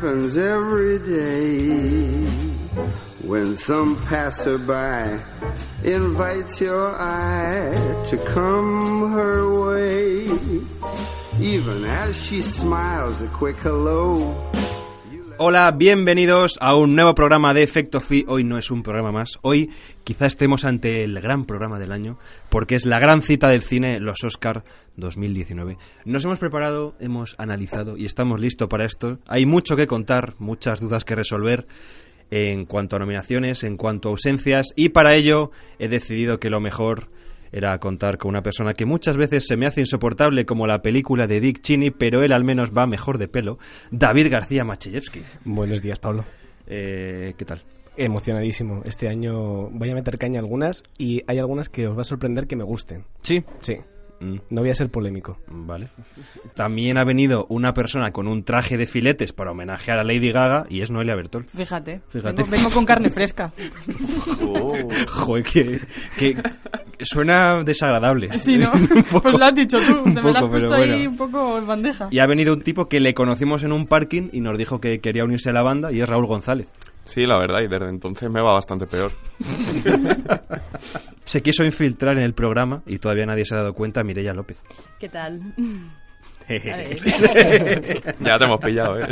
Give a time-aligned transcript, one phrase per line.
[0.00, 2.24] happens every day
[3.26, 5.20] when some passerby
[5.82, 10.28] invites your eye to come her way.
[11.40, 14.57] Even as she smiles a quick hello.
[15.40, 18.24] Hola, bienvenidos a un nuevo programa de Efecto Fi.
[18.26, 19.38] Hoy no es un programa más.
[19.42, 19.70] Hoy
[20.02, 24.00] quizá estemos ante el gran programa del año, porque es la gran cita del cine,
[24.00, 24.64] los Oscar
[24.96, 25.78] 2019.
[26.04, 29.20] Nos hemos preparado, hemos analizado y estamos listos para esto.
[29.28, 31.68] Hay mucho que contar, muchas dudas que resolver
[32.32, 36.58] en cuanto a nominaciones, en cuanto a ausencias, y para ello he decidido que lo
[36.58, 37.10] mejor
[37.52, 41.26] era contar con una persona que muchas veces se me hace insoportable como la película
[41.26, 43.58] de Dick Cheney, pero él al menos va mejor de pelo,
[43.90, 45.22] David García Macheyevsky.
[45.44, 46.24] Buenos días, Pablo.
[46.66, 47.62] Eh, ¿Qué tal?
[47.96, 48.82] Emocionadísimo.
[48.84, 52.46] Este año voy a meter caña algunas y hay algunas que os va a sorprender
[52.46, 53.04] que me gusten.
[53.22, 53.42] Sí.
[53.60, 53.78] Sí.
[54.20, 55.38] Mm, No voy a ser polémico.
[55.48, 55.88] Vale.
[56.54, 60.66] También ha venido una persona con un traje de filetes para homenajear a Lady Gaga
[60.68, 61.46] y es Noelia Bertol.
[61.54, 62.00] Fíjate.
[62.08, 62.42] Fíjate.
[62.42, 63.52] Vengo, vengo con carne fresca.
[65.08, 65.80] Joder, que,
[66.18, 66.36] que
[67.00, 68.38] suena desagradable.
[68.38, 68.72] Sí, ¿no?
[69.10, 69.22] Poco.
[69.22, 70.02] Pues lo has dicho tú.
[70.04, 71.10] Un Se me lo has poco, pero puesto ahí bueno.
[71.10, 72.08] un poco en bandeja.
[72.10, 75.00] Y ha venido un tipo que le conocimos en un parking y nos dijo que
[75.00, 76.72] quería unirse a la banda y es Raúl González.
[77.08, 79.10] Sí, la verdad, y desde entonces me va bastante peor.
[81.24, 84.62] Se quiso infiltrar en el programa y todavía nadie se ha dado cuenta, Mireia López.
[84.98, 85.40] ¿Qué tal?
[86.48, 89.06] Ya te hemos pillado, ¿eh?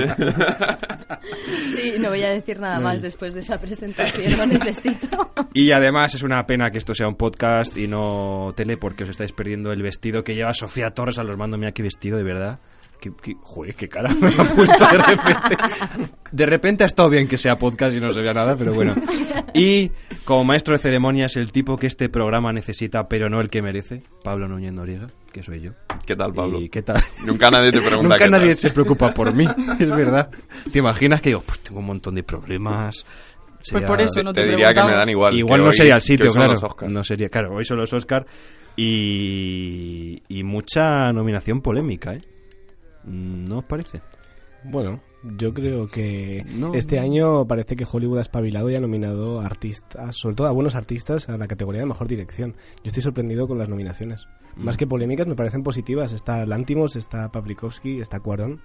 [1.75, 5.33] Sí, no voy a decir nada más después de esa presentación, lo necesito.
[5.53, 9.11] Y además es una pena que esto sea un podcast y no tele porque os
[9.11, 11.59] estáis perdiendo el vestido que lleva Sofía Torres a los mandos.
[11.59, 12.59] Mira qué vestido, de verdad.
[13.23, 15.57] Qué, qué- joder, qué cara me ha puesto de repente.
[16.33, 18.95] De repente ha estado bien que sea podcast y no se vea nada, pero bueno.
[19.55, 19.91] Y
[20.25, 24.03] como maestro de ceremonias, el tipo que este programa necesita, pero no el que merece,
[24.25, 25.73] Pablo Núñez Noriega, que soy yo.
[26.05, 26.61] ¿Qué tal, Pablo?
[26.61, 27.03] ¿Y qué tal?
[27.25, 28.57] Nunca nadie te pregunta Nunca qué nadie tal.
[28.57, 29.45] se preocupa por mí,
[29.79, 30.31] es verdad.
[30.73, 33.05] ¿Te imaginas que digo, pues tengo un montón de problemas?
[33.05, 35.37] Pues Sería- por eso no te, Te diría que me dan igual.
[35.37, 36.55] Igual no hoy- sería el sitio, claro.
[36.89, 38.25] No sería, claro, hoy son los Oscar
[38.77, 42.21] y, y mucha nominación polémica, ¿eh?
[43.07, 44.01] Mm, ¿No os parece?
[44.65, 45.01] Bueno,
[45.39, 46.75] yo creo que No.
[46.75, 50.53] este año parece que Hollywood ha espabilado y ha nominado a artistas, sobre todo a
[50.53, 52.53] buenos artistas, a la categoría de mejor dirección.
[52.83, 54.27] Yo estoy sorprendido con las nominaciones.
[54.57, 54.79] Más Mm.
[54.79, 56.13] que polémicas, me parecen positivas.
[56.13, 58.61] Está Lantimos, está Pavlikovsky, está Cuarón.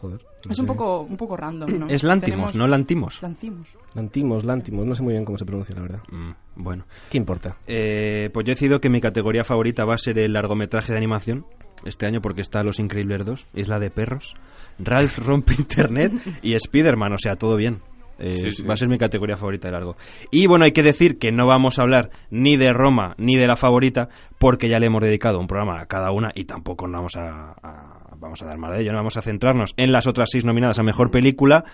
[0.00, 0.20] Joder.
[0.46, 1.86] no Es un poco, un poco random, ¿no?
[1.88, 3.20] Es Lantimos, Tenemos- no Lantimos.
[3.20, 3.74] Lantimos.
[3.96, 6.02] Lantimos, Lantimos, no sé muy bien cómo se pronuncia, la verdad.
[6.12, 7.56] Mm, bueno, ¿Qué importa?
[7.66, 10.98] Eh, pues yo he decidido que mi categoría favorita va a ser el largometraje de
[10.98, 11.46] animación
[11.84, 14.34] este año porque está Los Increíbles 2, Isla de Perros,
[14.78, 16.12] Ralph rompe Internet
[16.42, 17.80] y Spider-Man, o sea, todo bien.
[18.20, 18.62] Eh, Sí, sí.
[18.64, 19.96] Va a ser mi categoría favorita de largo.
[20.32, 23.46] Y bueno, hay que decir que no vamos a hablar ni de Roma ni de
[23.46, 26.98] la favorita porque ya le hemos dedicado un programa a cada una y tampoco nos
[26.98, 28.90] vamos a, a- vamos a dar más de ello.
[28.90, 31.64] No vamos a centrarnos en las otras seis nominadas a mejor película.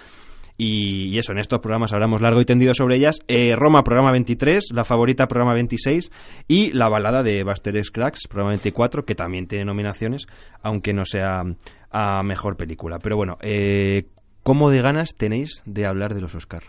[0.56, 3.18] Y, y eso, en estos programas hablamos largo y tendido sobre ellas.
[3.26, 6.10] Eh, Roma, programa 23, La Favorita, programa 26,
[6.46, 10.26] y La Balada de Buster Scruggs, programa 24, que también tiene nominaciones,
[10.62, 11.42] aunque no sea
[11.90, 12.98] a Mejor Película.
[13.00, 14.06] Pero bueno, eh,
[14.42, 16.62] ¿cómo de ganas tenéis de hablar de los Oscar?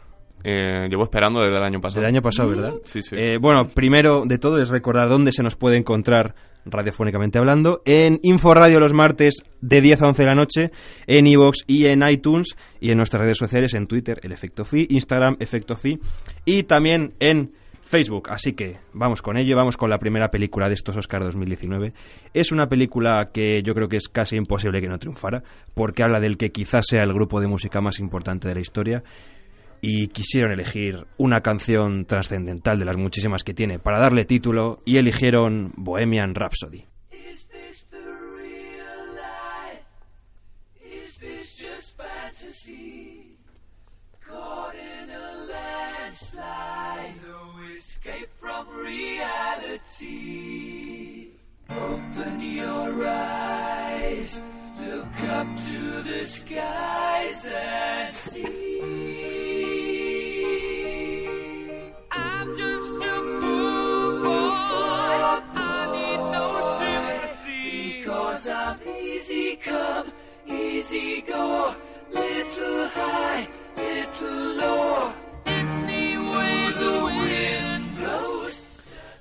[0.47, 2.01] Eh, llevo esperando desde el año pasado.
[2.01, 2.75] Del año pasado, ¿verdad?
[2.83, 3.15] Sí, sí.
[3.17, 6.35] Eh, bueno, primero de todo es recordar dónde se nos puede encontrar
[6.65, 7.81] radiofónicamente hablando.
[7.83, 10.71] En Inforadio los martes de 10 a 11 de la noche,
[11.07, 14.85] en iVoox y en iTunes y en nuestras redes sociales, en Twitter, el Efecto Fi,
[14.91, 15.99] Instagram, Efecto Fi
[16.45, 17.51] y también en
[17.81, 18.29] Facebook.
[18.29, 21.93] Así que vamos con ello, vamos con la primera película de estos Oscars 2019.
[22.35, 26.19] Es una película que yo creo que es casi imposible que no triunfara, porque habla
[26.19, 29.03] del que quizás sea el grupo de música más importante de la historia
[29.87, 34.97] y quisieron elegir una canción trascendental de las muchísimas que tiene para darle título y
[34.97, 36.85] eligieron Bohemian Rhapsody.
[51.67, 54.39] Open your eyes,
[54.79, 59.14] look up to the skies and see.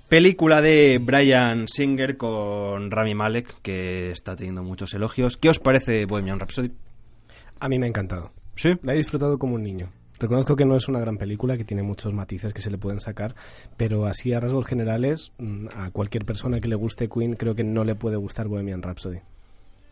[0.08, 5.36] Película de Brian Singer con Rami Malek, que está teniendo muchos elogios.
[5.36, 6.70] ¿Qué os parece Bohemian Rhapsody?
[7.58, 8.30] A mí me ha encantado.
[8.54, 8.76] ¿Sí?
[8.82, 9.90] La he disfrutado como un niño.
[10.20, 13.00] Reconozco que no es una gran película, que tiene muchos matices que se le pueden
[13.00, 13.34] sacar,
[13.76, 17.64] pero así a rasgos generales, mm, a cualquier persona que le guste Queen, creo que
[17.64, 19.18] no le puede gustar Bohemian Rhapsody.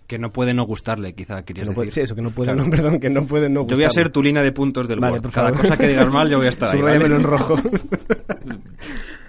[0.07, 2.03] Que no puede no gustarle, quizá Que querías no puede, sí, decir.
[2.05, 3.93] eso, que no puede, no, perdón, que no puede no Yo voy a gustarle.
[4.05, 5.23] ser tu línea de puntos del Vale, Word.
[5.23, 5.63] por Cada favor.
[5.63, 6.81] cosa que digas mal, yo voy a estar ahí.
[6.83, 7.05] ¿vale?
[7.07, 7.57] en rojo.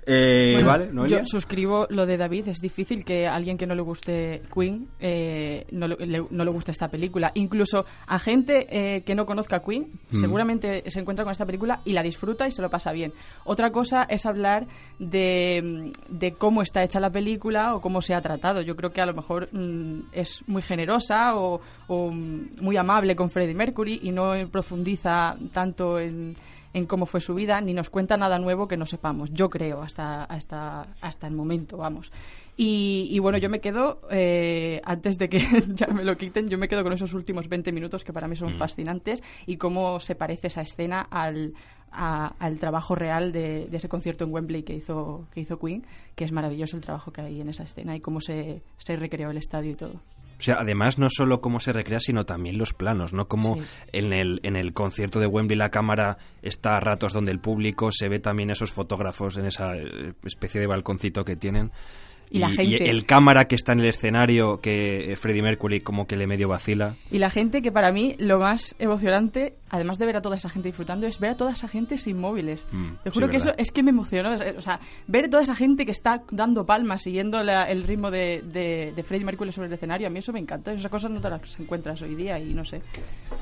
[0.05, 0.89] Eh, Bueno, ¿Vale?
[0.91, 1.19] ¿Noelia?
[1.19, 2.47] Yo suscribo lo de David.
[2.49, 6.43] Es difícil que a alguien que no le guste Queen eh, no, le, le- no
[6.43, 7.31] le guste esta película.
[7.35, 10.15] Incluso a gente eh, que no conozca Queen, Mm.
[10.17, 13.13] seguramente se encuentra con esta película y la disfruta y se lo pasa bien.
[13.45, 14.67] Otra cosa es hablar
[14.99, 18.61] de, de cómo está hecha la película o cómo se ha tratado.
[18.61, 23.15] Yo creo que a lo mejor mm, es muy generosa o, o, mm, muy amable
[23.15, 26.35] con Freddie Mercury y no profundiza tanto en
[26.73, 29.81] en cómo fue su vida, ni nos cuenta nada nuevo que no sepamos, yo creo,
[29.83, 32.11] hasta, hasta, hasta el momento, vamos.
[32.57, 35.39] Y, y bueno, yo me quedo, eh, antes de que
[35.75, 38.35] ya me lo quiten, yo me quedo con esos últimos 20 minutos que para mí
[38.35, 41.53] son fascinantes y cómo se parece esa escena al,
[41.91, 45.85] a- al trabajo real de, de ese concierto en Wembley que hizo, que hizo Queen,
[46.15, 49.29] que es maravilloso el trabajo que hay en esa escena y cómo se, se recreó
[49.31, 49.93] el estadio y todo.
[50.43, 53.29] O sea, además no solo cómo se recrea, sino también los planos, ¿no?
[53.29, 53.61] Como Sí.
[53.93, 57.93] en, el, en el concierto de Wembley la cámara está a ratos donde el público
[57.93, 61.71] se ve también esos fotógrafos en esa eh, especie de balconcito que tienen.
[62.33, 62.89] Y la gente.
[62.89, 66.95] el cámara que está en el escenario que Freddie Mercury como que le medio vacila.
[67.11, 70.49] Y la gente que para mí lo más emocionante, además de ver a toda esa
[70.49, 72.67] gente disfrutando, es ver a toda esa gente sin móviles.
[72.71, 73.61] Mm, Te juro sí, que eso verdad.
[73.61, 74.33] es que me emocionó.
[74.57, 78.41] O sea, ver toda esa gente que está dando palmas, siguiendo la- el ritmo de,
[78.43, 80.73] de, de Freddie Mercury sobre el escenario, a mí eso me encanta.
[80.73, 82.81] Esas cosas no te las encuentras hoy día y no sé,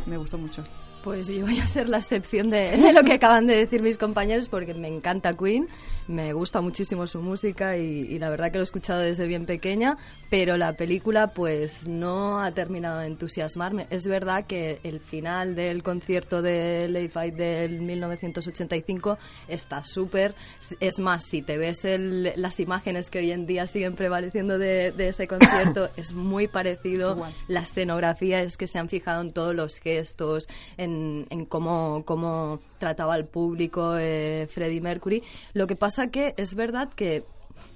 [0.06, 0.64] me gustó mucho.
[1.04, 3.98] Pues yo voy a ser la excepción de, de lo que acaban de decir mis
[3.98, 5.68] compañeros porque me encanta Queen,
[6.08, 9.48] me gusta muchísimo su música y, y la verdad que lo he escuchado desde bien
[9.48, 9.98] pequeña,
[10.30, 13.88] pero la película pues no ha terminado de entusiasmarme.
[13.90, 19.18] Es verdad que el final del concierto de Late Fight del 1985
[19.48, 20.36] está súper,
[20.80, 24.92] es más, si te ves el- las imágenes que hoy en día siguen prevaleciendo de,
[24.92, 27.26] de ese concierto, es muy parecido.
[27.26, 30.91] Es la escenografía es que se han fijado en todos los gestos, en,
[31.30, 35.24] en cómo, cómo trataba al público eh, Freddie Mercury.
[35.54, 37.24] Lo que pasa que es verdad que,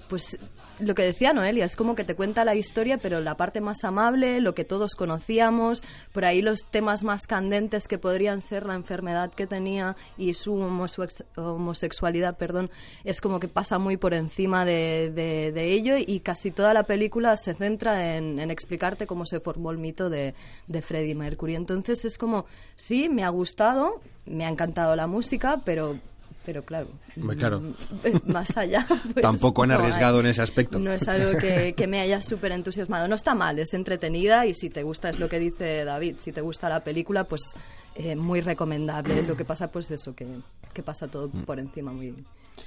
[0.09, 0.37] pues,
[0.79, 3.83] lo que decía Noelia, es como que te cuenta la historia, pero la parte más
[3.83, 5.81] amable, lo que todos conocíamos,
[6.11, 10.55] por ahí los temas más candentes que podrían ser la enfermedad que tenía y su
[10.55, 12.69] homosex- homosexualidad, perdón,
[13.03, 17.53] es como que pasa muy por encima de ello y casi toda la película se
[17.53, 20.33] centra en, en explicarte cómo se formó el mito de,
[20.67, 21.55] de Freddie Mercury.
[21.55, 22.45] Entonces es como,
[22.75, 25.99] sí, me ha gustado, me ha encantado la música, pero...
[26.45, 26.87] Pero claro,
[27.37, 27.59] claro.
[27.61, 27.73] mm,
[28.31, 28.85] más allá.
[29.13, 29.81] pues, Tampoco han no hay.
[29.81, 30.79] arriesgado en ese aspecto.
[30.79, 33.07] No es algo que, que me haya súper entusiasmado.
[33.07, 36.31] No está mal, es entretenida y si te gusta, es lo que dice David, si
[36.31, 37.41] te gusta la película, pues
[37.95, 39.23] eh, muy recomendable.
[39.23, 40.27] Lo que pasa, pues eso, que,
[40.73, 42.11] que pasa todo por encima muy,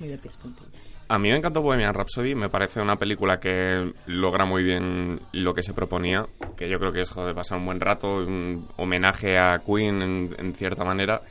[0.01, 0.73] muy de pies puntillas.
[1.11, 5.55] A mí me encantó Bohemian Rhapsody, me parece una película que logra muy bien lo
[5.55, 9.39] que se proponía, que yo creo que es joder, pasar un buen rato, un homenaje
[9.39, 11.23] a Queen en, en cierta manera.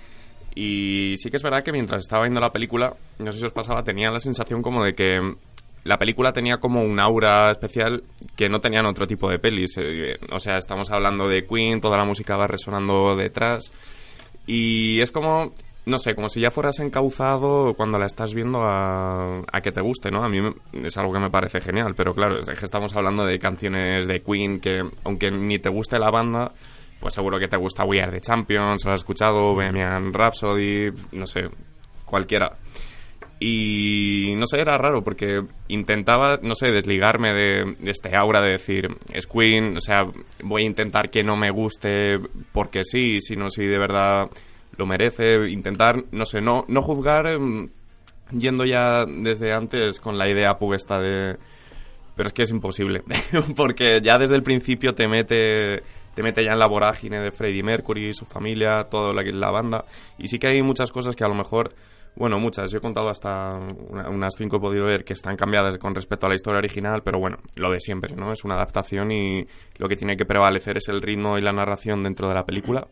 [0.60, 3.52] Y sí que es verdad que mientras estaba viendo la película, no sé si os
[3.52, 5.20] pasaba, tenía la sensación como de que
[5.84, 8.04] la película tenía como un aura especial
[8.36, 9.78] que no tenían otro tipo de pelis.
[9.78, 13.72] Eh, O sea, estamos hablando de Queen, toda la música va resonando detrás.
[14.48, 15.54] Y es como,
[15.86, 19.82] no sé, como si ya fueras encauzado cuando la estás viendo a, a que te
[19.82, 20.24] guste, ¿no?
[20.24, 20.40] A mí
[20.74, 24.22] es algo que me parece genial, pero claro, es que estamos hablando de canciones de
[24.24, 26.52] Queen que, aunque ni te guste la banda,
[27.00, 31.26] pues seguro que te gusta We Are the Champions, lo has escuchado, Bohemian Rhapsody, no
[31.26, 31.50] sé,
[32.06, 32.58] cualquiera.
[33.40, 38.54] Y no sé, era raro porque intentaba, no sé, desligarme de, de este aura de
[38.54, 40.06] decir, es Queen, o sea,
[40.42, 42.18] voy a intentar que no me guste
[42.52, 44.28] porque sí, sino si de verdad
[44.76, 47.70] lo merece, intentar, no sé, no, no juzgar em,
[48.32, 51.38] yendo ya desde antes con la idea puesta de...
[52.16, 53.04] Pero es que es imposible,
[53.56, 55.84] porque ya desde el principio te mete,
[56.18, 59.86] te mete ya en la vorágine de Freddie Mercury, su familia, toda la, la banda,
[60.18, 61.76] y sí que hay muchas cosas que a lo mejor
[62.16, 62.72] bueno, muchas.
[62.72, 63.54] Yo he contado hasta
[63.90, 67.04] una- unas cinco he podido ver que están cambiadas con respecto a la historia original,
[67.04, 68.32] pero bueno, lo de siempre, ¿no?
[68.32, 69.46] Es una adaptación y
[69.78, 72.88] lo que tiene que prevalecer es el ritmo y la narración dentro de la película.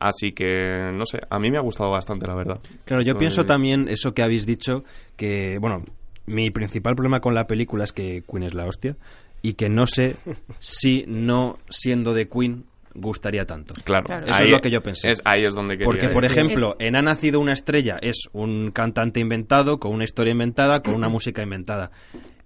[0.00, 2.58] Así que, no sé, a mí me ha gustado bastante, la verdad.
[2.84, 4.82] Claro, yo Estoy- pienso también eso que habéis dicho,
[5.16, 5.84] que, bueno,
[6.26, 8.96] mi principal problema con la película es que Queen es la hostia
[9.44, 10.16] y que no sé
[10.58, 13.74] si no siendo de Queen gustaría tanto.
[13.84, 14.26] Claro, Claro.
[14.26, 15.10] Eso es lo que yo pensé.
[15.10, 18.70] es- ahí es donde quería Porque, por ejemplo, en Ha nacido una estrella es un
[18.70, 21.90] cantante inventado, con una historia inventada, con una música inventada.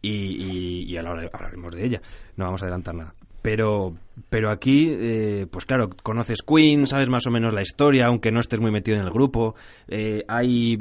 [0.01, 2.03] Y, y, y ahora hablaremos de ella.
[2.37, 3.15] No vamos a adelantar nada.
[3.43, 3.95] pero
[4.31, 8.41] pero aquí eh, pues claro conoces Queen sabes más o menos la historia aunque no
[8.41, 9.55] estés muy metido en el grupo
[9.87, 10.77] Eh, hay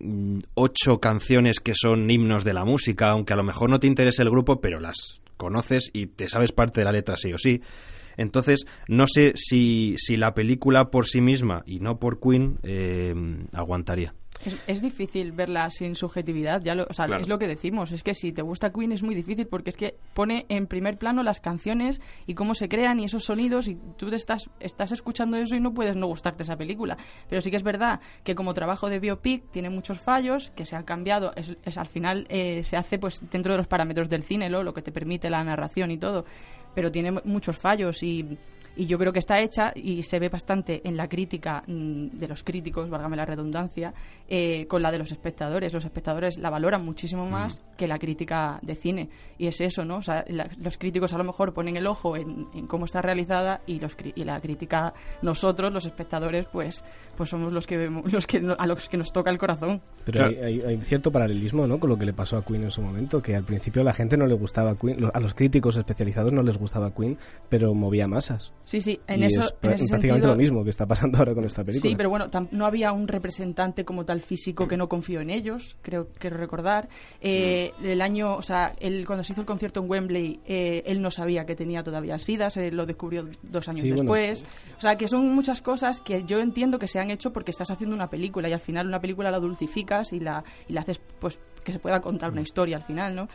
[0.00, 3.86] mm, ocho canciones que son himnos de la música aunque a lo mejor no te
[3.86, 7.38] interese el grupo pero las conoces y te sabes parte de la letra sí o
[7.38, 7.60] sí.
[8.16, 13.14] Entonces no sé si, si la película por sí misma y no por Queen eh,
[13.52, 17.22] aguantaría Es, es difícil verla sin subjetividad, ya lo, o sea, Claro.
[17.22, 17.92] es lo que decimos.
[17.92, 20.98] Es que si te gusta Queen es muy difícil porque es que pone en primer
[20.98, 24.92] plano las canciones y cómo se crean y esos sonidos y tú te estás, estás
[24.92, 26.96] escuchando eso y no puedes no gustarte esa película.
[27.28, 30.74] Pero sí que es verdad que como trabajo de biopic tiene muchos fallos que se
[30.76, 31.32] han cambiado.
[31.36, 34.62] Es, es al final eh, se hace pues dentro de los parámetros del cine, ¿no?
[34.62, 36.24] lo que te permite la narración y todo.
[36.74, 38.36] Pero tiene muchos fallos y
[38.74, 42.26] y yo creo que está hecha y se ve bastante en la crítica mm, de
[42.26, 43.92] los críticos, válgame la redundancia,
[44.26, 45.74] eh, con la de los espectadores.
[45.74, 49.10] Los espectadores la valoran muchísimo más que la crítica de cine.
[49.36, 49.96] Y es eso, ¿no?
[49.96, 53.02] O sea, la- los críticos a lo mejor ponen el ojo en, en cómo está
[53.02, 56.82] realizada y, los, y la crítica, nosotros, los espectadores, pues,
[57.14, 59.82] pues somos los que vemos, los que no- a los que nos toca el corazón.
[60.06, 60.30] Pero Claro.
[60.46, 61.78] hay, hay- hay cierto paralelismo ¿no?
[61.78, 63.92] con lo que le pasó a Queen en su momento, que al principio a la
[63.92, 68.08] gente no le gustaba Queen, a los críticos especializados no les gustaba Queen, pero movía
[68.08, 68.52] masas.
[68.64, 71.18] Sí, sí, en y eso, es en ese prácticamente sentido- lo mismo que está pasando
[71.18, 71.90] ahora con esta película.
[71.90, 75.76] Sí, pero bueno, no había un representante como tal físico que no confió en ellos,
[75.82, 76.88] creo quiero recordar.
[77.20, 77.84] Eh, Mm.
[77.86, 81.10] El año, o sea, él, cuando se hizo el concierto en Wembley, eh, él no
[81.10, 84.02] sabía que tenía todavía SIDA, se lo descubrió dos años Sí, bueno.
[84.12, 84.44] después.
[84.78, 87.70] O sea, que son muchas cosas que yo entiendo que se han hecho porque estás
[87.70, 91.00] haciendo una película y al final una película la dulcificas y la, y la haces,
[91.18, 92.34] pues, que se pueda contar Mm.
[92.34, 93.28] una historia al final, ¿no?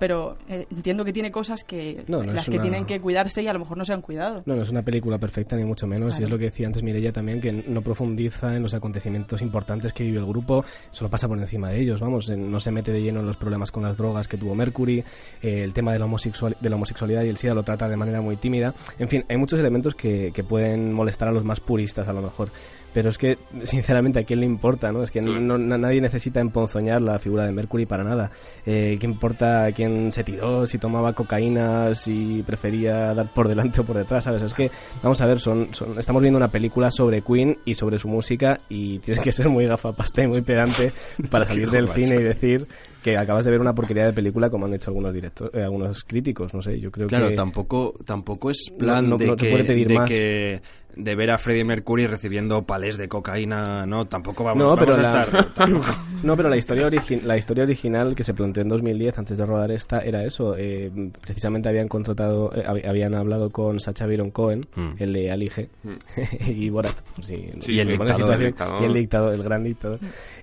[0.00, 3.42] Pero eh, entiendo que tiene cosas que No, no las que una- tienen que cuidarse
[3.42, 4.42] y a lo mejor no se han cuidado.
[4.46, 6.18] No, no es una película perfecta, ni mucho menos.
[6.18, 9.92] Y es lo que decía antes Mireia también, que no profundiza en los acontecimientos importantes
[9.92, 13.02] que vive el grupo, solo pasa por encima de ellos, vamos, no se mete de
[13.02, 15.04] lleno en los problemas con las drogas que tuvo Mercury,
[15.42, 17.96] eh, el tema de la, homosexual- de la homosexualidad y el SIDA lo trata de
[17.96, 18.74] manera muy tímida.
[18.98, 22.22] En fin, hay muchos elementos que, que pueden molestar a los más puristas a lo
[22.22, 22.50] mejor.
[22.92, 24.90] Pero es que, sinceramente, ¿a quién le importa?
[24.92, 25.02] ¿no?
[25.02, 28.30] Es que no- no- nadie necesita emponzoñar la figura de Mercury para nada.
[28.66, 33.84] Eh, ¿Qué importa quién se tiró, si tomaba cocaína, si prefería dar por delante o
[33.84, 34.24] por detrás?
[34.24, 34.42] ¿Sabes?
[34.42, 34.70] Es que,
[35.02, 38.60] vamos a ver, son, son- estamos viendo una película sobre Queen y sobre su música
[38.68, 40.90] y tienes que ser muy gafapasta y muy pedante
[41.30, 42.66] para salir del cine y decir
[43.04, 46.04] que acabas de ver una porquería de película como han hecho algunos directores, eh, algunos
[46.04, 47.34] críticos, no sé, yo creo Claro, que...
[47.36, 50.08] tampoco, tampoco es plan no- de, que, puede pedir de más.
[50.08, 50.60] que
[50.96, 55.22] de ver a Freddie Mercury recibiendo de cocaína, no, tampoco vamos, No, pero vamos a
[55.22, 55.68] estar...
[56.22, 56.88] no, pero la historia,
[57.24, 60.54] la historia original que se planteó en 2010 antes de rodar esta era eso.
[60.56, 64.90] eh, precisamente habían contratado, eh, hab- habían hablado con Sacha Baron Cohen, Mm.
[64.98, 65.68] el de Ali G,
[66.48, 68.82] y Borat, sí, Sí, Y el dictador, el dictador.
[68.82, 69.98] y el dictador, el gran dictador.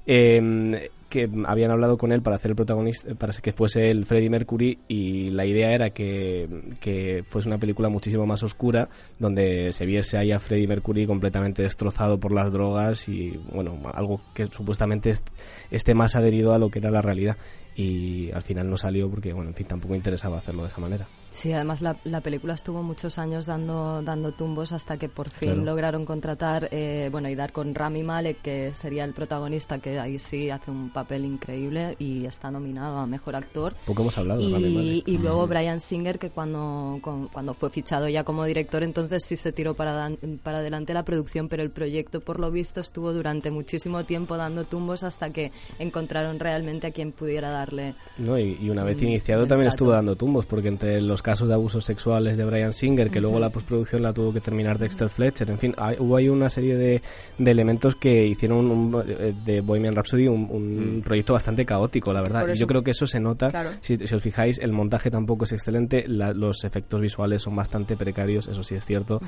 [0.06, 4.30] Eh, que habían hablado con él para hacer el protagonista, para que fuese el Freddie
[4.30, 6.48] Mercury y la idea era que,
[6.82, 11.62] que fuese una película muchísimo más oscura donde se viese ahí a Freddie Mercury completamente
[11.64, 15.28] destrozado por las drogas y bueno, algo que supuestamente est-
[15.72, 17.38] esté más adherido a lo que era la realidad
[17.76, 21.08] y al final no salió porque bueno, en fin, tampoco interesaba hacerlo de esa manera.
[21.38, 25.50] Sí, además la, la película estuvo muchos años dando, dando tumbos hasta que por fin
[25.50, 25.66] Claro.
[25.66, 30.18] lograron contratar eh, bueno, y dar con Rami Malek, que sería el protagonista, que ahí
[30.18, 33.76] sí hace un papel increíble y está nominado a Mejor Actor.
[33.86, 35.08] Poco hemos hablado de Rami Y, Malek.
[35.10, 39.36] y luego Brian Singer, que cuando, con- cuando fue fichado ya como director, entonces sí
[39.36, 43.14] se tiró para, dan- para adelante la producción, pero el proyecto, por lo visto, estuvo
[43.14, 47.94] durante muchísimo tiempo dando tumbos hasta que encontraron realmente a quien pudiera darle.
[48.18, 49.84] No, y, y una vez Mm, iniciado también trato.
[49.84, 53.38] estuvo dando tumbos, porque entre los casos de abusos sexuales de Brian Singer, que luego
[53.38, 56.78] la postproducción la tuvo que terminar Dexter Fletcher, en fin, hay- hubo ahí una serie
[56.78, 57.02] de,
[57.38, 62.22] de elementos que hicieron un- eh, de Bohemian Rhapsody un, un proyecto bastante caótico, la
[62.22, 62.48] verdad.
[62.48, 63.72] Y Yo creo que eso se nota, Claro.
[63.82, 67.98] si, si os fijáis, el montaje tampoco es excelente, la- los efectos visuales son bastante
[67.98, 69.20] precarios, eso sí es cierto,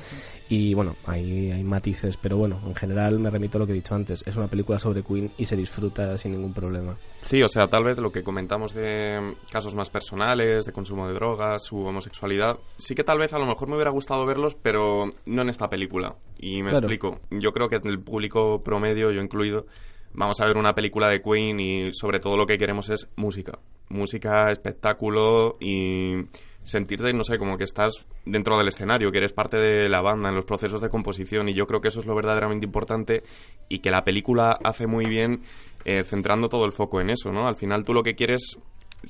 [0.48, 3.76] y bueno, hay, hay matices, pero bueno, en general me remito a lo que he
[3.76, 6.96] dicho antes, es una película sobre Queen y se disfruta sin ningún problema.
[7.20, 11.14] Sí, o sea, tal vez lo que comentamos de casos más personales, de consumo de
[11.14, 15.10] drogas, su homosexualidad, sí que tal vez a lo mejor me hubiera gustado verlos, pero
[15.26, 16.16] no en esta película.
[16.38, 16.86] Y me Claro.
[16.86, 17.20] explico.
[17.30, 19.66] Yo creo que el público promedio, yo incluido,
[20.12, 23.58] vamos a ver una película de Queen y sobre todo lo que queremos es música.
[23.88, 26.14] Música, espectáculo y
[26.62, 30.28] sentirte, no sé, como que estás dentro del escenario, que eres parte de la banda
[30.28, 33.22] en los procesos de composición y yo creo que eso es lo verdaderamente importante
[33.68, 35.42] y que la película hace muy bien
[35.86, 37.48] eh, centrando todo el foco en eso, ¿no?
[37.48, 38.58] Al final tú lo que quieres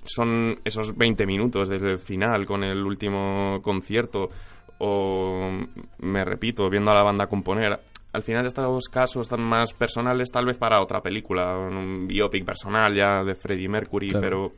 [0.04, 4.30] son esos 20 minutos desde el final con el último concierto
[4.78, 5.50] o,
[5.98, 7.80] me repito, viendo a la banda componer.
[8.12, 12.94] Al final estos casos están más personales tal vez para otra película, un biopic personal
[12.94, 14.24] ya de Freddie Mercury, Claro.
[14.24, 14.52] pero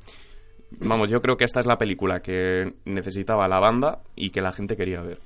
[0.81, 4.53] vamos, yo creo que esta es la película que necesitaba la banda y que la
[4.53, 5.19] gente quería ver.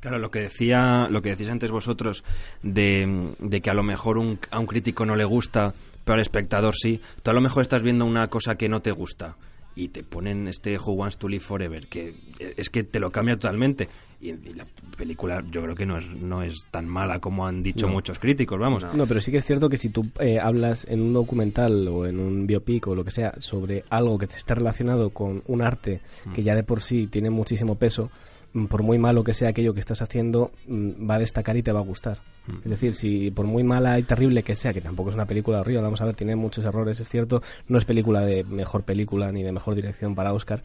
[0.00, 2.24] Claro, lo que decía, lo que decís antes vosotros
[2.62, 5.74] de, de que a lo mejor un- a un crítico no le gusta,
[6.10, 7.00] pero al espectador sí.
[7.22, 9.36] Tú a lo mejor estás viendo una cosa que no te gusta
[9.76, 12.14] y te ponen este Who Wants to Live Forever, que
[12.56, 13.88] es que te lo cambia totalmente.
[14.20, 14.66] Y, y la
[14.98, 17.92] película yo creo que no es, no es tan mala como han dicho No.
[17.94, 18.84] muchos críticos, vamos.
[18.92, 22.04] No, pero sí que es cierto que si tú eh, hablas en un documental o
[22.06, 26.00] en un biopic o lo que sea sobre algo que está relacionado con un arte
[26.34, 29.74] que ya de por sí tiene muchísimo peso, mm, por muy malo que sea aquello
[29.74, 32.18] que estás haciendo, mm, va a destacar y te va a gustar.
[32.64, 35.60] Es decir, si por muy mala y terrible que sea, que tampoco es una película
[35.60, 39.30] horrible, vamos a ver, tiene muchos errores, es cierto, no es película de mejor película
[39.30, 40.62] ni de mejor dirección para Oscar,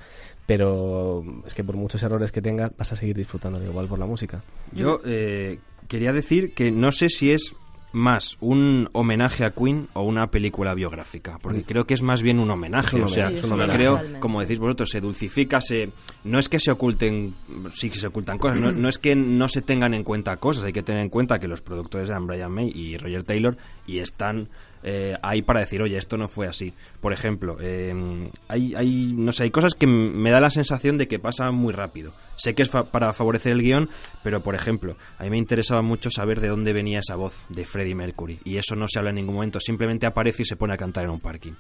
[0.48, 4.08] pero es que por muchos errores que tenga vas a seguir disfrutando igual por la
[4.08, 4.42] música.
[4.72, 7.54] Yo eh, quería decir que no sé si es
[7.96, 12.40] más un homenaje a Queen o una película biográfica, porque creo que es más bien
[12.40, 13.02] un homenaje.
[13.02, 13.32] O sea,
[13.72, 15.90] creo, como decís vosotros, se dulcifica, se,
[16.26, 17.34] no es que se oculten,
[17.72, 20.66] sí que se ocultan cosas, no, no es que no se tengan en cuenta cosas,
[20.66, 24.00] hay que tener en cuenta que los productores eran Brian May y Roger Taylor y
[24.00, 24.50] están
[24.84, 26.74] eh, ahí para decir, oye, esto no fue así.
[27.02, 27.94] Por ejemplo, eh,
[28.48, 31.74] hay, hay, no sé, hay cosas que me da la sensación de que pasa muy
[31.74, 32.14] rápido.
[32.36, 33.90] Sé que es para favorecer el guion,
[34.24, 37.66] pero por ejemplo, a mí me interesaba mucho saber de dónde venía esa voz de
[37.66, 38.40] Freddie Mercury.
[38.44, 41.06] Y eso no se habla en ningún momento, simplemente aparece y se pone a cantar
[41.06, 41.54] en un parking.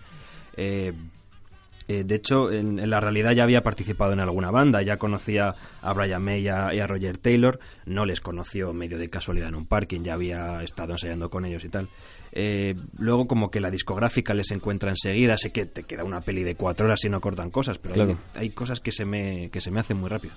[0.57, 0.93] Eh,
[1.87, 5.55] eh, de hecho, en, en la realidad ya había participado en alguna banda, ya conocía
[5.81, 9.49] a Brian May y a, y a Roger Taylor, no les conoció medio de casualidad
[9.49, 11.87] en un parking, ya había estado ensayando con ellos y tal.
[12.31, 16.43] Eh, luego como que la discográfica les encuentra enseguida, sé que te queda una peli
[16.43, 18.17] de cuatro horas y no cortan cosas, pero Claro.
[18.33, 20.33] hay, hay cosas que se me, que se me hacen muy rápido.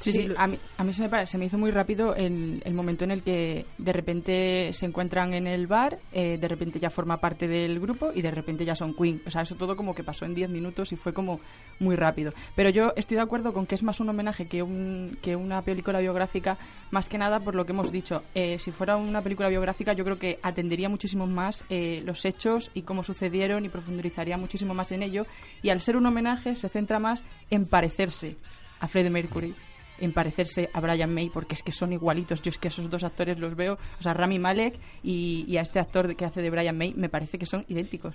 [0.00, 2.62] Sí, Sí, a mí, a mí se, me, pare- se me hizo muy rápido el,
[2.64, 6.78] el momento en el que de repente se encuentran en el bar, eh, de repente
[6.78, 9.20] ya forma parte del grupo y de repente ya son Queen.
[9.26, 11.40] O sea, eso todo como que pasó en 10 minutos y fue como
[11.80, 12.32] muy rápido.
[12.54, 15.62] Pero yo estoy de acuerdo con que es más un homenaje que, un, que una
[15.62, 16.56] película biográfica,
[16.92, 18.22] más que nada por lo que hemos dicho.
[18.36, 22.70] Eh, si fuera una película biográfica, yo creo que atendería muchísimo más eh, los hechos
[22.72, 25.26] y cómo sucedieron y profundizaría muchísimo más en ello.
[25.60, 28.36] Y al ser un homenaje, se centra más en parecerse
[28.80, 29.54] a Freddie Mercury
[30.00, 32.42] en parecerse a Brian May porque es que son igualitos.
[32.42, 35.62] Yo es que esos dos actores los veo, o sea, Rami Malek y, y a
[35.62, 38.14] este actor que hace de Brian May me parece que son idénticos.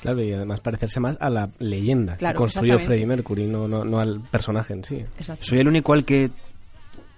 [0.00, 2.78] Claro, y además parecerse más a la leyenda Claro, que construyó.
[2.78, 4.96] Freddie Mercury, no, no, no al personaje en sí.
[4.96, 5.44] Exacto.
[5.44, 6.30] Soy el único al que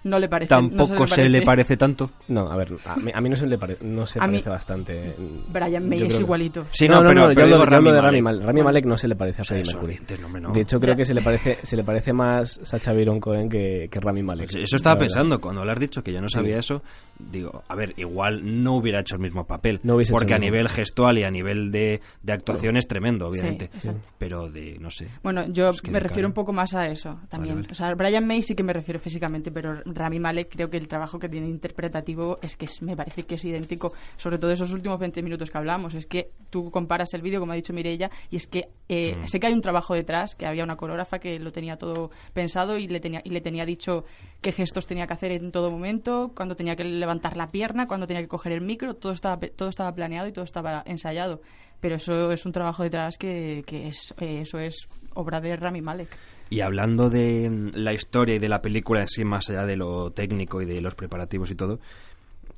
[0.04, 0.52] No le parece.
[0.54, 2.10] no tampoco se le parece tanto.
[2.28, 4.32] No, a ver, a mí, a mí no se le pare- no se A mí-
[4.38, 5.14] parece bastante.
[5.48, 6.64] Brian May Yo es igualito.
[6.72, 8.22] Sí, no, no, no, pero, no, pero yo hablo, digo yo hablo de Rami Rami
[8.22, 8.44] Malek.
[8.46, 9.98] Rami Malek no se le parece a Freddie Mercury.
[10.20, 10.52] no, no.
[10.52, 13.88] De hecho, creo que se le parece, se le parece más Sacha Baron Cohen que,
[13.90, 14.50] que Rami Malek.
[14.50, 16.82] Pues eso estaba pensando, cuando le has dicho que yo no sabía eso,
[17.18, 20.50] digo, a ver, igual no hubiera hecho el mismo papel, No porque a mismo.
[20.52, 24.90] nivel gestual y a nivel de, de actuación es tremendo, obviamente, Sí, pero de, no
[24.90, 25.08] sé.
[25.22, 27.66] Bueno, yo me refiero un poco más a eso también.
[27.70, 30.88] O sea, Brian May sí que me refiero físicamente, pero Rami Malek creo que el
[30.88, 34.72] trabajo que tiene interpretativo es que es- me parece que es idéntico, sobre todo esos
[34.72, 35.94] últimos 20 minutos que hablamos.
[35.94, 39.26] Es que tú comparas el vídeo, como ha dicho Mireia, y es que eh, Mm.
[39.26, 42.76] sé que hay un trabajo detrás, que había una coreógrafa que lo tenía todo pensado
[42.76, 44.04] y le tenía, y le tenía dicho
[44.42, 48.06] qué gestos tenía que hacer en todo momento, cuando tenía que levantar la pierna, cuando
[48.06, 51.40] tenía que coger el micro, todo estaba, todo estaba planeado y todo estaba ensayado.
[51.80, 55.80] Pero eso es un trabajo detrás que, que es, eh, eso es obra de Rami
[55.80, 56.10] Malek.
[56.52, 59.74] Y hablando de mm, la historia y de la película en sí, más allá de
[59.74, 61.80] lo técnico y de los preparativos y todo,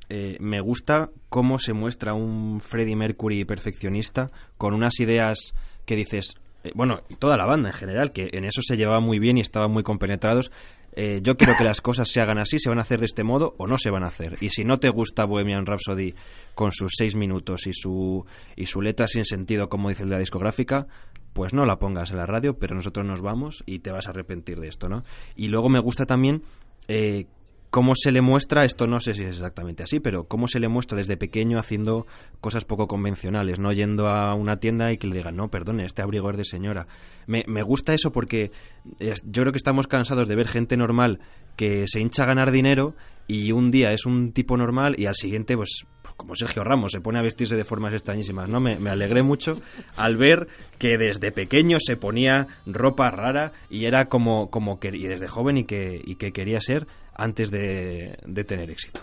[0.09, 5.53] eh, me gusta cómo se muestra un Freddie Mercury perfeccionista con unas ideas
[5.85, 9.17] que dices, eh, bueno, toda la banda en general, que en eso se llevaba muy
[9.17, 10.51] bien y estaban muy compenetrados.
[10.97, 13.23] Eh, yo quiero que las cosas se hagan así, se van a hacer de este
[13.23, 14.35] modo o no se van a hacer.
[14.41, 16.15] Y si no te gusta Bohemian Rhapsody
[16.53, 18.25] con sus seis minutos y su,
[18.57, 20.87] y su letra sin sentido, como dice la discográfica,
[21.35, 24.11] pues no la pongas en la radio, pero nosotros nos vamos y te vas a
[24.11, 25.03] arrepentir de esto, ¿no?
[25.35, 26.43] Y luego me gusta también
[26.87, 27.25] eh,
[27.69, 30.69] cómo se le muestra, esto no sé si es exactamente así, pero cómo se le
[30.69, 32.07] muestra desde pequeño haciendo
[32.39, 36.01] cosas poco convencionales, no yendo a una tienda y que le digan, no, perdone, este
[36.01, 36.87] abrigo es de señora.
[37.27, 38.53] Me, me gusta eso porque
[39.01, 41.19] yo creo que estamos cansados de ver gente normal
[41.57, 42.95] que se hincha a ganar dinero
[43.27, 45.85] y un día es un tipo normal y al siguiente, pues,
[46.17, 48.59] como Sergio Ramos, se pone a vestirse de formas extrañísimas, ¿no?
[48.59, 49.59] Me, me alegré mucho
[49.97, 55.07] al ver que desde pequeño se ponía ropa rara y era como, como que, y
[55.07, 59.01] desde joven y que, y que quería ser antes de, de tener éxito.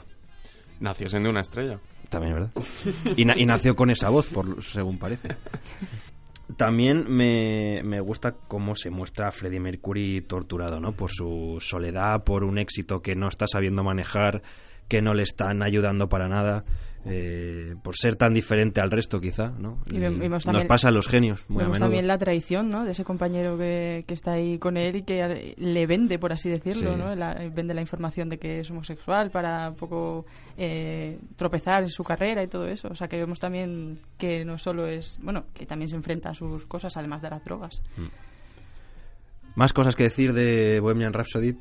[0.80, 1.78] Nació siendo una estrella.
[2.08, 2.50] También, ¿verdad?
[3.16, 5.28] Y, na- y nació con esa voz, por, según parece.
[6.56, 10.92] También me, me gusta cómo se muestra a Freddie Mercury torturado, ¿no?
[10.92, 14.42] Por su soledad, por un éxito que no está sabiendo manejar,
[14.88, 16.64] que no le están ayudando para nada.
[17.04, 19.78] Eh, por ser tan diferente al resto quizá, ¿no?
[19.90, 22.84] Y nos pasa a los genios muy Vemos también la traición, ¿no?
[22.84, 26.48] De ese compañero que, que está ahí con él y que le vende, por así
[26.48, 26.98] decirlo, Sí.
[26.98, 27.14] ¿no?
[27.14, 32.04] La- vende la información de que es homosexual para un poco eh, tropezar en su
[32.04, 32.88] carrera y todo eso.
[32.88, 35.18] O sea, que vemos también que no solo es...
[35.22, 37.82] Bueno, que también se enfrenta a sus cosas, además de las drogas.
[39.54, 41.56] Más cosas que decir de Bohemian Rhapsody.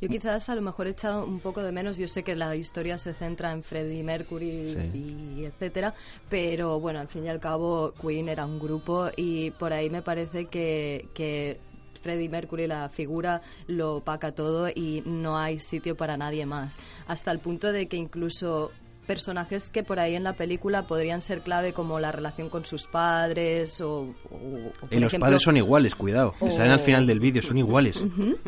[0.00, 1.96] Yo quizás a lo mejor he echado un poco de menos.
[1.96, 5.36] Yo sé que la historia se centra en Freddie Mercury Sí.
[5.38, 5.94] y etcétera,
[6.28, 10.02] pero bueno, al fin y al cabo Queen era un grupo y por ahí me
[10.02, 11.58] parece que, que
[12.02, 16.78] Freddie Mercury, la figura, lo opaca todo y no hay sitio para nadie más.
[17.08, 18.70] Hasta el punto de que incluso
[19.06, 22.86] personajes que por ahí en la película podrían ser clave como la relación con sus
[22.86, 26.34] padres o, o- o, por Y los ejemplo, padres son iguales, cuidado.
[26.38, 28.02] que o- Salen al final del vídeo, son iguales.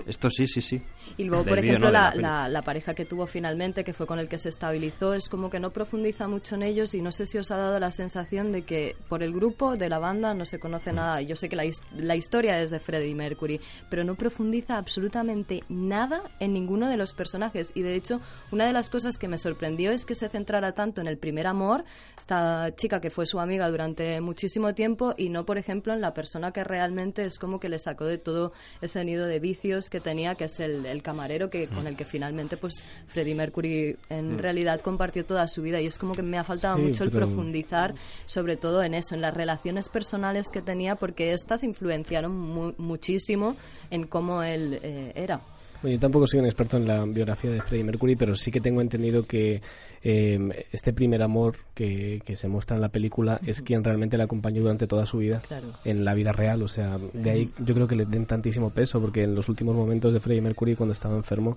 [0.07, 0.83] Esto sí, sí, sí.
[1.17, 2.23] Y luego, Del por ejemplo, no, la, peli.
[2.23, 5.49] la- la pareja que tuvo finalmente, que fue con el que se estabilizó, es como
[5.51, 8.53] que no profundiza mucho en ellos y no sé si os ha dado la sensación
[8.53, 11.23] de que por el grupo de la banda no se conoce nada.
[11.23, 15.63] Yo sé que la, his- la historia es de Freddie Mercury, pero no profundiza absolutamente
[15.69, 17.73] nada en ninguno de los personajes.
[17.75, 21.03] Y de hecho, una de las cosas que me sorprendió es que se centrara tanto
[21.03, 21.85] en el primer amor,
[22.17, 26.15] esta chica que fue su amiga durante muchísimo tiempo, y no, por ejemplo, en la
[26.15, 30.01] persona que realmente es como que le sacó de todo ese nido de vicios que
[30.01, 34.39] tenía, que es el, el camarero que con el que finalmente pues Freddie Mercury en
[34.39, 37.11] realidad compartió toda su vida y es como que me ha faltado Sí, mucho el
[37.11, 42.35] pero- profundizar sobre todo en eso, en las relaciones personales que tenía porque estas influenciaron
[42.35, 43.55] mu- muchísimo
[43.91, 45.41] en cómo él eh, era.
[45.81, 48.61] Bueno, yo tampoco soy un experto en la biografía de Freddie Mercury, pero sí que
[48.61, 49.63] tengo entendido que
[50.03, 50.37] eh,
[50.73, 54.63] este primer amor que, que se muestra en la película es quien realmente le acompañó
[54.63, 55.69] durante toda su vida Claro.
[55.85, 56.63] en la vida real.
[56.63, 59.75] O sea, de ahí yo creo que le den tantísimo peso, porque en los últimos
[59.77, 61.57] momentos de Freddie Mercury, cuando estaba enfermo,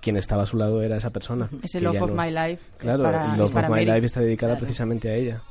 [0.00, 1.48] quien estaba a su lado era esa persona.
[1.62, 3.74] Ese que Love of no- My Life es Claro, para, el es Love para of
[3.74, 3.94] My Mary.
[3.96, 4.60] Life está dedicada Claro.
[4.66, 5.42] precisamente a ella.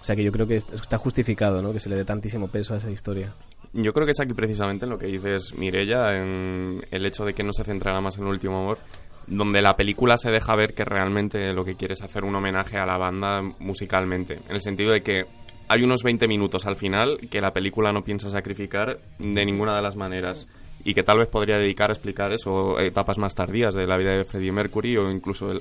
[0.00, 1.72] O sea que yo creo que está justificado, ¿no?
[1.72, 3.32] Que se le dé tantísimo peso a esa historia.
[3.72, 7.32] Yo creo que es aquí precisamente en lo que dices Mirella, en el hecho de
[7.34, 8.78] que no se centrará más en el último amor,
[9.26, 12.78] donde la película se deja ver que realmente lo que quiere es hacer un homenaje
[12.78, 15.26] a la banda musicalmente, en el sentido de que
[15.68, 19.82] hay unos 20 minutos al final que la película no piensa sacrificar de ninguna de
[19.82, 20.46] las maneras
[20.84, 24.12] y que tal vez podría dedicar a explicar eso etapas más tardías de la vida
[24.12, 25.52] de Freddie Mercury o incluso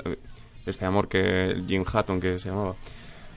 [0.65, 2.76] este amor que Jim Hatton que se llamaba.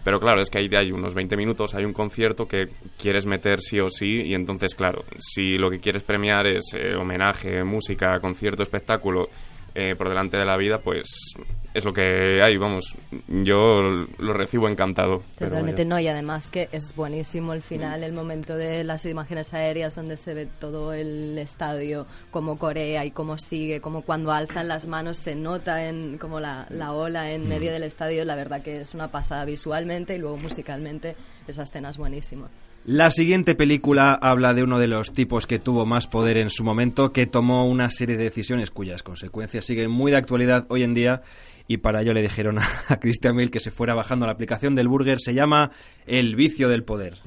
[0.03, 3.61] Pero claro, es que ahí hay unos 20 minutos, hay un concierto que quieres meter
[3.61, 8.21] sí o sí, y entonces, claro, si lo que quieres premiar es eh, homenaje, música,
[8.21, 9.29] concierto, espectáculo
[9.75, 11.35] eh, por delante de la vida, pues
[11.75, 12.95] es lo que hay, vamos.
[13.27, 15.25] Yo lo recibo encantado.
[15.37, 19.97] Totalmente no, y además que es buenísimo el final, el momento de las imágenes aéreas
[19.97, 24.87] donde se ve todo el estadio, como Corea y cómo sigue, como cuando alzan las
[24.87, 28.83] manos se nota en como la, la ola en medio del estadio, la verdad que
[28.83, 31.17] es una pasada visualmente y luego musicalmente
[31.49, 32.49] esa escena es buenísima.
[32.87, 36.65] La siguiente película habla de uno de los tipos que tuvo más poder en su
[36.65, 40.93] momento, que tomó una serie de decisiones cuyas consecuencias siguen muy de actualidad hoy en
[40.93, 41.23] día.
[41.67, 44.89] Y para ello le dijeron a, Christian Bale que se fuera bajando la aplicación del
[44.89, 45.19] burger.
[45.19, 45.71] Se llama
[46.07, 47.23] El vicio del poder.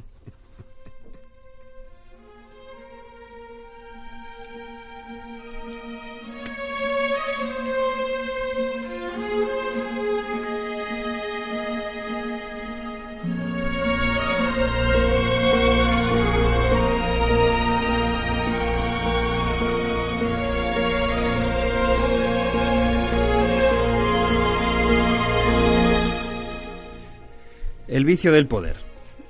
[28.08, 28.78] Vicio del poder.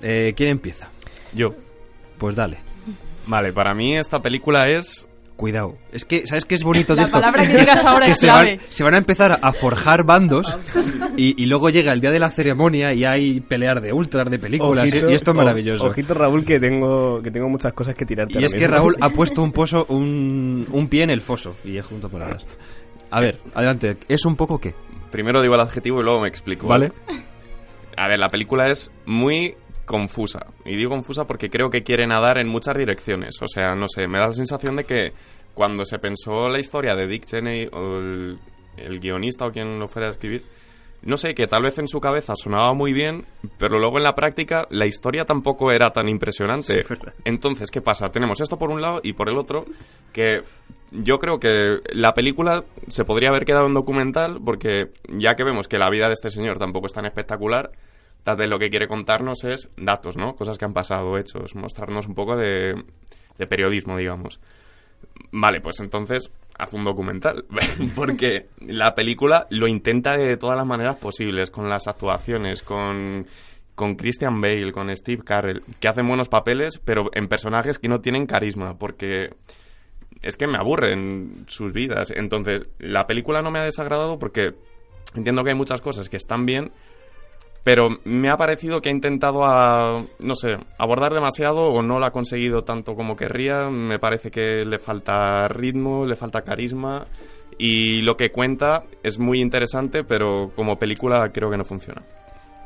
[0.02, 0.88] Eh, ¿Quién empieza?
[1.34, 1.54] Yo.
[2.18, 2.60] Pues dale.
[3.26, 5.08] Vale, para mí esta película es...
[5.36, 5.78] Cuidado.
[5.92, 7.20] Es que, ¿sabes qué es bonito de La esto?
[7.20, 10.58] palabra que digas ahora es se van, se van a empezar a forjar bandos
[11.16, 14.40] y, y luego llega el día de la ceremonia y hay pelear de ultras, de
[14.40, 15.84] películas y- y esto es maravilloso.
[15.84, 18.40] o- Ojito Raúl que tengo que tengo muchas cosas que tirarte.
[18.42, 18.74] Y es que mismo.
[18.78, 22.44] Raúl ha puesto un pozo, un, un pie en el foso y es junto palabras.
[23.12, 23.96] A ver, adelante.
[24.10, 24.74] ¿Es un poco qué?
[25.12, 26.68] Primero digo el adjetivo y luego me explico.
[26.68, 26.92] Vale.
[27.98, 29.56] A ver, la película es muy
[29.86, 30.46] confusa.
[30.66, 33.42] Y digo confusa porque creo que quiere nadar en muchas direcciones.
[33.42, 35.14] O sea, no sé, me da la sensación de que
[35.54, 38.38] cuando se pensó la historia de Dick Cheney o el,
[38.78, 40.44] el guionista o quien lo fuera a escribir,
[41.04, 43.26] no sé, que tal vez en su cabeza sonaba muy bien,
[43.58, 46.84] pero luego en la práctica la historia tampoco era tan impresionante.
[46.84, 46.96] Sí.
[47.24, 48.10] Entonces, ¿qué pasa?
[48.10, 49.66] Tenemos esto por un lado y por el otro
[50.12, 50.42] que
[50.92, 55.68] yo creo que la película se podría haber quedado en documental porque ya que vemos
[55.68, 57.72] que la vida de este señor tampoco es tan espectacular,
[58.36, 60.36] tal lo que quiere contarnos es datos, ¿no?
[60.36, 62.76] Cosas que han pasado, hechos, mostrarnos un poco de,
[63.38, 64.40] de periodismo, digamos.
[65.32, 67.46] Vale, pues entonces haz un documental.
[67.96, 73.26] Porque la película lo intenta de todas las maneras posibles, con las actuaciones, con,
[73.76, 78.02] con Christian Bale, con Steve Carell, que hacen buenos papeles, pero en personajes que no
[78.02, 79.36] tienen carisma, porque
[80.22, 82.12] es que me aburren sus vidas.
[82.12, 84.56] Entonces, la película no me ha desagradado porque
[85.16, 86.72] entiendo que hay muchas cosas que están bien,
[87.68, 92.06] pero me ha parecido que ha intentado, a, no sé, abordar demasiado o no lo
[92.06, 93.70] ha conseguido tanto como querría.
[93.70, 97.04] Me parece que le falta ritmo, le falta carisma
[97.58, 102.04] y lo que cuenta es muy interesante, pero como película creo que no funciona.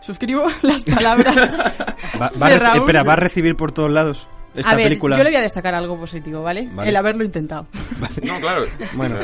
[0.01, 1.57] Suscribo las palabras
[2.21, 2.77] Va- va a de reci- Raúl.
[2.77, 5.17] espera, ¿va a recibir por todos lados esta a ver, película?
[5.17, 6.69] yo le voy a destacar algo positivo, ¿vale?
[6.73, 6.89] Vale.
[6.89, 7.67] El haberlo intentado.
[8.23, 8.63] No, claro.
[8.95, 9.15] Bueno.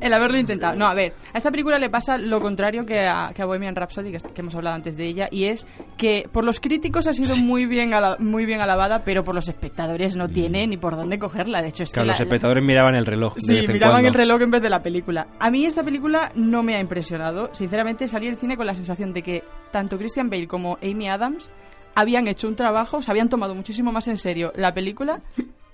[0.00, 0.76] El haberlo intentado.
[0.76, 3.74] No, a ver, a esta película le pasa lo contrario que a, que a Bohemian
[3.74, 7.36] Rhapsody, que, hemos hablado antes de ella, y es que por los críticos ha sido
[7.36, 11.18] muy bien, ala- muy bien alabada, pero por los espectadores no tiene ni por dónde
[11.18, 11.62] cogerla.
[11.62, 13.34] De hecho, es Claro, que los la- espectadores miraban el reloj.
[13.36, 14.08] de Sí, vez en miraban cuando.
[14.08, 15.28] el reloj en vez de la película.
[15.38, 17.48] A mí esta película no me ha impresionado.
[17.54, 21.50] Sinceramente, salí del cine con la sensación de que tanto Christian Bale como Amy Adams
[21.96, 25.22] habían hecho un trabajo, se habían tomado muchísimo más en serio la película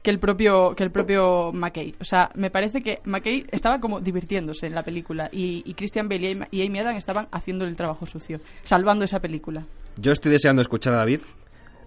[0.02, 1.94] que el propio que el propio McKay.
[2.00, 6.08] O sea, me parece que McKay estaba como divirtiéndose en la película y, y Christian
[6.08, 9.66] Bale y Amy- Adams estaban haciendo el trabajo sucio, salvando esa película.
[9.96, 11.20] Yo estoy deseando escuchar a David,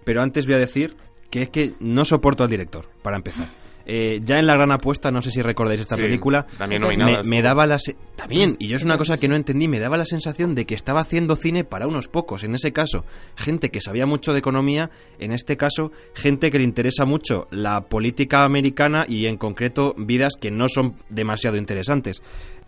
[0.04, 0.96] pero antes voy a decir
[1.32, 3.48] que es que no soporto al director, para empezar.
[3.86, 7.14] Eh, ya en La Gran Apuesta, no sé si recordáis esta Sí, película, también me,
[7.30, 7.78] me daba la...
[7.78, 10.66] se- También, y yo es una cosa que no entendí, me daba la sensación de
[10.66, 14.40] que estaba haciendo cine para unos pocos, en ese caso, gente que sabía mucho de
[14.40, 19.94] economía, en este caso, gente que le interesa mucho la política americana y en concreto
[19.98, 22.22] vidas que no son demasiado interesantes.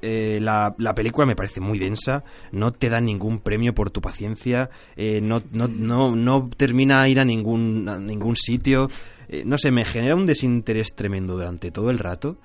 [0.04, 4.00] Eh, la, la película me parece muy densa, no te da ningún premio por tu
[4.00, 8.90] paciencia, eh, no, no, no, no termina a ir a ningún, a ningún sitio.
[9.30, 12.38] Eh, no sé, me genera un desinterés tremendo durante todo el rato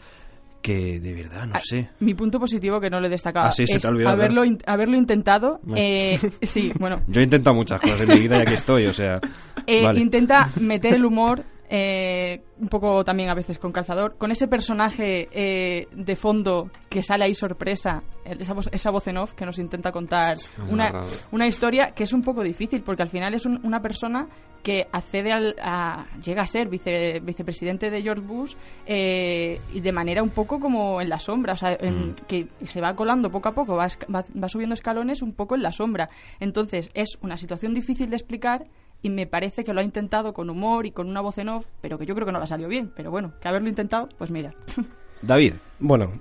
[0.61, 1.91] que de verdad no Ah, sé.
[2.01, 5.59] Mi punto positivo que no le destacaba Ah, sí, se es haberlo, in- haberlo intentado.
[5.63, 5.77] Bueno.
[5.77, 8.93] eh, sí, bueno, Yo he intentado muchas cosas en mi vida y aquí estoy, o
[8.93, 9.21] sea.
[9.67, 10.01] Eh, vale.
[10.01, 11.43] Intenta meter el humor
[11.75, 17.03] eh, un poco también a veces con calzador, con ese personaje eh, de fondo que
[17.03, 20.37] sale ahí sorpresa, esa voz, esa voz en off que nos intenta contar
[20.69, 24.29] una, una historia que es un poco difícil porque al final es un- una persona
[24.63, 28.55] que accede al, a, llega a ser vice- vicepresidente de George Bush
[28.87, 32.15] eh, y de manera un poco como en la sombra, o sea, en- Mm.
[32.29, 35.63] que se va colando poco a poco, va, va- va subiendo escalones un poco en
[35.63, 36.11] la sombra.
[36.39, 38.67] Entonces es una situación difícil de explicar
[39.03, 41.67] y me parece que lo ha intentado con humor y con una voz en off,
[41.81, 42.93] pero que yo creo que no la salió bien.
[42.95, 44.51] Pero bueno, que haberlo intentado, pues mira.
[45.23, 46.13] David, Bueno,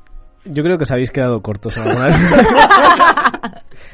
[0.46, 2.10] yo creo que os habéis quedado cortos alguna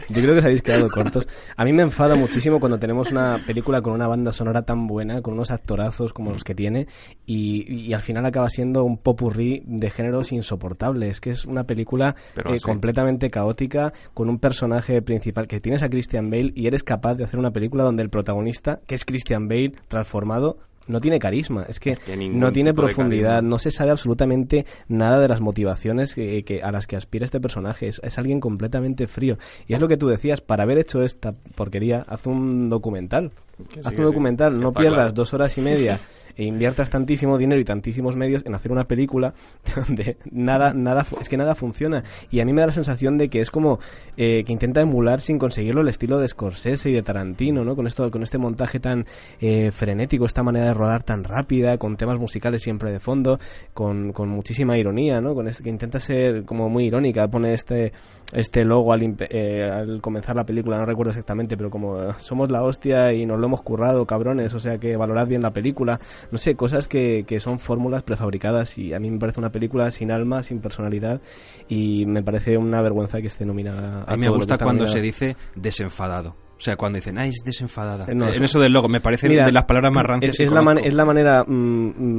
[0.10, 1.28] Yo creo que os habéis quedado cortos.
[1.56, 5.22] A mí me enfada muchísimo cuando tenemos una película con una banda sonora tan buena,
[5.22, 6.88] con unos actorazos como los que tiene,
[7.26, 11.12] y, y al final acaba siendo un popurrí de géneros insoportables.
[11.12, 15.90] Es que es una película eh, completamente caótica, con un personaje principal que tienes a
[15.90, 19.48] Christian Bale y eres capaz de hacer una película donde el protagonista, que es Christian
[19.48, 21.96] Bale transformado, no tiene carisma, es que
[22.40, 26.88] no tiene profundidad, no se sabe absolutamente nada de las motivaciones que, que- a las
[26.88, 27.88] que aspira este personaje.
[27.88, 29.38] Es, es alguien completamente frío.
[29.68, 33.32] Y es lo que tú decías, para haber hecho esta porquería, haz un documental.
[33.84, 35.14] Haz sí, documental, no está pierdas claro.
[35.14, 36.00] dos horas y media
[36.38, 39.34] e inviertas tantísimo dinero y tantísimos medios en hacer una película
[39.76, 42.04] donde nada, nada, es que nada funciona.
[42.30, 43.80] Y a mí me da la sensación de que es como
[44.16, 47.76] eh, que intenta emular sin conseguirlo el estilo de Scorsese y de Tarantino, ¿no?
[47.76, 49.06] Con esto, con este montaje tan
[49.42, 53.40] eh, frenético, esta manera de rodar tan rápida, con temas musicales siempre de fondo,
[53.74, 55.34] con, con muchísima ironía, ¿no?
[55.34, 57.94] Con este, que intenta ser como muy irónica, pone este,
[58.32, 62.52] este logo al, eh, al comenzar la película, no recuerdo exactamente, pero como eh, somos
[62.52, 66.00] la hostia y nos lo hemos currado, cabrones, o sea que valorad bien la película,
[66.32, 69.90] no sé, cosas que, que son fórmulas prefabricadas y a mí me parece una película
[69.92, 71.20] sin alma, sin personalidad
[71.68, 74.98] y me parece una vergüenza que esté nominada a a mí me gusta cuando nominada.
[74.98, 76.36] se dice desenfadado.
[76.58, 78.06] O sea, cuando dicen, ay, es desenfadada.
[78.08, 80.32] Eh, no, en eso- eso del logo, me parece Mira, de las palabras más rancias
[80.32, 81.52] Es, que es la, man- es la manera mm,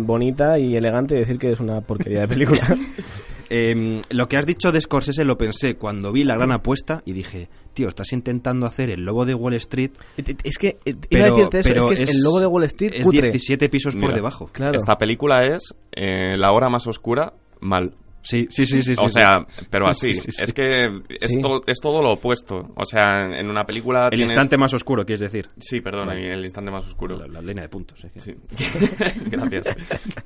[0.03, 2.61] mm, bonita y elegante de decir que es una porquería de película.
[3.51, 7.13] Eh, lo que has dicho de Scorsese lo pensé cuando vi La Gran Apuesta y
[7.13, 11.25] dije, tío, estás intentando hacer el logo de Wall Street, es que eh, iba pero,
[11.25, 13.31] a decirte eso, es que es, el logo de Wall Street es cutre.
[13.31, 14.49] 17 pisos por debajo.
[14.53, 14.77] Claro.
[14.77, 17.95] Esta película es eh, La hora más oscura, mal.
[18.23, 18.93] Sí, sí, sí, sí.
[18.99, 19.67] o sí, sea, sí.
[19.71, 20.13] pero así.
[20.13, 20.45] Sí, sí, sí.
[20.45, 22.73] Es que es, todo, es todo lo opuesto.
[22.77, 24.07] O sea, en una película.
[24.07, 25.49] El tienes- instante más oscuro, quieres decir.
[25.59, 26.33] Sí, perdón, Vale.
[26.33, 27.17] el instante más oscuro.
[27.17, 28.05] La, la línea de puntos.
[28.17, 28.35] Sí.
[29.27, 29.69] Gracias.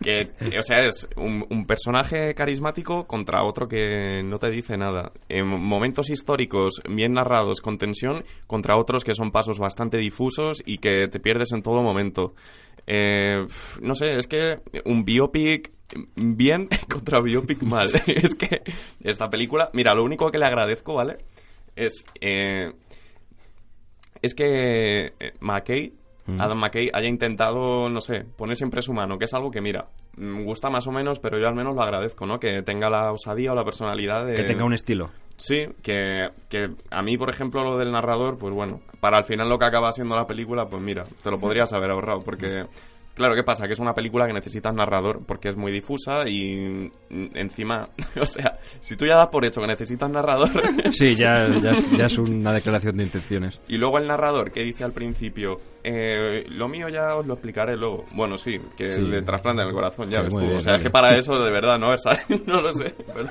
[0.02, 5.12] Que, o sea, es un, un personaje carismático contra otro que no te dice nada.
[5.28, 10.78] En momentos históricos bien narrados, con tensión, contra otros que son pasos bastante difusos y
[10.78, 12.35] que te pierdes en todo momento.
[12.87, 13.46] Eh,
[13.81, 15.70] no sé, es que un biopic
[16.16, 17.88] bien contra biopic mal.
[18.07, 18.62] es que
[19.00, 21.18] esta película, mira, lo único que le agradezco, ¿vale?
[21.74, 22.72] Es, eh,
[24.20, 25.92] es que eh, McKay,
[26.26, 26.40] Mm.
[26.40, 29.88] Adam McKay, haya intentado, no sé, poner siempre su mano, que es algo que, mira,
[30.16, 32.38] me gusta más o menos, pero yo al menos lo agradezco, ¿no?
[32.38, 34.35] Que tenga la osadía o la personalidad de...
[34.35, 35.11] Que tenga un estilo.
[35.37, 39.48] Sí, que, que a mí, por ejemplo, lo del narrador, pues bueno, para al final
[39.48, 42.66] lo que acaba siendo la película, pues mira, te lo podrías haber ahorrado, porque,
[43.14, 43.66] claro, ¿qué pasa?
[43.66, 47.88] Que es una película que necesitas narrador porque es muy difusa y mm, encima,
[48.20, 50.51] o sea, si tú ya das por hecho que necesitas narrador,
[50.92, 53.61] Sí, ya, ya, es, ya es una declaración de intenciones.
[53.68, 57.77] y luego el narrador que dice al principio, eh, lo mío ya os lo explicaré
[57.77, 58.05] luego.
[58.12, 59.01] Bueno, sí, que Sí.
[59.03, 60.40] le trasplanten el corazón, ya Sí, ves tú.
[60.40, 61.96] bien, o sea, es que para eso, de verdad, ¿no?
[61.98, 62.20] ¿Sabes?
[62.46, 63.29] no lo sé, pero-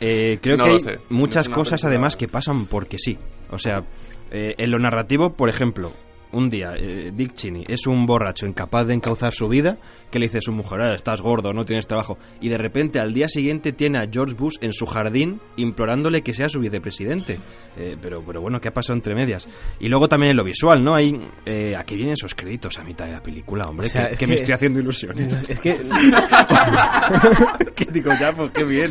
[0.00, 0.78] Eh, creo No que hay
[1.08, 3.16] muchas cosas además que pasan porque sí.
[3.50, 3.84] O sea,
[4.30, 5.92] eh, en lo narrativo, por ejemplo,
[6.34, 9.78] un día eh, Dick Cheney es un borracho incapaz de encauzar su vida
[10.10, 12.18] que le dice a su mujer, "Ah, estás gordo, no tienes trabajo.
[12.40, 16.34] Y de repente al día siguiente tiene a George Bush en su jardín implorándole que
[16.34, 17.38] sea su vicepresidente.
[17.76, 19.48] Eh, pero, pero bueno, ¿qué ha pasado entre medias?
[19.80, 20.94] Y luego también en lo visual, ¿no?
[20.94, 21.12] Hay,
[21.46, 23.86] eh, ¿A qué vienen esos créditos a mitad de la película, hombre?
[23.86, 25.50] O sea, que, es que me estoy haciendo ilusiones.
[25.50, 25.76] Es que
[27.74, 28.90] que digo, ya, pues qué bien.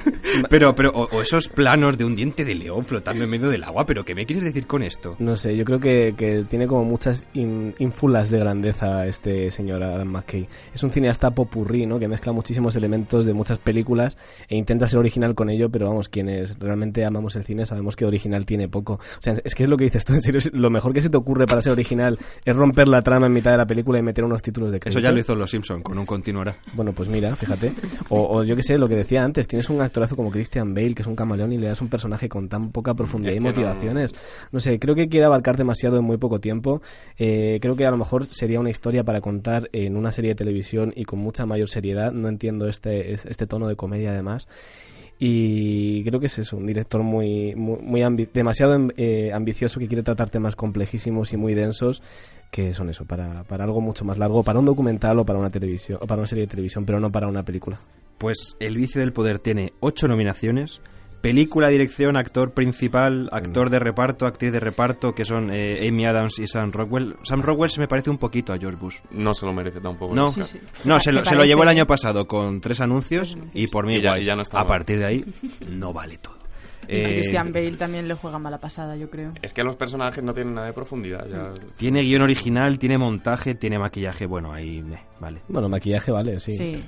[0.50, 3.64] pero, pero, o, o esos planos de un diente de león flotando en medio del
[3.64, 5.16] agua, pero ¿qué me quieres decir con esto?
[5.18, 9.82] No sé, yo creo que, que tiene como muchas in- ínfulas de grandeza este señor
[9.82, 10.48] Adam McKay.
[10.74, 11.98] Es un cineasta popurrí, ¿no?
[11.98, 14.16] Que mezcla muchísimos elementos de muchas películas
[14.48, 18.04] e intenta ser original con ello, pero vamos, quienes realmente amamos el cine sabemos que
[18.04, 18.94] original tiene poco.
[18.94, 21.10] O sea, es que es lo que dices tú, en serio, lo mejor que se
[21.10, 24.02] te ocurre para ser original es romper la trama en mitad de la película y
[24.02, 24.98] meter unos títulos de crédito.
[24.98, 26.56] Eso ya lo hizo Los Simpson con un continuará.
[26.74, 27.72] Bueno, pues mira, fíjate.
[28.08, 30.94] O, o yo que sé, lo que decía antes, tienes un actorazo como Christian Bale,
[30.94, 34.14] que es un camaleón, y le das un personaje con tan poca profundidad y motivaciones.
[34.50, 34.60] No...
[34.60, 36.71] sé, creo que quiere abarcar demasiado en muy poco tiempo.
[37.18, 40.34] Eh, creo que a lo mejor sería una historia para contar en una serie de
[40.36, 42.12] televisión y con mucha mayor seriedad.
[42.12, 44.48] No entiendo este, este tono de comedia además.
[45.18, 50.30] Y creo que es eso, un director muy, muy, demasiado eh, ambicioso que quiere tratar
[50.30, 52.02] temas complejísimos y muy densos
[52.52, 55.48] que son eso, para, para algo mucho más largo, para un documental o para una
[55.48, 57.80] televisión, o para una serie de televisión, pero no para una película.
[58.18, 60.82] Pues El vicio del poder tiene ocho nominaciones.
[61.22, 66.38] Película, dirección, actor principal, actor de reparto, actriz de reparto, que son eh, Amy Adams
[66.40, 67.16] y Sam Rockwell.
[67.22, 68.98] Sam Rockwell se me parece un poquito a George Bush.
[69.12, 70.14] no se lo merece tampoco.
[70.14, 70.58] No, Sí, sí.
[70.84, 73.62] no, Se lo, se lo llevó el año pasado con tres anuncios, Tres anuncios.
[73.64, 74.22] y por mí Y ya- igual.
[74.22, 74.68] y ya no está a mal.
[74.68, 75.24] partir de ahí
[75.70, 76.34] no vale todo.
[76.88, 79.32] Eh, Christian Bale también le juega mala pasada, yo creo.
[79.40, 81.24] Es que los personajes no tienen nada de profundidad.
[81.30, 81.52] Ya...
[81.76, 84.26] Tiene guion original, tiene montaje, tiene maquillaje.
[84.26, 85.42] Bueno, ahí meh, vale.
[85.46, 86.50] Bueno, maquillaje vale, sí.
[86.56, 86.82] Sí.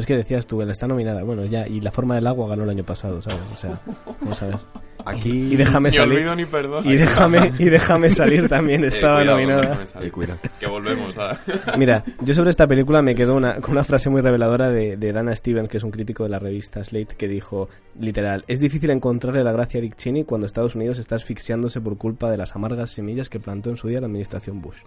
[0.00, 1.22] Pero es que decías tú, él está nominada.
[1.24, 3.40] Bueno, ya, y La forma del agua ganó el año pasado, ¿sabes?
[3.52, 3.78] O sea,
[4.20, 4.56] vamos a ver.
[5.04, 5.52] Aquí.
[5.52, 6.14] Y déjame Ni salir.
[6.14, 6.88] olvido ni perdón.
[6.88, 9.84] Y déjame, y déjame salir también Eh, estaba cuidado, nominada.
[10.00, 10.38] Eh, cuidado.
[10.58, 11.38] Que volvemos a...
[11.78, 15.12] Mira, yo sobre esta película me quedo una, con una frase muy reveladora de, de
[15.12, 18.90] Dana Stevens, que es un crítico de la revista Slate, que dijo, literal, es difícil
[18.90, 22.54] encontrarle la gracia a Dick Cheney cuando Estados Unidos está asfixiándose por culpa de las
[22.56, 24.78] amargas semillas que plantó en su día la administración Bush.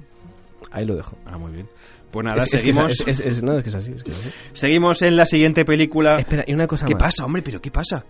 [0.71, 1.17] Ahí lo dejo.
[1.25, 1.67] Ah, muy bien.
[2.13, 3.03] Pues nada, Es- es que es- seguimos.
[3.07, 3.91] es- es- no, es que es así.
[3.91, 4.29] es que es así.
[4.53, 6.19] Seguimos en la siguiente película.
[6.19, 7.01] Espera, y una cosa ¿Qué más.
[7.03, 7.41] pasa, hombre?
[7.41, 8.05] ¿Pero qué pasa?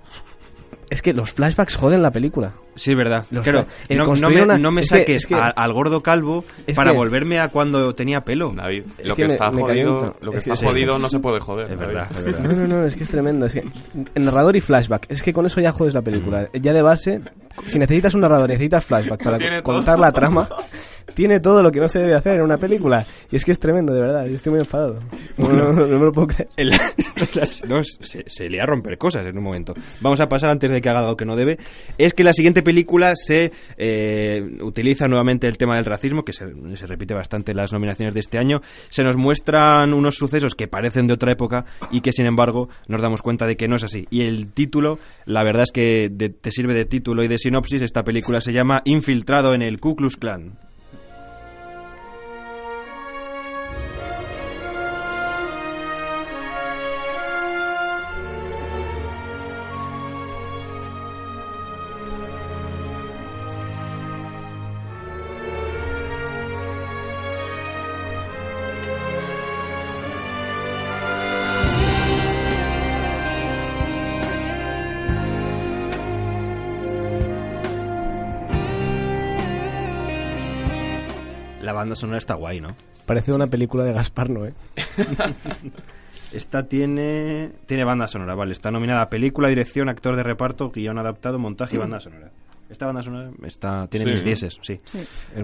[0.89, 2.51] Es que los flashbacks joden la película.
[2.75, 3.25] Sí, verdad.
[3.31, 6.03] Los Claro, no, me, una- no me es que- saques es que- a- al gordo
[6.03, 8.53] calvo es para que- volverme a cuando tenía pelo.
[8.55, 11.19] David, Es lo que está me jodido, lo que Es que está jodido no se
[11.19, 11.71] puede joder.
[11.71, 12.39] Es verdad, es verdad.
[12.41, 13.45] No, no, no, es que es tremendo.
[13.45, 13.63] Es que
[14.13, 16.49] el narrador y flashback, es que con eso ya jodes la película.
[16.53, 17.21] Ya de base,
[17.65, 20.05] si necesitas un narrador, necesitas flashback para contar todo.
[20.05, 20.49] la trama.
[21.15, 23.05] Tiene todo lo que no se debe hacer en una película.
[23.31, 24.25] Y es que es tremendo, de verdad.
[24.25, 24.99] Yo estoy muy enfadado.
[25.37, 26.49] No, no, no, no me lo puedo creer.
[27.35, 29.73] Las- no, se, se le a romper cosas en un momento.
[30.01, 31.57] Vamos a pasar antes de que haga algo que no debe.
[31.97, 36.45] Es que la siguiente película se eh, utiliza nuevamente el tema del racismo, que se,
[36.75, 38.61] se repite bastante en las nominaciones de este año.
[38.89, 43.01] Se nos muestran unos sucesos que parecen de otra época y que sin embargo nos
[43.01, 44.07] damos cuenta de que no es así.
[44.09, 47.81] Y el título, la verdad es que de- te sirve de título y de sinopsis.
[47.81, 50.57] Esta película se llama Infiltrado en el Ku Klux Klan.
[81.93, 82.69] Banda sonora está guay, ¿no?
[83.05, 84.53] Parece una película de Gaspar Noé.
[86.33, 88.53] Esta tiene tiene banda sonora, vale.
[88.53, 92.31] Está nominada a película, dirección, actor de reparto, guion adaptado, montaje y banda sonora.
[92.69, 94.11] Esta banda sonora está, tiene Sí.
[94.13, 94.79] mis dieces, sí.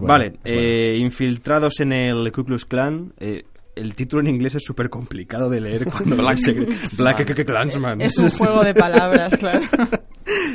[0.01, 3.13] Vale, eh, infiltrados en el Ku Klux Klan.
[3.19, 3.43] eh,
[3.79, 6.39] el título en inglés es súper complicado de leer cuando Black-
[6.97, 8.01] Black, Black Klansman.
[8.01, 9.61] Es un juego de palabras, claro.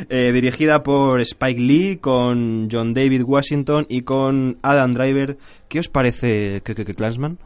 [0.08, 5.36] Eh, dirigida por Spike Lee, con John David Washington y con Adam Driver.
[5.68, 7.38] ¿Qué os parece que, Klansman?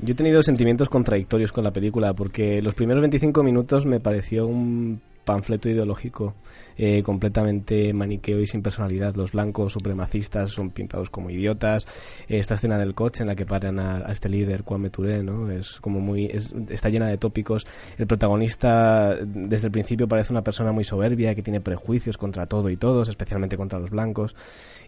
[0.00, 4.46] Yo he tenido sentimientos contradictorios con la película porque los primeros 25 minutos me pareció
[4.46, 5.00] un
[5.30, 6.34] panfleto ideológico
[6.76, 9.14] eh, completamente maniqueo y sin personalidad.
[9.14, 11.86] Los blancos supremacistas son pintados como idiotas.
[12.28, 15.48] Esta escena del coche en la que paran a, a este líder, Kwame Touré, ¿no?
[15.50, 17.64] Es como muy, es- está llena de tópicos.
[17.96, 22.70] El protagonista desde el principio parece una persona muy soberbia que tiene prejuicios contra todo
[22.70, 24.34] y todos, especialmente contra los blancos.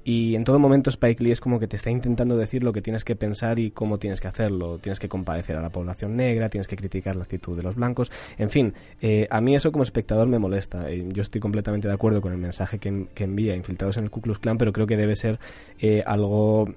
[0.05, 2.83] Y en todo momento Spike Lee es como que te está intentando decir lo que
[2.83, 4.79] tienes que pensar y cómo tienes que hacerlo.
[4.79, 8.11] Tienes que compadecer a la población negra, tienes que criticar la actitud de los blancos.
[8.39, 10.91] En fin, eh, a mí eso como espectador me molesta.
[10.91, 14.21] Eh, yo estoy completamente de acuerdo con el mensaje que, envía Infiltrados en el Ku
[14.21, 15.39] Klux Klan, pero creo que debe ser
[15.79, 16.75] eh, algo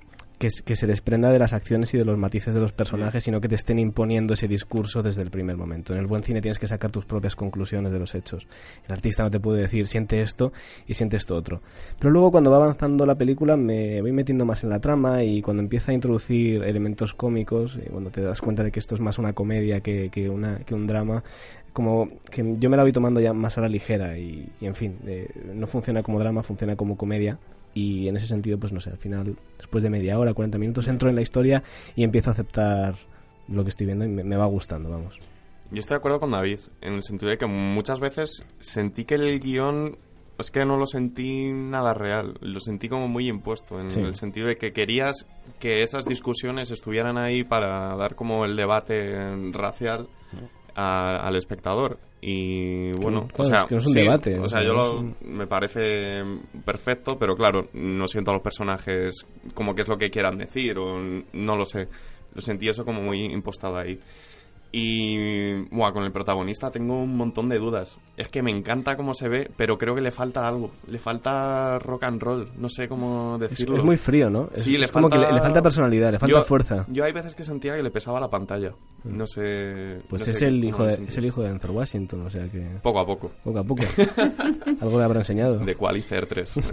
[0.63, 3.47] que, se desprenda de las acciones y de los matices de los personajes, sino que
[3.47, 5.93] te estén imponiendo ese discurso desde el primer momento.
[5.93, 8.47] En el buen cine tienes que sacar tus propias conclusiones de los hechos.
[8.87, 10.51] El artista no te puede decir siente esto
[10.87, 11.61] y siente esto otro.
[11.99, 15.41] Pero luego cuando va avanzando la película me voy metiendo más en la trama y
[15.41, 19.01] cuando empieza a introducir elementos cómicos, y cuando te das cuenta de que esto es
[19.01, 21.23] más una comedia que, que, una, que un drama,
[21.73, 24.75] como que yo me la voy tomando ya más a la ligera y, y, en
[24.75, 27.37] fin, eh, no funciona como drama, funciona como comedia
[27.75, 30.87] y en ese sentido, pues no sé, al final, después de media hora, 40 minutos,
[30.87, 31.61] entro en la historia
[31.95, 32.95] y empiezo a aceptar
[33.47, 35.19] lo que estoy viendo y me, me va gustando, vamos.
[35.71, 39.15] Yo estoy de acuerdo con David, en el sentido de que muchas veces sentí que
[39.15, 39.97] el guion
[40.37, 43.99] es que no lo sentí nada real, lo sentí como muy impuesto, en Sí.
[44.01, 45.25] el sentido de que querías
[45.59, 49.15] que esas discusiones estuvieran ahí para dar como el debate
[49.53, 50.07] racial
[50.75, 51.97] a- al espectador.
[52.27, 54.73] Y bueno, claro, o sea, es que no es un sí, debate, O sea, yo
[54.73, 56.23] lo- un- me parece
[56.65, 60.75] perfecto, pero claro, no siento a los personajes como que es lo que quieran decir,
[60.79, 61.87] o no lo sé.
[62.33, 63.99] Lo sentí eso como muy impostado ahí.
[64.77, 67.97] Y buah, con el protagonista tengo un montón de dudas.
[68.17, 70.71] Es que me encanta cómo se ve, pero creo que le falta algo.
[70.87, 72.49] Le falta rock and roll.
[72.57, 73.77] No sé cómo Es, decirlo.
[73.77, 74.49] es muy frío, ¿no?
[74.53, 76.85] Es, Sí, le es como que falta- le, le falta personalidad, le falta yo, fuerza.
[76.89, 78.73] Yo hay veces que sentía que le pesaba la pantalla.
[79.05, 80.01] No sé.
[80.09, 82.43] Pues no es, sé el hijo de, es el hijo de Denzel Washington, o sea
[82.49, 83.31] que Poco a poco.
[83.45, 83.83] poco a poco.
[84.81, 85.59] Algo le habrá enseñado.
[85.59, 86.53] De Qualicer 3.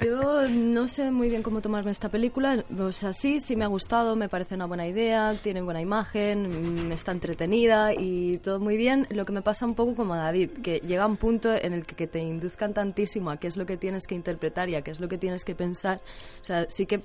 [0.00, 2.64] Yo no sé muy bien cómo tomarme esta película.
[2.78, 6.55] O sea, sí, sí me ha gustado, me parece una buena idea, tiene buena imagen,
[6.55, 6.55] mm,
[6.92, 9.06] está entretenida y todo muy bien.
[9.10, 11.86] Lo que me pasa un poco como a David, que llega un punto en el
[11.86, 14.90] que, te induzcan tantísimo a qué es lo que tienes que interpretar y a qué
[14.90, 16.00] es lo que tienes que pensar.
[16.42, 17.00] O sea, sí que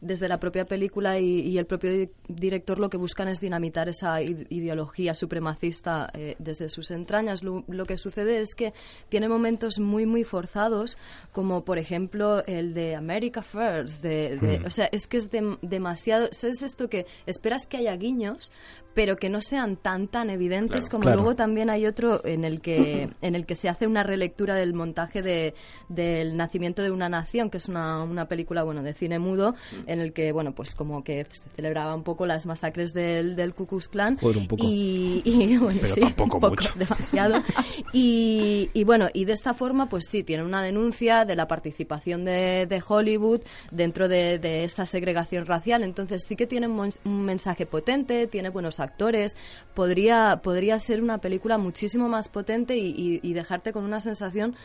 [0.00, 3.86] desde la propia película y, y el propio di- director lo que buscan es dinamitar
[3.90, 7.42] esa ide- ideología supremacista eh, desde sus entrañas.
[7.42, 8.72] Lo, lo que sucede es que
[9.10, 10.96] tiene momentos muy, muy forzados,
[11.32, 14.02] como por ejemplo el de America First.
[14.02, 16.28] De, de- O sea, es que es dem- demasiado.
[16.32, 18.50] ¿Sabes esto que esperas que haya guiños,
[18.94, 20.90] pero que no sean tan, tan evidentes Claro.
[20.90, 21.16] como Claro.
[21.22, 24.74] luego también hay otro en el que, en el que se hace una relectura del
[24.74, 25.54] montaje de,
[25.88, 29.54] del nacimiento de una nación, que es una, una película bueno de cine mudo,
[29.86, 33.54] en el que bueno pues como que se celebraba un poco las masacres del, del
[33.54, 34.64] Ku Klux Klan Joder, un poco.
[34.66, 36.72] y, y, bueno, Pero sí, tampoco un poco, mucho.
[36.78, 37.42] demasiado
[37.92, 42.24] y, y bueno y de esta forma pues sí tiene una denuncia de la participación
[42.24, 47.22] de, de Hollywood dentro de, de esa segregación racial entonces sí que tiene un, un
[47.24, 49.36] mensaje potente tiene buenos actores
[49.74, 54.56] podría podría ser una película muchísimo más potente y, y- y dejarte con una sensación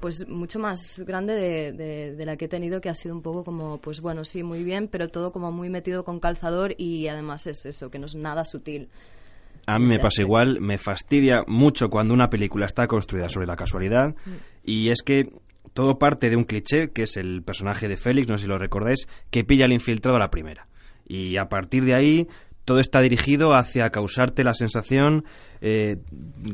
[0.00, 3.22] pues mucho más grande de, de- de la que he tenido que ha sido un
[3.22, 7.08] poco como pues bueno sí muy bien pero todo como muy metido con calzador y
[7.08, 8.88] además es eso que no es nada sutil
[9.66, 10.22] A mí me Ya pasa sé.
[10.22, 14.14] igual, me fastidia mucho cuando una película está construida sobre la casualidad
[14.64, 15.32] y es que
[15.74, 18.58] todo parte de un cliché que es el personaje de Félix, no sé si lo
[18.58, 20.66] recordáis, que pilla al infiltrado a la primera.
[21.06, 22.26] Y a partir de ahí
[22.70, 25.24] todo está dirigido hacia causarte la sensación
[25.60, 25.96] eh,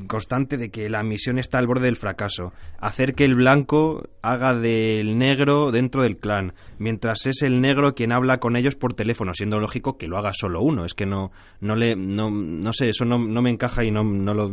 [0.07, 2.53] constante de que la misión está al borde del fracaso.
[2.79, 8.13] Hacer que el blanco haga del negro dentro del clan, mientras es el negro quien
[8.13, 10.85] habla con ellos por teléfono, siendo lógico que lo haga solo uno.
[10.85, 11.31] Es que no,
[11.61, 14.53] no le, no, no sé, eso no, no me encaja y no, no lo,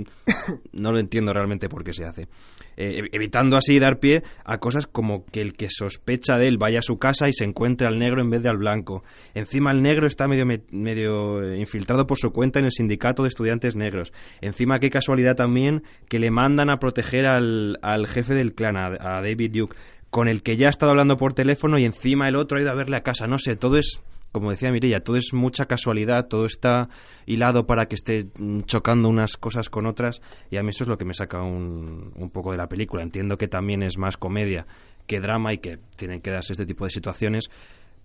[0.71, 2.27] no lo entiendo realmente por qué se hace.
[2.75, 6.57] Eh, ev- evitando así dar pie a cosas como que el que sospecha de él
[6.57, 9.03] vaya a su casa y se encuentre al negro en vez de al blanco.
[9.35, 13.23] Encima el negro está medio, me- medio eh, infiltrado por su cuenta en el sindicato
[13.23, 14.11] de estudiantes negros.
[14.43, 18.87] Encima qué casualidad también que le mandan a proteger al, al jefe del clan, a,
[18.87, 19.75] a David Duke,
[20.09, 22.71] con el que ya ha estado hablando por teléfono y encima el otro ha ido
[22.71, 23.25] a verle a casa.
[23.27, 23.99] No sé, todo es
[24.33, 26.89] como decía Mirella, todo es mucha casualidad, todo está
[27.27, 30.87] hilado para que esté mm, chocando unas cosas con otras y a mí eso es
[30.87, 33.03] lo que me saca un, un poco de la película.
[33.03, 34.65] Entiendo que también es más comedia
[35.05, 37.51] que drama y que tienen que darse este tipo de situaciones,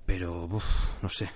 [0.05, 0.65] pero uf,
[1.03, 1.31] no sé.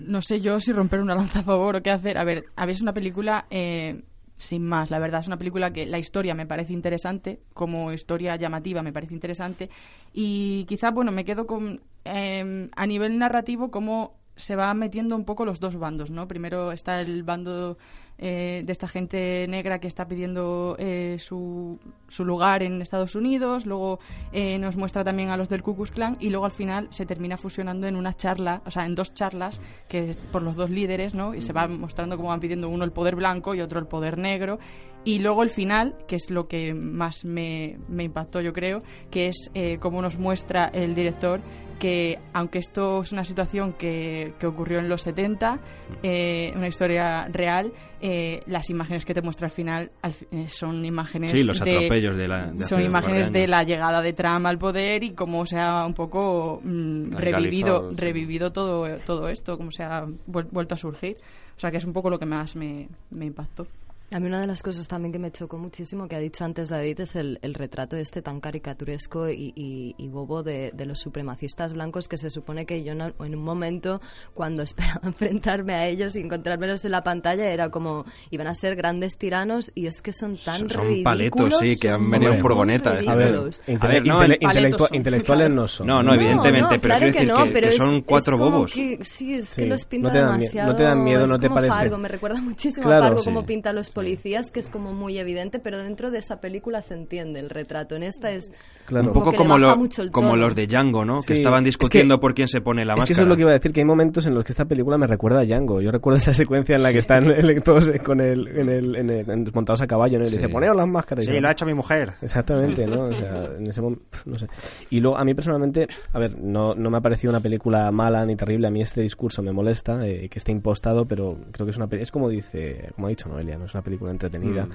[0.00, 2.16] No, sé yo si romper una lanza a favor o qué hacer.
[2.18, 4.02] A ver, a ver, es una película eh,
[4.36, 5.20] sin más, la verdad.
[5.20, 9.70] Es una película que la historia me parece interesante, como historia llamativa me parece interesante.
[10.12, 11.80] Y quizá, bueno, me quedo con.
[12.04, 16.28] eh, a nivel narrativo, cómo se van metiendo un poco los dos bandos, ¿no?
[16.28, 17.78] Primero está el bando
[18.18, 23.66] eh, de esta gente negra que está pidiendo eh, su, su lugar en Estados Unidos,
[23.66, 23.98] luego
[24.32, 27.04] eh, nos muestra también a los del Ku Klux Klan y luego al final se
[27.04, 31.14] termina fusionando en una charla, o sea, en dos charlas que por los dos líderes,
[31.14, 31.34] ¿no?
[31.34, 34.16] Y se va mostrando cómo van pidiendo uno el poder blanco y otro el poder
[34.16, 34.58] negro.
[35.04, 39.28] Y luego el final, que es lo que más me, me impactó, yo creo, que
[39.28, 41.42] es cómo nos muestra el director
[41.78, 45.60] que, aunque esto es una situación que, que ocurrió en los 70,
[46.02, 47.72] eh, una historia real,
[48.08, 51.70] eh, las imágenes que te muestra al final al eh, son imágenes Sí, los de-
[51.76, 55.44] atropellos de la- de son imágenes de, la llegada de Trump al poder y cómo
[55.44, 60.74] se ha un poco mm, revivido revivido todo todo esto cómo se ha vuel- vuelto
[60.74, 61.16] a surgir.
[61.56, 63.66] O sea que es un poco lo que más me, me impactó
[64.12, 66.68] A mí una de las cosas también que me chocó muchísimo que ha dicho antes
[66.68, 71.00] David es el, el retrato este tan caricaturesco y, y- y bobo de, de los
[71.00, 74.00] supremacistas blancos que se supone que yo no- en un momento
[74.32, 78.76] cuando esperaba enfrentarme a ellos y encontrármelos en la pantalla era como iban a ser
[78.76, 81.02] grandes tiranos y es que son tan Son ridículos.
[81.04, 82.90] paletos, sí, que han son venido en furgoneta.
[82.90, 83.62] A ver, ridículos.
[83.66, 85.54] intele- A ver, no, intele- son, intelectuales claro.
[85.62, 85.86] no son.
[85.88, 88.04] No, no, evidentemente, pero claro quiero que decir no, que- pero que es- son es
[88.06, 88.72] cuatro bobos.
[88.72, 90.70] que- sí, es Sí, que los no pinta te dan mie- demasiado.
[90.70, 91.68] no te dan miedo, es no te parece.
[91.74, 93.24] Fargo, me recuerda muchísimo Claro, a Fargo sí.
[93.24, 96.94] como pinta los policías, que es como muy evidente, pero dentro de esa película se
[96.94, 97.96] entiende el retrato.
[97.96, 98.52] En esta es
[98.84, 99.08] Claro.
[99.08, 101.20] Un poco que como, lo- mucho el como los de Django, ¿no?
[101.22, 103.12] Sí, Que estaban es discutiendo que- por quién se pone la es que máscara.
[103.14, 104.96] eso es lo que iba a decir, que hay momentos en los que esta película
[104.98, 105.80] me recuerda a Django.
[105.80, 109.10] Yo recuerdo esa secuencia en la que están el- todos con el, en el, en
[109.10, 110.26] el- en- montados a caballo, ¿no?
[110.26, 111.24] Y le dice, poneos las máscaras.
[111.24, 112.12] Sí, yo, lo ha hecho mi mujer.
[112.22, 113.04] Exactamente, ¿no?
[113.06, 114.46] O sea, en ese momento, no sé.
[114.90, 118.24] Y luego, a mí personalmente, a ver, no, no me ha parecido una película mala
[118.26, 118.68] ni terrible.
[118.68, 121.88] A mí este discurso me molesta, eh, que esté impostado, pero creo que es una
[121.96, 123.64] es como dice, como ha dicho Noelia, ¿no?
[123.64, 124.68] Es una película entretenida.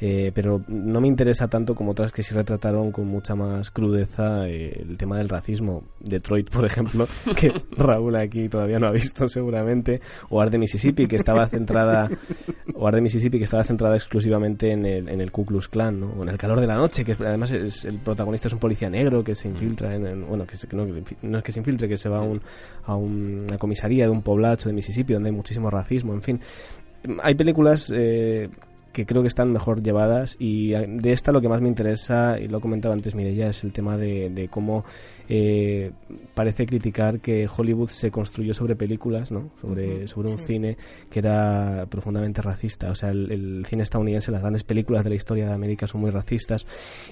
[0.00, 4.46] Eh, pero no me interesa tanto como otras que sí retrataron con mucha más crudeza
[4.48, 5.84] eh, el tema del racismo.
[6.00, 7.06] Detroit, por ejemplo,
[7.36, 12.10] que Raúl aquí todavía no ha visto seguramente, o Art de Mississippi, que estaba centrada,
[12.74, 16.00] o Art de Mississippi, que estaba centrada exclusivamente en el, en el Ku Klux Klan,
[16.00, 16.08] ¿no?
[16.18, 18.90] O en el calor de la noche, que además es, el protagonista es un policía
[18.90, 20.84] negro que se infiltra en, en- bueno, que, se- que no,
[21.22, 22.42] no es que se infiltre, que se va a, un-
[22.84, 26.40] a una comisaría de un poblacho de Mississippi donde hay muchísimo racismo, en fin.
[27.22, 28.48] Hay películas eh,
[28.92, 32.38] que creo que están mejor llevadas y a- de esta lo que más me interesa,
[32.40, 33.96] y lo comentaba antes Mireia, es el tema
[34.30, 34.84] de cómo
[35.28, 35.92] eh,
[36.34, 39.50] parece criticar que Hollywood se construyó sobre películas, ¿no?
[39.60, 40.44] sobre, sobre un sí.
[40.46, 40.76] cine
[41.10, 42.90] que era profundamente racista.
[42.90, 46.00] O sea, el, el cine estadounidense, las grandes películas de la historia de América son
[46.00, 46.66] muy racistas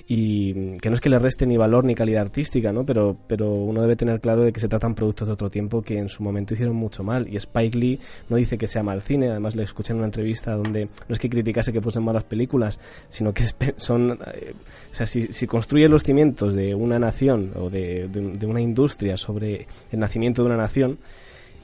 [0.07, 2.85] y mm, que no es que le reste ni valor ni calidad artística, ¿no?
[2.85, 5.99] pero, pero uno debe tener claro de que se tratan productos de otro tiempo que
[5.99, 9.31] en su momento hicieron mucho mal y Spike Lee no dice que sea mal cine,
[9.31, 12.81] además le escuché en una entrevista donde no es que criticase que fuesen malas películas,
[13.09, 13.45] sino que
[13.77, 14.55] son, eh,
[14.93, 18.61] o sea, si, si construye los cimientos de una nación o de, de- de una
[18.61, 20.99] industria sobre el nacimiento de una nación,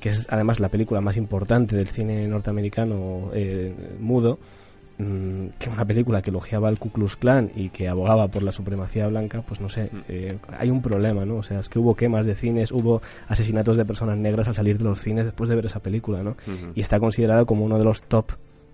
[0.00, 4.38] que es además la película más importante del cine norteamericano eh, mudo,
[4.98, 8.52] mm, que una película que elogiaba al Ku Klux Klan y que abogaba por la
[8.52, 11.36] supremacía blanca, pues no sé, eh, hay un problema, ¿no?
[11.36, 14.78] O sea, es que hubo quemas de cines, hubo asesinatos de personas negras al salir
[14.78, 16.36] de los cines después de ver esa película, ¿no?
[16.74, 18.32] Y está considerado como uno de los top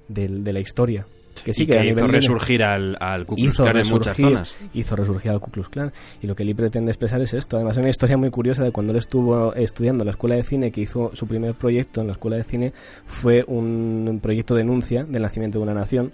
[0.08, 1.06] del- de la historia.
[1.44, 4.68] Que sí, y que, hizo resurgir al, al Ku Klux Klan en muchas zonas.
[4.74, 5.92] hizo resurgir al Ku Klux Klan.
[6.22, 7.56] Y lo que Lee pretende expresar es esto.
[7.56, 10.42] Además hay una historia muy curiosa de cuando él estuvo estudiando en la escuela de
[10.42, 12.72] cine que hizo su primer proyecto en la escuela de cine
[13.06, 16.12] fue un, un proyecto de denuncia del nacimiento de una nación.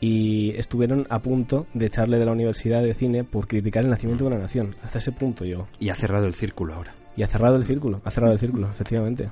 [0.00, 4.24] Y estuvieron a punto de echarle de la universidad de cine por criticar el nacimiento
[4.24, 4.76] de una nación.
[4.82, 6.94] Hasta ese punto yo Y ha cerrado el círculo ahora.
[7.16, 9.28] y ha cerrado el círculo ha cerrado el círculo efectivamente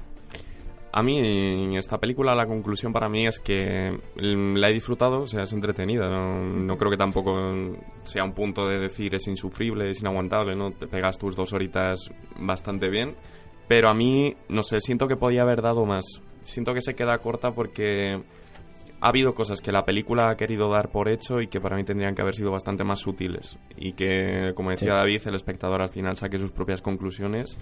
[0.97, 5.27] A mí, en esta película, la conclusión para mí es que la he disfrutado, o
[5.27, 6.09] sea, es entretenida.
[6.09, 7.35] No, no creo que tampoco
[8.05, 10.71] sea un punto de decir es insufrible, es inaguantable, ¿no?
[10.71, 12.09] Te pegas tus dos horitas
[12.41, 13.15] bastante bien.
[13.69, 16.07] Pero a mí, no sé, siento que podía haber dado más.
[16.41, 18.23] Siento que se queda corta porque
[18.99, 21.85] ha habido cosas que la película ha querido dar por hecho y que para mí
[21.85, 23.59] tendrían que haber sido bastante más sutiles.
[23.77, 24.97] Y que, como decía Sí.
[24.97, 27.59] David, el espectador al final saque sus propias conclusiones.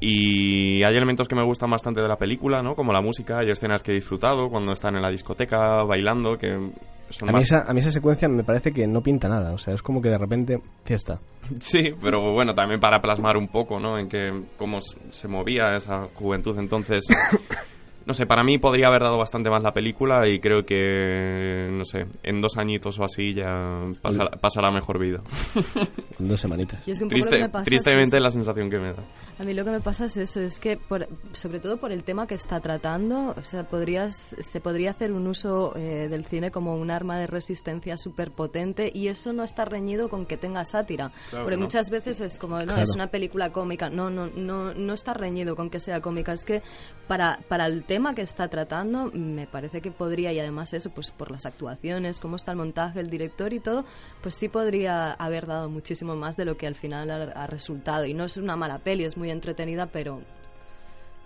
[0.00, 2.74] Y hay elementos que me gustan bastante de la película, ¿no?
[2.74, 6.72] Como la música, hay escenas que he disfrutado cuando están en la discoteca bailando, que
[7.10, 9.56] son a mí, esa, a mí esa secuencia me parece que no pinta nada o
[9.56, 11.18] sea es como que de repente fiesta
[11.60, 13.98] Sí, pero bueno, también para plasmar un poco, ¿no?
[13.98, 17.06] En que cómo se movía esa juventud entonces.
[18.08, 21.84] no sé, para mí podría haber dado bastante más la película y creo que, no
[21.84, 25.18] sé, en dos añitos o así ya pasa- pasará mejor vida.
[26.18, 26.80] Dos semanitas.
[26.88, 28.24] Y es que un poco lo que Triste, me pasa es tristemente eso.
[28.24, 29.04] la sensación que me da.
[29.38, 32.02] A mí lo que me pasa es eso, es que por- sobre todo por el
[32.02, 36.50] tema que está tratando, o sea, podrías, se podría hacer un uso eh, del cine
[36.50, 40.64] como un arma de resistencia súper potente y eso no está reñido con que tenga
[40.64, 41.12] sátira.
[41.30, 41.66] Claro Porque que no.
[41.66, 42.82] muchas veces es como, no, Claro.
[42.82, 43.90] es una película cómica.
[43.90, 46.32] No, no, no, no está reñido con que sea cómica.
[46.32, 46.62] Es que
[47.06, 51.10] para, para el tema que está tratando, me parece que podría, y además eso, pues
[51.10, 53.84] por las actuaciones, cómo está el montaje, el director y todo,
[54.22, 58.04] pues sí podría haber dado muchísimo más de lo que al final ha, ha resultado.
[58.06, 60.22] Y no es una mala peli, es muy entretenida, pero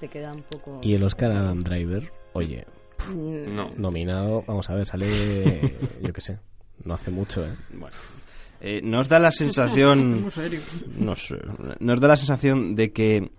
[0.01, 0.81] te queda un poco...
[0.83, 2.67] Y el Oscar Adam Driver, oye,
[3.13, 3.71] Mm, No.
[3.77, 5.09] nominado, vamos a ver, sale,
[6.03, 6.39] yo qué sé,
[6.85, 7.53] no hace mucho, ¿eh?
[8.61, 10.23] Eh, nos da la sensación...
[10.99, 11.39] No sé.
[11.81, 13.33] Nos da la sensación de que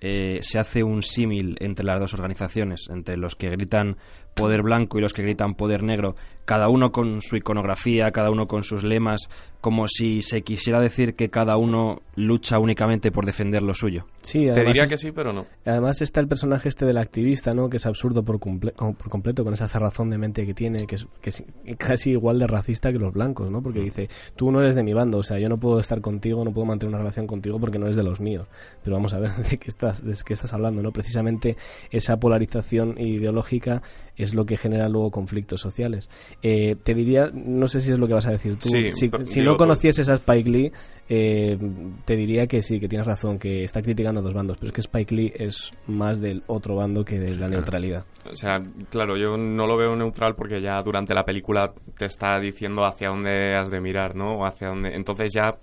[0.00, 3.96] eh, se hace un símil entre las dos organizaciones, entre los que gritan
[4.36, 6.14] poder blanco y los que gritan poder negro,
[6.44, 9.28] cada uno con su iconografía, cada uno con sus lemas,
[9.60, 14.06] como si se quisiera decir que cada uno lucha únicamente por defender lo suyo.
[14.22, 15.46] Sí, Te diría es- que sí, pero no.
[15.64, 17.68] Además está el personaje este del activista, ¿no?
[17.68, 20.94] Que es absurdo por, comple- por completo con esa cerrazón de mente que tiene, que
[20.96, 21.42] es, que es
[21.78, 23.60] casi igual de racista que los blancos, ¿no?
[23.62, 26.44] Porque dice, tú no eres de mi bando, o sea, yo no puedo estar contigo,
[26.44, 28.46] no puedo mantener una relación contigo porque no eres de los míos.
[28.84, 30.92] Pero vamos a ver de qué estás, de qué estás hablando, ¿no?
[30.92, 31.56] Precisamente
[31.90, 33.82] esa polarización ideológica
[34.16, 36.08] es lo que genera luego conflictos sociales.
[36.42, 38.90] Eh, te diría, no sé si es lo que vas a decir tú, Sí,
[39.24, 40.72] si, no conocieses a Spike Lee,
[41.08, 41.58] eh,
[42.04, 44.74] te diría que sí, que tienes razón, que está criticando a dos bandos, pero es
[44.74, 48.04] que Spike Lee es más del otro bando que de la neutralidad.
[48.30, 52.38] O sea, claro, yo no lo veo neutral porque ya durante la película te está
[52.40, 54.30] diciendo hacia dónde has de mirar, ¿no?
[54.30, 54.94] O hacia dónde...
[54.94, 55.56] Entonces ya,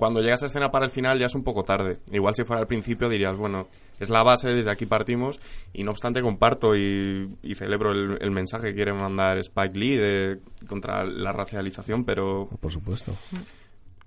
[0.00, 1.98] cuando llegas a escena para el final ya es un poco tarde.
[2.10, 5.38] Igual si fuera al principio dirías, bueno, es la base, desde aquí partimos,
[5.74, 9.96] y no obstante comparto y, y celebro el, el mensaje que quiere mandar Spike Lee
[9.96, 13.14] de, contra la racialización, pero Por supuesto.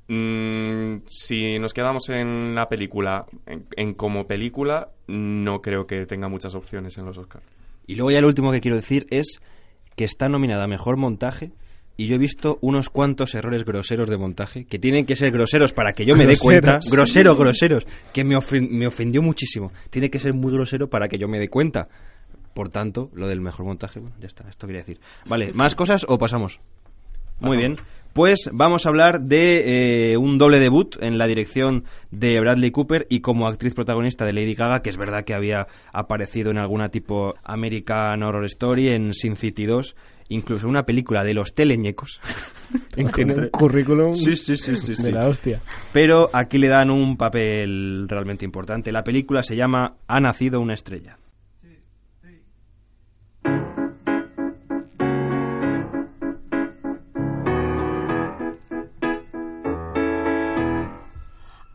[0.08, 6.28] Mm, si nos quedamos en la película, en, en como película, no creo que tenga
[6.28, 7.46] muchas opciones en los Oscars.
[7.86, 9.42] Y luego ya lo último que quiero decir es
[9.96, 11.52] que está nominada a Mejor Montaje
[11.96, 15.74] y yo he visto unos cuantos errores groseros de montaje que tienen que ser groseros
[15.74, 16.80] para que yo me dé cuenta.
[16.90, 17.86] Groseros, groseros.
[18.12, 18.38] Que me,
[18.70, 19.72] me ofendió muchísimo.
[19.90, 21.88] Tiene que ser muy grosero para que yo me dé cuenta.
[22.54, 25.00] Por tanto, lo del mejor montaje, bueno, ya está, esto quería decir.
[25.26, 26.60] Vale, ¿más cosas o pasamos?
[27.40, 27.78] Muy bien.
[28.14, 33.08] Pues vamos a hablar de eh, un doble debut en la dirección de Bradley Cooper
[33.10, 36.90] y como actriz protagonista de Lady Gaga, que es verdad que había aparecido en alguna
[36.90, 39.96] tipo American Horror Story, en Sin City 2,
[40.34, 42.20] incluso una película de los teleñecos.
[42.94, 45.12] Tiene un currículum Sí, sí, sí, sí, de sí.
[45.12, 45.62] la hostia.
[45.92, 48.92] Pero aquí le dan un papel realmente importante.
[48.92, 51.18] La película se llama Ha nacido una estrella.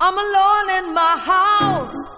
[0.00, 2.17] I'm alone in my house.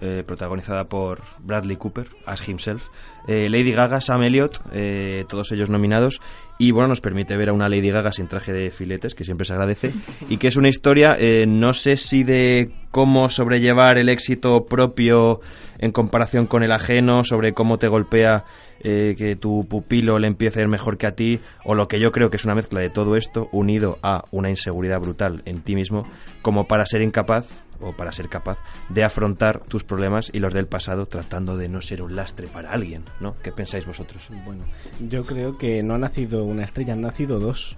[0.00, 2.88] eh, protagonizada por Bradley Cooper, as himself,
[3.26, 6.20] eh, Lady Gaga, Sam Elliott, eh, todos ellos nominados,
[6.58, 9.44] y bueno, nos permite ver a una Lady Gaga sin traje de filetes, que siempre
[9.44, 9.92] se agradece,
[10.30, 15.40] y que es una historia, eh, no sé si de cómo sobrellevar el éxito propio
[15.78, 18.44] en comparación con el ajeno, sobre cómo te golpea
[18.80, 22.12] que tu pupilo le empiece a ir mejor que a ti, o lo que yo
[22.12, 25.74] creo que es una mezcla de todo esto, unido a una inseguridad brutal en ti
[25.74, 26.04] mismo,
[26.42, 27.46] como para ser incapaz
[27.80, 28.58] o para ser capaz
[28.88, 32.72] de afrontar tus problemas y los del pasado tratando de no ser un lastre para
[32.72, 33.36] alguien, ¿no?
[33.42, 34.28] ¿Qué pensáis vosotros?
[34.44, 34.64] Bueno,
[35.08, 37.76] yo creo que no ha nacido una estrella, han nacido dos.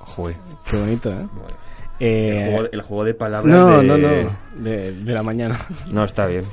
[0.00, 0.36] Joder.
[0.70, 1.26] Qué bonito, ¿eh?
[1.77, 4.08] El Eh, juego, el juego de palabras no, de- no, no,
[4.62, 5.58] de, de la mañana.
[5.92, 6.44] No, está bien.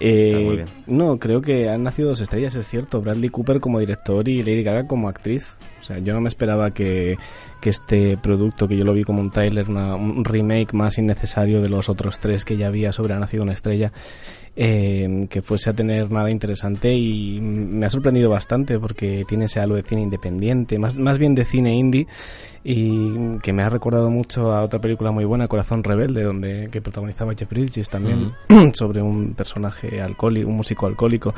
[0.00, 0.68] Eh, Está muy bien.
[0.86, 3.00] No, creo que han nacido dos estrellas, es cierto.
[3.00, 5.56] Bradley Cooper como director y Lady Gaga como actriz.
[5.80, 7.16] O sea, yo no me esperaba que,
[7.60, 11.60] que este producto, que yo lo vi como un trailer, una- un remake más innecesario
[11.62, 13.92] de los otros tres que ya había sobre Ha nacido una estrella,
[14.56, 19.60] eh, que fuese a tener nada interesante y me ha sorprendido bastante porque tiene ese
[19.60, 22.06] halo de cine independiente, más, más bien de cine indie
[22.70, 26.82] y que me ha recordado mucho a otra película muy buena, Corazón Rebelde, donde que
[26.82, 28.32] protagonizaba Jeff Bridges también,
[28.74, 31.32] sobre un personaje alcohólico, un músico alcohólico.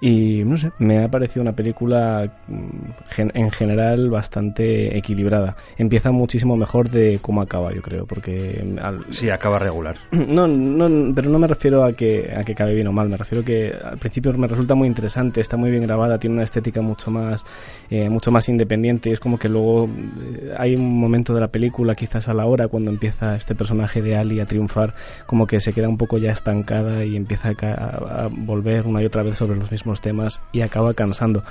[0.00, 2.66] Y no sé, me ha parecido una película mm,
[3.10, 5.54] gen- en general bastante equilibrada.
[5.78, 9.96] Empieza muchísimo mejor de cómo acaba, yo creo, porque mm, al- Sí, acaba regular.
[10.10, 13.16] no, no, pero no me refiero a que, a que acabe bien o mal, me
[13.16, 16.80] refiero que al principio me resulta muy interesante, está muy bien grabada, tiene una estética
[16.82, 17.44] mucho más,
[17.88, 21.48] eh, mucho más independiente y es como que luego eh, hay un momento de la
[21.48, 24.94] película, quizás a la hora, cuando empieza este personaje de Ali a triunfar,
[25.26, 29.06] como que se queda un poco ya estancada y empieza a- a volver una y
[29.06, 31.42] otra vez sobre los mismos temas y acaba cansando.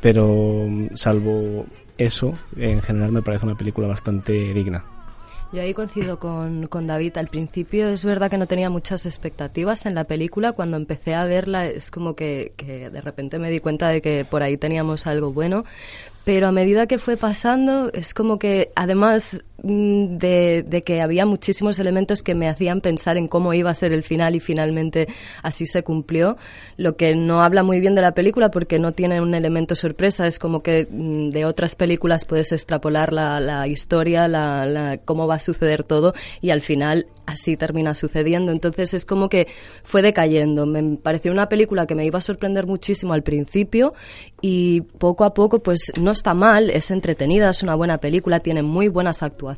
[0.00, 1.66] Pero mm, salvo
[1.98, 4.84] eso, en general me parece una película bastante digna.
[5.52, 7.16] Yo ahí coincido con, con David.
[7.18, 10.52] Al principio es verdad que no tenía muchas expectativas en la película.
[10.52, 14.24] Cuando empecé a verla es como que, que de repente me di cuenta de que
[14.24, 15.64] por ahí teníamos algo bueno.
[16.24, 21.78] Pero a medida que fue pasando es como que además de, de que había muchísimos
[21.78, 25.06] elementos que me hacían pensar en cómo iba a ser el final y finalmente
[25.42, 26.36] así se cumplió.
[26.76, 30.26] Lo que no habla muy bien de la película porque no tiene un elemento sorpresa.
[30.26, 35.40] Es como que mm, de otras películas puedes extrapolar la, historia, la- cómo va a
[35.40, 38.52] suceder todo y al final así termina sucediendo.
[38.52, 39.46] Entonces es como que
[39.82, 40.66] fue decayendo.
[40.66, 43.94] Me pareció una película que me iba a sorprender muchísimo al principio
[44.40, 48.62] y poco a poco pues no está mal, es entretenida, es una buena película, tiene
[48.62, 49.49] muy buenas actuaciones,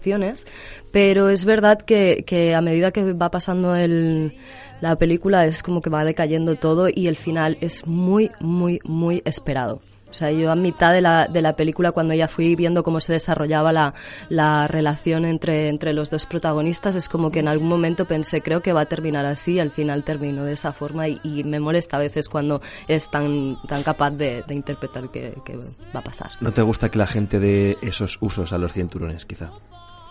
[0.93, 4.35] pero es verdad que, que a medida que va pasando el,
[4.81, 9.23] la película es como que va decayendo todo y el final es muy, muy, muy
[9.25, 9.81] esperado.
[10.11, 13.01] O sea, yo a mitad de la, de la película, cuando ya fui viendo cómo
[13.01, 13.95] se desarrollaba la,
[14.29, 18.61] la relación entre, entre los dos protagonistas, es como que en algún momento pensé, creo
[18.61, 21.61] que va a terminar así, y al final terminó de esa forma y, y me
[21.61, 26.05] molesta a veces cuando es tan, tan capaz de, de interpretar que, que va a
[26.05, 26.33] pasar.
[26.43, 29.51] ¿No te gusta que la gente dé esos usos a los cinturones, quizá?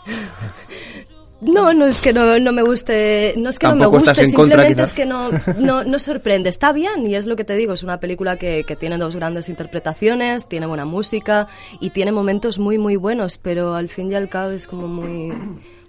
[1.41, 4.25] No, no es que no, no me guste, no es que no me guste, contra,
[4.25, 6.49] simplemente es que no, no, no sorprende.
[6.49, 9.15] Está bien y es lo que te digo, es una película que, que tiene dos
[9.15, 11.47] grandes interpretaciones, tiene buena música
[11.79, 15.33] y tiene momentos muy, muy buenos, pero al fin y al cabo es como muy,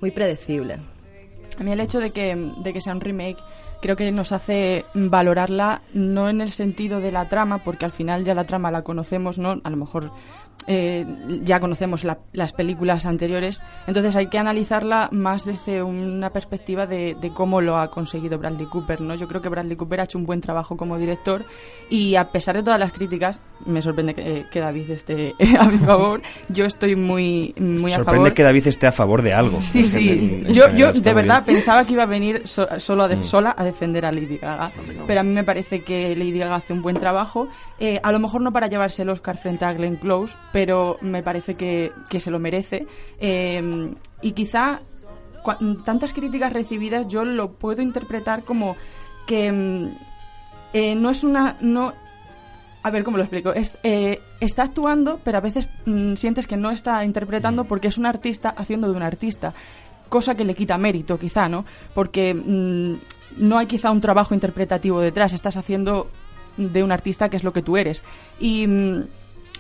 [0.00, 0.78] muy predecible.
[1.58, 3.36] A mí el hecho de que, de que sea un remake
[3.82, 8.24] creo que nos hace valorarla no en el sentido de la trama, porque al final
[8.24, 9.60] ya la trama la conocemos, ¿no?
[9.64, 10.12] A lo mejor
[10.66, 11.06] eh,
[11.42, 17.16] ya conocemos la- las películas anteriores, entonces hay que analizarla más desde una perspectiva de,
[17.20, 19.14] de cómo lo ha conseguido Bradley Cooper, ¿no?
[19.14, 21.44] Yo creo que Bradley Cooper ha hecho un buen trabajo como director
[21.90, 25.78] y a pesar de todas las críticas, me sorprende que, que David esté a mi
[25.78, 28.34] favor, yo estoy muy, muy a Sorprende favor.
[28.34, 29.60] que David esté a favor de algo.
[29.62, 30.08] Sí, sí.
[30.08, 31.56] En- en Yo, yo de verdad bien.
[31.58, 33.24] pensaba que iba a venir so- solo a de- Mm.
[33.24, 34.70] sola a defender a Lady Gaga.
[35.06, 37.48] Pero a mí me parece que Lady Gaga hace un buen trabajo.
[37.78, 41.22] Eh, a lo mejor no para llevarse el Oscar frente a Glenn Close, pero me
[41.22, 42.86] parece que, que se lo merece.
[43.18, 43.90] Eh,
[44.22, 44.80] y quizá
[45.84, 48.76] tantas críticas recibidas yo lo puedo interpretar como
[49.26, 49.88] que mm,
[50.72, 51.56] eh, no es una...
[51.60, 51.92] no
[52.82, 53.52] a ver, ¿cómo lo explico?
[53.52, 57.98] Es, eh, está actuando, pero a veces mm, sientes que no está interpretando porque es
[57.98, 59.54] un artista haciendo de un artista.
[60.08, 61.64] Cosa que le quita mérito, quizá, ¿no?
[61.94, 62.94] Porque mm,
[63.38, 65.32] no hay quizá un trabajo interpretativo detrás.
[65.32, 66.10] Estás haciendo
[66.56, 68.02] de un artista que es lo que tú eres.
[68.40, 69.04] Y mm,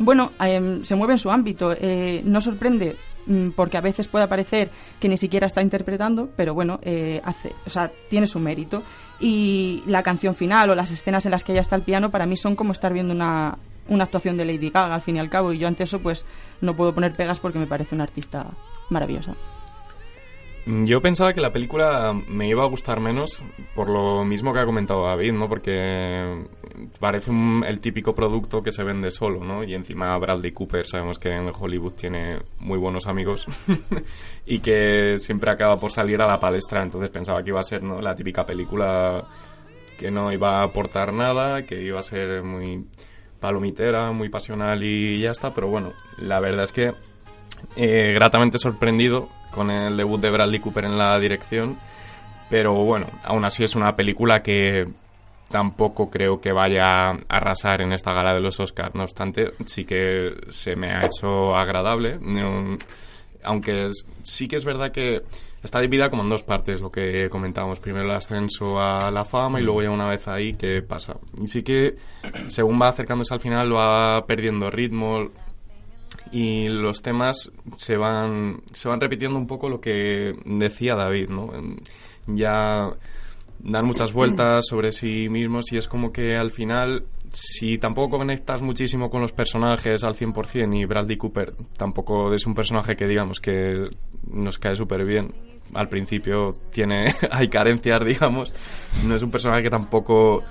[0.00, 1.72] bueno, em, se mueve en su ámbito.
[1.78, 3.11] Eh, no sorprende mm,
[3.54, 4.70] porque a veces puede parecer
[5.00, 8.82] que ni siquiera está interpretando, pero bueno, eh, hace, o sea, tiene su mérito.
[9.20, 12.26] Y la canción final o las escenas en las que ella está al piano para
[12.26, 13.58] mí son como estar viendo una,
[13.88, 15.52] una actuación de Lady Gaga al fin y al cabo.
[15.52, 16.26] Y yo ante eso pues
[16.60, 18.46] no puedo poner pegas porque me parece una artista
[18.90, 19.34] maravillosa.
[20.64, 23.42] Yo pensaba que la película me iba a gustar menos
[23.74, 25.48] por lo mismo que ha comentado David, ¿no?
[25.48, 26.44] Porque
[27.00, 29.64] parece un- el típico producto que se vende solo, ¿no?
[29.64, 33.46] Y encima Bradley Cooper, sabemos que en Hollywood tiene muy buenos amigos
[34.46, 37.82] y que siempre acaba por salir a la palestra, entonces pensaba que iba a ser,
[37.82, 38.00] ¿no?
[38.00, 39.24] La típica película
[39.98, 42.84] que no iba a aportar nada, que iba a ser muy
[43.40, 46.92] palomitera, muy pasional y ya está, pero bueno, la verdad es que
[47.74, 51.78] eh, gratamente sorprendido con el debut de Bradley Cooper en la dirección,
[52.50, 54.88] pero bueno, aún así es una película que
[55.50, 58.94] tampoco creo que vaya a arrasar en esta gala de los Oscars.
[58.94, 62.78] No obstante, sí que se me ha hecho agradable, no-
[63.44, 63.90] aunque
[64.22, 65.22] sí que es verdad que
[65.62, 67.80] está dividida como en dos partes, lo que comentábamos.
[67.80, 71.16] Primero el ascenso a la fama y luego ya una vez ahí, ¿qué pasa?
[71.40, 71.96] Y sí que
[72.48, 75.28] según va acercándose al final va perdiendo ritmo,
[76.30, 81.46] y los temas se van se van repitiendo un poco lo que decía David, ¿no?
[82.26, 82.90] Ya
[83.60, 88.60] dan muchas vueltas sobre sí mismos y es como que al final si tampoco conectas
[88.60, 93.40] muchísimo con los personajes al 100% y Bradley Cooper tampoco es un personaje que digamos
[93.40, 93.88] que
[94.30, 95.32] nos cae súper bien.
[95.74, 98.52] Al principio tiene hay carencias, digamos.
[99.06, 100.42] No es un personaje que tampoco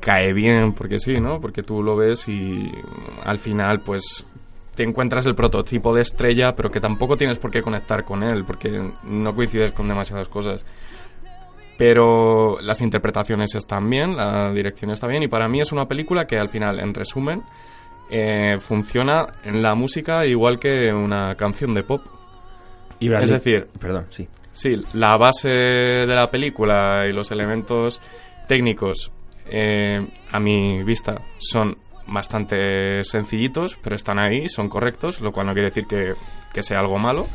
[0.00, 1.40] cae bien porque sí, ¿no?
[1.40, 2.70] Porque tú lo ves y
[3.24, 4.26] al final pues
[4.76, 8.44] te encuentras el prototipo de estrella, pero que tampoco tienes por qué conectar con él
[8.44, 10.64] porque no coincides con demasiadas cosas.
[11.78, 16.26] Pero las interpretaciones están bien, la dirección está bien y para mí es una película
[16.26, 17.42] que al final, en resumen,
[18.10, 22.02] eh, funciona en la música igual que una canción de pop.
[23.00, 24.28] Y Es decir, Perdón, sí.
[24.52, 28.00] Sí, la base de la película y los elementos
[28.48, 29.12] técnicos,
[29.46, 35.52] eh, a mi vista, son bastante sencillitos, pero están ahí, son correctos, lo cual no
[35.52, 36.14] quiere decir que,
[36.52, 37.26] que sea algo malo.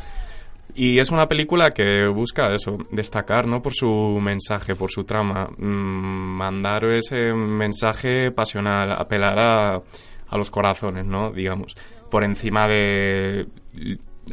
[0.74, 3.60] Y es una película que busca eso, destacar, ¿no?
[3.60, 10.50] Por su mensaje, por su trama, mm, mandar ese mensaje pasional, apelar a, a los
[10.50, 11.30] corazones, ¿no?
[11.30, 11.74] Digamos,
[12.10, 13.46] por encima de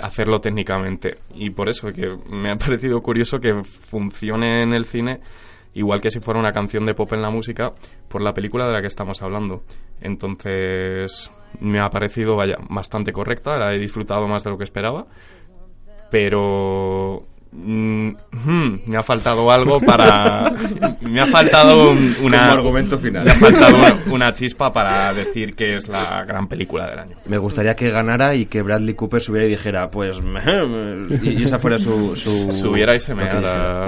[0.01, 1.15] hacerlo técnicamente.
[1.35, 5.19] Y por eso que me ha parecido curioso que funcione en el cine
[5.73, 7.73] igual que si fuera una canción de pop en la música
[8.07, 9.63] por la película de la que estamos hablando.
[10.01, 15.07] Entonces, me ha parecido, vaya, bastante correcta, la he disfrutado más de lo que esperaba
[16.09, 18.09] pero mm,
[18.45, 20.51] hmm, me ha faltado algo para
[21.01, 23.23] me ha faltado un- una Como argumento final.
[23.25, 27.17] me ha faltado una, una chispa para decir que es la gran película del año
[27.27, 30.17] Me gustaría que ganara y que Bradley Cooper subiera y dijera, pues...
[31.23, 32.15] y y esa fuera su...
[32.15, 33.87] su subiera y se me la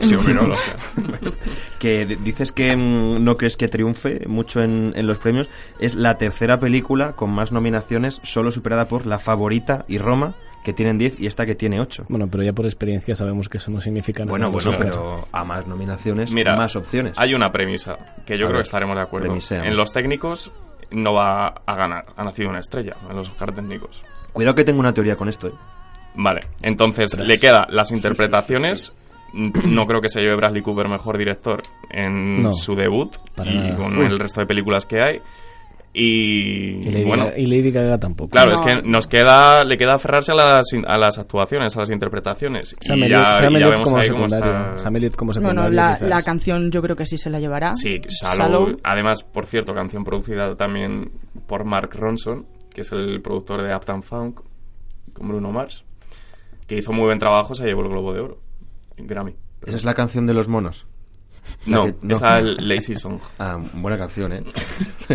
[1.79, 5.49] que dices que mm, no crees que triunfe mucho en, en los premios.
[5.79, 10.73] Es la tercera película con más nominaciones, solo superada por La Favorita y Roma, que
[10.73, 12.05] tienen 10 y esta que tiene 8.
[12.09, 14.31] Bueno, pero ya por experiencia sabemos que eso no significa nada.
[14.31, 17.17] Bueno, bueno, pero a más nominaciones, Mira, más opciones.
[17.17, 20.51] hay una premisa que yo A creo ver, que estaremos de acuerdo en los técnicos
[20.91, 24.03] no va a ganar ha nacido una estrella en los Oscar técnicos
[24.33, 25.53] Cuidado que tengo una teoría con esto, ¿eh?
[26.15, 28.91] Vale, entonces le queda las interpretaciones.
[29.33, 33.75] No creo que se lleve Bradley Cooper mejor director en No, su debut y nada.
[33.75, 35.21] con el resto de películas que hay.
[35.93, 38.29] Y, Y Lady, bueno, Gaga, y Lady Gaga tampoco.
[38.29, 38.65] claro, No.
[38.65, 42.75] es que nos queda, le queda aferrarse a las, a las actuaciones, a las interpretaciones.
[42.79, 44.51] Sam y Elliott, como ahí cómo secundario.
[44.51, 44.77] está.
[44.77, 45.69] Sam Elliott como secundario.
[45.69, 47.73] Bueno, la, canción yo creo que sí se la llevará.
[47.75, 48.37] Sí, Shallow.
[48.67, 48.77] Shallow.
[48.83, 51.11] Además, por cierto, canción producida también
[51.45, 54.39] por Mark Ronson, que es el productor de Uptown Funk,
[55.11, 55.83] con Bruno Mars,
[56.67, 58.39] que hizo muy buen trabajo, se llevó el Globo de Oro,
[58.95, 59.35] en Grammy.
[59.65, 60.87] Esa es la canción de los monos.
[61.65, 62.15] No, no.
[62.15, 63.19] esa es Lazy Song.
[63.39, 64.43] Ah, buena canción, ¿eh?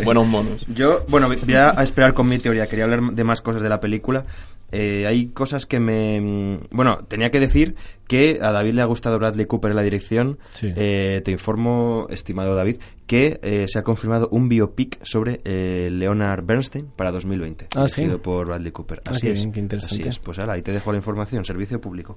[0.05, 0.67] Buenos monos.
[0.69, 2.67] Yo, bueno, voy a esperar con mi teoría.
[2.67, 4.25] Quería hablar de más cosas de la película.
[4.73, 6.21] Eh, hay cosas que me...
[6.21, 7.77] mm, Bueno, tenía que decir
[8.09, 10.39] que a David le ha gustado Bradley Cooper en la dirección.
[10.51, 10.73] Sí.
[10.77, 16.45] Eh, te informo, estimado David, que eh, se ha confirmado un biopic sobre eh, Leonard
[16.45, 17.69] Bernstein para 2020.
[17.77, 18.07] Ah, ¿sí?
[18.23, 19.01] por Bradley Cooper.
[19.05, 19.35] Ah, Así es.
[19.41, 19.95] bien, qué interesante.
[20.03, 20.19] Así es.
[20.19, 22.17] Pues ahora, ahí te dejo la información, servicio público.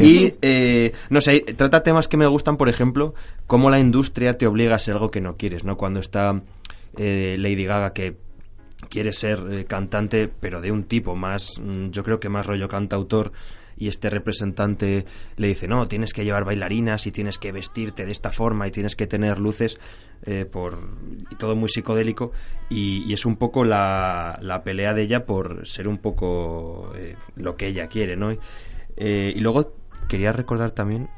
[0.00, 3.14] Y, eh, no sé, trata temas que me gustan, por ejemplo,
[3.46, 5.76] cómo la industria te obliga a ser algo que no quieres, ¿no?
[5.76, 6.42] Cuando está
[6.96, 8.16] eh, Lady Gaga que
[8.88, 12.68] quiere ser eh, cantante, pero de un tipo más, mm, yo creo que más rollo
[12.68, 13.32] cantautor,
[13.78, 15.04] y este representante
[15.36, 18.70] le dice, no, tienes que llevar bailarinas y tienes que vestirte de esta forma y
[18.70, 19.78] tienes que tener luces,
[20.24, 20.78] eh, por
[21.30, 22.32] y todo muy psicodélico,
[22.70, 27.16] y, y es un poco la, la pelea de ella por ser un poco eh,
[27.36, 28.30] lo que ella quiere, ¿no?
[28.96, 29.74] Eh, y luego
[30.08, 31.08] quería recordar también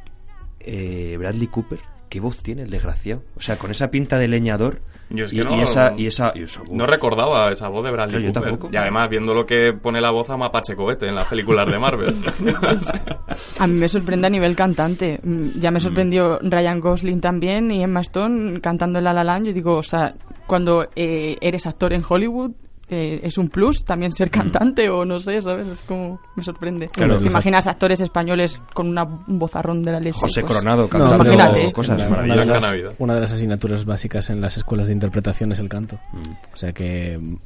[0.61, 3.23] eh, Bradley Cooper, qué voz tiene el desgraciado.
[3.37, 6.07] O sea, con esa pinta de leñador Yo es y, que y no- esa, y
[6.07, 6.71] esa, y esa voz.
[6.71, 8.43] No recordaba esa voz de Bradley yo Cooper.
[8.51, 8.71] tampoco.
[8.73, 11.79] Y además, viendo lo que pone la voz a Mapache Cohete en las películas de
[11.79, 12.15] Marvel.
[13.61, 15.21] A mí me sorprende a nivel cantante.
[15.23, 19.47] Mm, Ya me sorprendió Ryan Gosling también y Emma Stone cantando en La La Land.
[19.47, 20.15] Yo digo, o sea,
[20.47, 22.53] cuando eh, eres actor en Hollywood
[22.91, 25.69] eh, es un plus también ser cantante o no sé, ¿sabes?
[25.69, 26.89] Es como me sorprende.
[26.89, 30.19] Claro, ¿Te imaginas actores españoles con una, un vozarrón de la leche?
[30.19, 31.73] José Pues, Coronado No, cantando imagínate.
[31.73, 32.71] cosas una, una maravillosas.
[32.73, 35.99] de las, una de las asignaturas básicas en las escuelas de interpretación es el canto.
[36.53, 37.37] O sea que mm,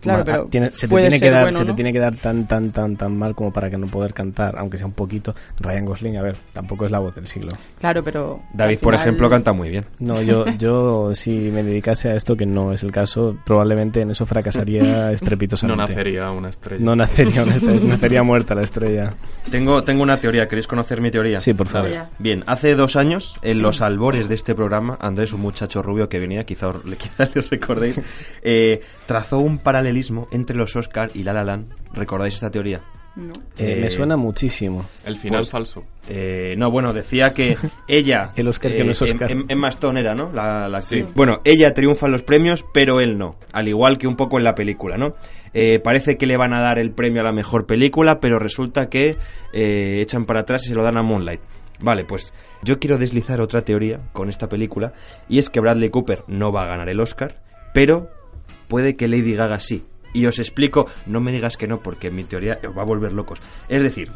[0.00, 1.74] Claro, ma- pero tiene- se te tiene que dar bueno, se te ¿no?
[1.76, 4.78] tiene que dar tan tan tan tan mal como para que no poder cantar, aunque
[4.78, 5.34] sea un poquito.
[5.60, 7.50] Ryan Gosling, a ver, tampoco es la voz del siglo.
[7.80, 8.40] Claro, pero...
[8.52, 9.84] David, por ejemplo, canta muy bien.
[9.98, 14.10] No, yo yo si me dedicase a esto que no es el caso, probablemente en
[14.10, 15.82] eso fracasaría no estrepitosamente.
[15.82, 16.84] nacería una estrella.
[16.84, 19.14] No nacería una estrella, nacería muerta la estrella.
[19.50, 20.48] Tengo, tengo una teoría.
[20.48, 21.40] ¿Queréis conocer mi teoría?
[21.40, 21.90] Sí, por favor.
[22.18, 26.18] Bien, hace dos años, en los albores de este programa, Andrés, un muchacho rubio que
[26.18, 28.00] venía, quizá, quizá le recordéis,
[28.42, 31.72] eh, trazó un paralelismo entre los Oscar y La La Land.
[31.92, 32.82] ¿Recordáis esta teoría?
[33.14, 33.32] No.
[33.58, 34.86] Eh, Eh, me suena muchísimo.
[35.04, 35.82] El final Pues- falso.
[36.08, 37.56] Eh, no, bueno, decía que
[37.88, 38.32] ella.
[38.36, 39.30] El Oscar que no es Em- Oscar.
[39.30, 40.32] Em- Emma Stone era, ¿no?
[40.32, 41.06] La, la actriz.
[41.14, 43.36] Bueno, ella triunfa en los premios, pero él no.
[43.52, 45.14] Al igual que un poco en la película, ¿no?
[45.54, 48.88] Eh, parece que le van a dar el premio a la mejor película, pero resulta
[48.88, 49.16] que
[49.52, 51.40] eh, echan para atrás y se lo dan a Moonlight.
[51.80, 52.32] Vale, pues
[52.62, 54.92] yo quiero deslizar otra teoría con esta película,
[55.28, 57.42] y es que Bradley Cooper no va a ganar el Oscar,
[57.74, 58.08] pero
[58.68, 59.84] puede que Lady Gaga sí.
[60.12, 63.12] Y os explico, no me digas que no, porque mi teoría os va a volver
[63.12, 63.40] locos.
[63.68, 64.10] Es decir,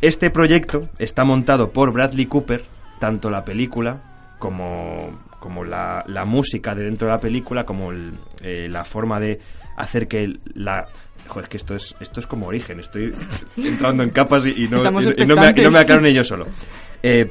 [0.00, 2.64] este proyecto está montado por Bradley Cooper,
[2.98, 8.14] tanto la película como, como la, la música de dentro de la película, como el-
[8.42, 9.40] eh, la forma de
[9.76, 10.86] hacer que la...
[11.28, 13.12] Joder, es que esto es, esto es como origen, estoy
[13.56, 16.12] entrando en capas y, y no, Estamos y- y no me, no me aclaro ni
[16.12, 16.46] yo solo.
[17.02, 17.30] Eh,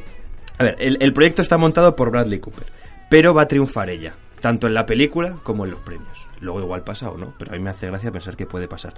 [0.58, 2.66] a ver, el, el proyecto está montado por Bradley Cooper,
[3.10, 6.26] pero va a triunfar ella, tanto en la película como en los premios.
[6.42, 8.94] Luego igual pasa o no, pero a mí me hace gracia pensar que puede pasar.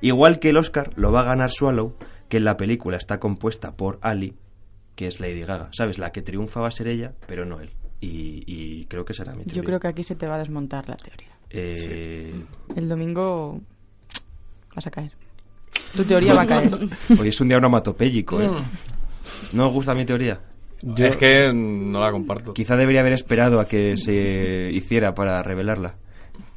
[0.00, 1.96] Igual que el Oscar lo va a ganar Swallow,
[2.28, 4.36] que en la película está compuesta por Ali,
[4.94, 5.70] que es Lady Gaga.
[5.72, 5.98] ¿Sabes?
[5.98, 7.70] La que triunfa va a ser ella, pero no él.
[8.00, 9.54] Y, y creo que será mi teoría.
[9.54, 11.28] Yo creo que aquí se te va a desmontar la teoría.
[11.50, 12.34] Eh,
[12.76, 13.60] El domingo
[14.74, 15.12] vas a caer.
[15.96, 16.74] Tu teoría va a caer.
[17.20, 18.48] Hoy es un día onomatopéyico, ¿eh?
[18.48, 19.56] Mm.
[19.56, 20.40] ¿No os gusta mi teoría?
[20.82, 22.52] Yo- Es que no la comparto.
[22.52, 25.94] Quizá debería haber esperado a que se hiciera para revelarla.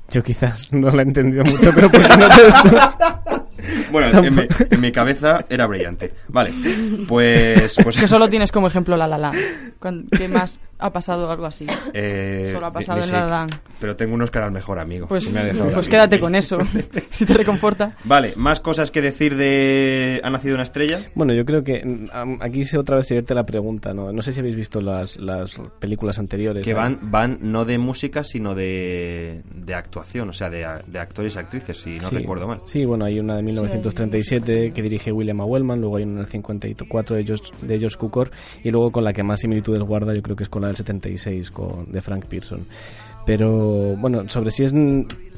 [0.10, 3.41] Yo quizás no la he entendido mucho, pero ¿por qué no te?
[3.91, 4.41] Bueno, en mi,
[4.72, 6.13] en mi cabeza era brillante.
[6.28, 6.51] Vale,
[7.07, 7.76] pues...
[7.84, 9.38] pues que solo tienes como ejemplo La La Land.
[9.80, 11.65] Cuan- ¿Qué más ha pasado algo así?
[11.93, 13.55] eh, Solo ha pasado en La La Land.
[13.80, 15.07] Pero tengo un Oscar al mejor amigo.
[15.07, 15.89] Pues, me la pues vida.
[15.89, 16.57] quédate con eso,
[17.11, 17.95] si te reconforta.
[18.03, 20.99] Vale, más cosas que decir de ¿Ha nacido una estrella?
[21.15, 24.11] Bueno, yo creo que mm, aquí se otra vez se vierte la pregunta, ¿no?
[24.11, 26.63] No sé si habéis visto las, las películas anteriores.
[26.63, 26.76] Que ¿eh?
[26.76, 31.39] van, van no de música, sino de, de actuación, o sea, de, de actores y
[31.39, 32.15] actrices, si no Sí.
[32.15, 32.61] recuerdo mal.
[32.65, 35.45] Sí, bueno, hay una de 1937 que dirige William A.
[35.45, 38.32] Wellman, luego hay una del 54 de George, de George Cukor
[38.64, 40.78] y luego con la que más similitudes guarda yo creo que es con la del
[40.78, 42.66] 76 con, de Frank Pearson.
[43.26, 44.74] Pero bueno, sobre si es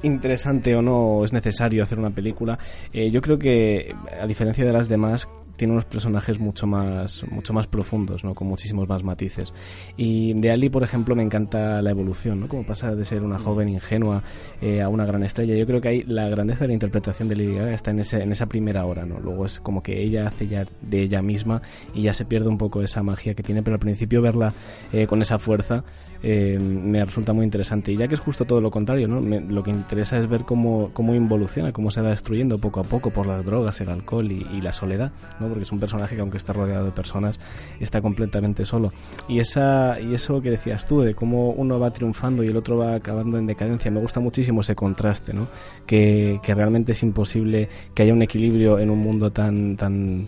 [0.04, 2.60] interesante o no, es necesario hacer una película,
[2.94, 5.28] eh, yo creo que a diferencia de las demás
[5.60, 8.34] tiene unos personajes mucho más mucho más profundos, ¿no?
[8.34, 9.54] con muchísimos más matices.
[9.98, 12.48] Y de Ali, por ejemplo, me encanta la evolución, ¿no?
[12.48, 14.24] Como pasa de ser una joven ingenua
[14.62, 15.56] eh, a una gran estrella.
[15.56, 18.24] Yo creo que ahí la grandeza de la interpretación de Lady Gaga está en, ese,
[18.24, 19.20] en esa primera hora, ¿no?
[19.20, 21.62] Luego es como que ella hace ya de ella misma
[21.94, 24.54] y ya se pierde un poco esa magia que tiene, pero al principio verla
[24.94, 25.84] eh, con esa fuerza
[26.24, 27.92] eh, me resulta muy interesante.
[27.92, 29.20] Y ya que es justo todo lo contrario, ¿no?
[29.20, 32.84] Me- lo que interesa es ver cómo, cómo involuciona, cómo se va destruyendo poco a
[32.84, 35.49] poco por las drogas, el alcohol y, y la soledad, ¿no?
[35.50, 37.40] Porque es un personaje que aunque está rodeado de personas,
[37.80, 38.92] está completamente solo.
[39.28, 42.78] Y, esa, y eso que decías tú, de cómo uno va triunfando y el otro
[42.78, 45.48] va acabando en decadencia, me gusta muchísimo ese contraste, ¿no?
[45.86, 49.76] Que, que realmente es imposible que haya un equilibrio en un mundo tan...
[49.76, 50.28] tan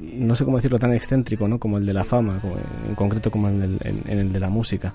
[0.00, 1.58] no sé cómo decirlo, tan excéntrico, ¿no?
[1.58, 2.40] Como el de la fama,
[2.88, 4.94] en concreto como en el, en el de la música.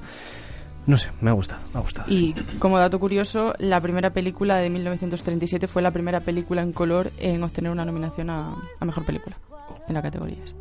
[0.88, 2.09] No sé, me ha gustado, me ha gustado.
[2.11, 7.11] Y como dato curioso, la primera película de 1937 fue la primera película en color
[7.19, 9.38] en obtener una nominación a, a mejor película
[9.88, 10.38] en la categoría.
[10.43, 10.55] esa.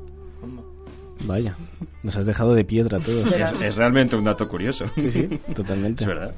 [1.25, 1.57] Vaya,
[2.03, 3.25] nos has dejado de piedra todo.
[3.35, 4.85] Es, es realmente un dato curioso.
[4.97, 5.23] Sí, sí,
[5.55, 6.05] totalmente.
[6.05, 6.35] Es verdad.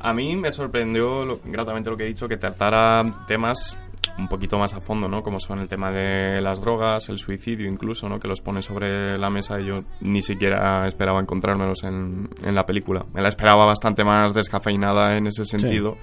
[0.00, 3.76] A mí me sorprendió lo- gratamente lo que he dicho, que tratara temas
[4.18, 5.22] un poquito más a fondo, ¿no?
[5.22, 8.18] Como son el tema de las drogas, el suicidio incluso, ¿no?
[8.18, 12.66] Que los pone sobre la mesa y yo ni siquiera esperaba encontrármelos en, en la
[12.66, 13.04] película.
[13.14, 15.96] Me la esperaba bastante más descafeinada en ese sentido.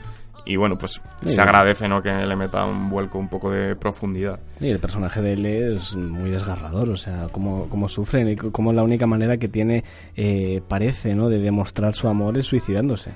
[0.46, 1.30] Y bueno, pues Sí.
[1.34, 2.02] se agradece, ¿no?
[2.02, 4.40] Que le meta un vuelco un poco de profundidad.
[4.60, 8.74] Y el personaje de él es muy desgarrador, o sea, cómo, cómo sufren y cómo
[8.74, 9.84] la única manera que tiene,
[10.16, 13.12] eh, parece, ¿no?, de demostrar su amor es suicidándose.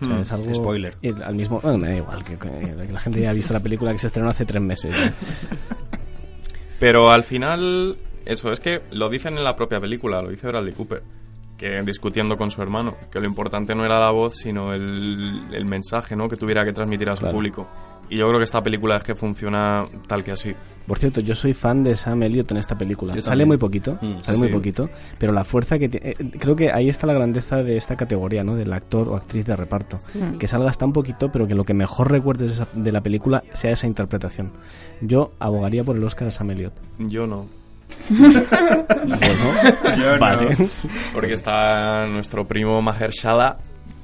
[0.00, 0.54] O sea, Hmm, es algo...
[0.54, 0.94] spoiler.
[1.24, 1.60] al mismo...
[1.60, 3.98] Bueno, me da igual, que, que- que la gente ya ha visto la película que
[3.98, 4.94] se estrenó hace tres meses.
[4.96, 5.12] ¿eh?
[6.80, 10.72] Pero al final, eso es que lo dicen en la propia película, lo dice Bradley
[10.74, 11.02] Cooper,
[11.56, 15.64] que discutiendo con su hermano, que lo importante no era la voz, sino el, el
[15.64, 16.28] mensaje ¿no?
[16.28, 17.34] que tuviera que transmitir a su Claro.
[17.34, 17.66] público.
[18.10, 20.54] Y yo creo que esta película es que funciona tal que así.
[20.86, 23.14] Por cierto, yo soy fan de Sam Elliott en esta película.
[23.14, 23.48] Yo sale también.
[23.48, 24.88] muy poquito, Mm, sale muy poquito,
[25.18, 26.10] pero la fuerza que tiene...
[26.10, 29.44] eh, creo que ahí está la grandeza de esta categoría, ¿no?, del actor o actriz
[29.44, 30.00] de reparto.
[30.14, 30.38] Mm.
[30.38, 33.86] Que salgas tan poquito, pero que lo que mejor recuerdes de la película sea esa
[33.86, 34.52] interpretación.
[35.02, 36.74] Yo abogaría por el Oscar a Sam Elliott.
[36.98, 37.46] Yo no.
[39.08, 40.56] Bueno, vale.
[41.12, 43.58] Porque está nuestro primo Mahershala,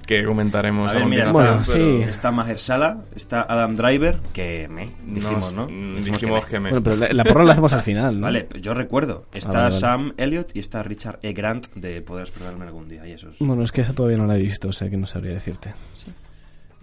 [0.07, 2.01] que comentaremos A ver, mira, Bueno, está, sí.
[2.03, 5.65] está Mahershala, está Adam Driver, que me dijimos, ¿no?
[5.67, 6.71] mm, Dijimos Dijimos que que me.
[6.71, 8.27] Bueno, pero la, la porra la hacemos al final, ¿no?
[8.27, 9.23] Vale, yo recuerdo.
[9.33, 9.81] Está vale, vale.
[9.81, 11.33] Sam Elliott y está Richard E.
[11.33, 13.07] Grant de Podrás Perderme algún día.
[13.07, 13.37] Y esos.
[13.41, 15.73] Bueno, es que esa todavía no la he visto, o sea que no sabría decirte.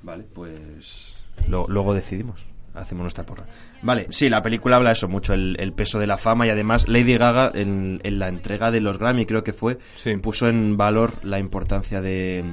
[0.04, 1.26] Vale, pues.
[1.48, 2.46] lo- luego decidimos.
[2.74, 3.44] hacemos nuestra porra.
[3.82, 6.88] Vale, sí, la película habla eso mucho, el, el peso de la fama y además
[6.88, 10.16] Lady Gaga en, en la entrega de los Grammy, creo que fue, Sí.
[10.18, 12.46] puso en valor la importancia de,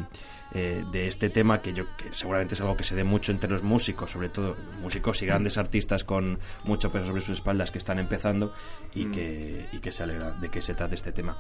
[0.55, 3.51] eh, de este tema que yo que seguramente es algo que se dé mucho entre
[3.51, 7.79] los músicos, sobre todo músicos y grandes artistas con mucho peso sobre sus espaldas que
[7.79, 8.53] están empezando
[8.95, 11.37] y, que, y que se alegra de que se trate este tema.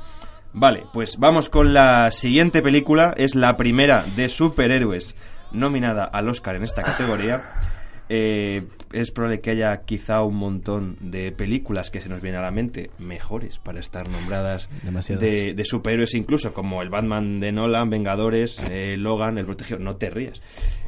[0.53, 3.15] Vale, pues vamos con la siguiente película.
[3.17, 5.17] Es la primera de superhéroes
[5.53, 7.43] nominada al Oscar en esta categoría.
[8.09, 12.45] Eh, es probable que haya quizá un montón de películas que se nos vienen a
[12.45, 18.59] la mente mejores para estar nombradas de superhéroes incluso, como el Batman de Nolan, Vengadores,
[18.71, 19.79] eh, Logan, El Protegido.
[19.79, 20.41] No te rías.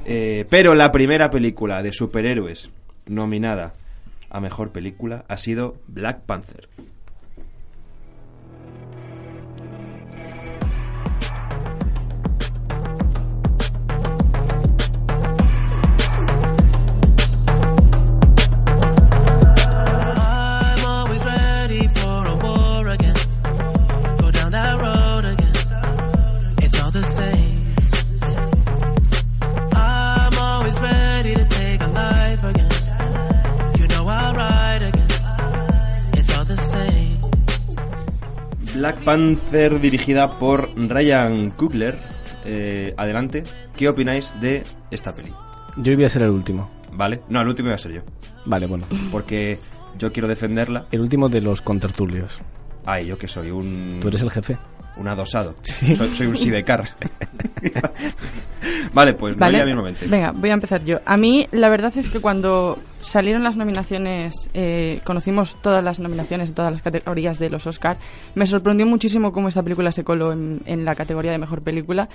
[0.06, 2.70] Eh, pero la primera película de superhéroes
[3.06, 3.74] nominada
[4.30, 6.68] a mejor película ha sido Black Panther.
[39.11, 41.98] Panther dirigida por Ryan Coogler.
[42.44, 43.42] Eh, adelante,
[43.76, 45.32] ¿qué opináis de esta peli?
[45.78, 46.70] Yo iba a ser el último.
[46.92, 47.20] ¿Vale?
[47.28, 48.02] No, el último iba a ser yo.
[48.44, 48.86] Vale, bueno.
[49.11, 49.58] Porque
[49.98, 50.86] yo quiero defenderla.
[50.92, 52.38] El último de los contertulios.
[52.86, 53.98] Ay, yo que soy un...
[54.00, 54.56] Tú eres el jefe.
[55.01, 55.55] Un adosado.
[55.62, 56.84] Soy, soy un sidecar.
[58.92, 59.53] vale, pues Vale.
[59.57, 60.07] Noelia mismamente.
[60.07, 60.98] Venga, voy a empezar yo.
[61.07, 66.51] A mí, la verdad es que cuando salieron las nominaciones, eh, conocimos todas las nominaciones
[66.51, 67.96] de todas las categorías de los Oscar,
[68.34, 72.07] me sorprendió muchísimo cómo esta película se coló en, en la categoría de mejor película.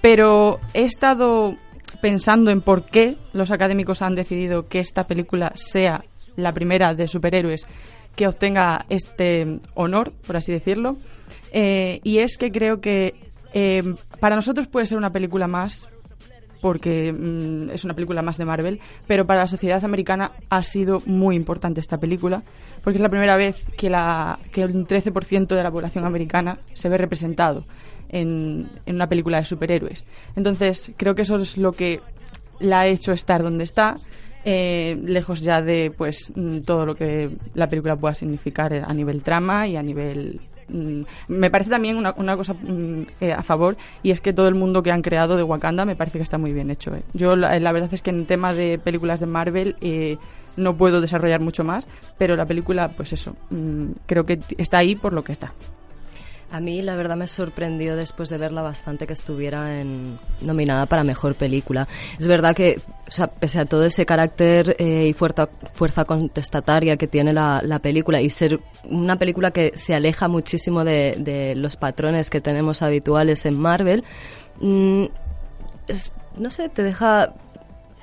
[0.00, 1.56] Pero he estado
[2.00, 6.04] pensando en por qué los académicos han decidido que esta película sea
[6.36, 7.66] la primera de superhéroes
[8.14, 10.96] que obtenga este honor, por así decirlo.
[11.52, 13.14] Eh, y es que creo que
[13.52, 13.82] eh,
[14.20, 15.88] para nosotros puede ser una película más,
[16.60, 21.02] porque mm, es una película más de Marvel, pero para la sociedad americana ha sido
[21.06, 22.42] muy importante esta película,
[22.82, 26.88] porque es la primera vez que, la, que un 13% de la población americana se
[26.88, 27.64] ve representado
[28.08, 30.04] en, en una película de superhéroes.
[30.36, 32.00] Entonces, creo que eso es lo que
[32.60, 33.96] la ha hecho estar donde está,
[34.44, 39.22] eh, lejos ya de pues mm, todo lo que la película pueda significar a nivel
[39.22, 44.20] trama y a nivel me parece también una, cosa mm, eh, a favor y es
[44.20, 46.70] que todo el mundo que han creado de Wakanda me parece que está muy bien
[46.70, 46.94] hecho.
[46.94, 47.02] eh.
[47.14, 50.18] Yo la, la verdad es que en tema de películas de Marvel eh,
[50.56, 51.88] no puedo desarrollar mucho más,
[52.18, 55.52] pero la película, pues eso, mm, creo que está ahí por lo que está.
[56.50, 61.04] A mí la verdad me sorprendió después de verla bastante que estuviera en, nominada para
[61.04, 61.86] mejor película.
[62.18, 66.96] Es verdad que, o sea, pese a todo ese carácter eh, y fuerza, fuerza contestataria
[66.96, 71.54] que tiene la, la película y ser una película que se aleja muchísimo de, de
[71.54, 74.02] los patrones que tenemos habituales en Marvel,
[74.60, 75.04] mm,
[75.88, 77.34] es- no sé, te deja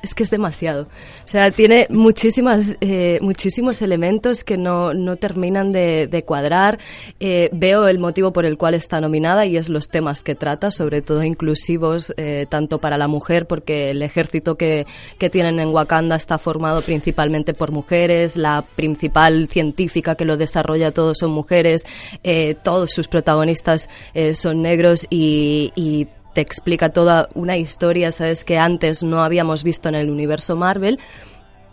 [0.06, 0.84] es que es demasiado.
[0.84, 6.80] O sea, tiene muchísimas, eh, muchísimos elementos que no, no terminan de, de cuadrar.
[7.20, 10.72] Eh, veo el motivo por el cual está nominada y es los temas que trata,
[10.72, 14.86] sobre todo inclusivos, eh, tanto para la mujer, porque el ejército que,
[15.18, 20.92] que tienen en Wakanda está formado principalmente por mujeres, la principal científica que lo desarrolla
[20.92, 21.86] todo son mujeres,
[22.24, 28.46] eh, todos sus protagonistas eh, son negros y, y te explica toda una historia, sabes,
[28.46, 31.00] que antes no habíamos visto en el universo Marvel,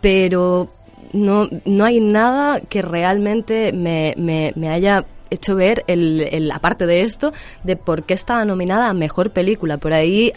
[0.01, 0.69] pero
[1.11, 6.85] no, no hay nada que realmente me, me, me haya hecho ver, el, el- aparte
[6.85, 7.33] de esto,
[7.63, 9.77] de por qué estaba nominada a Mejor Película.
[9.79, 10.31] Por ahí,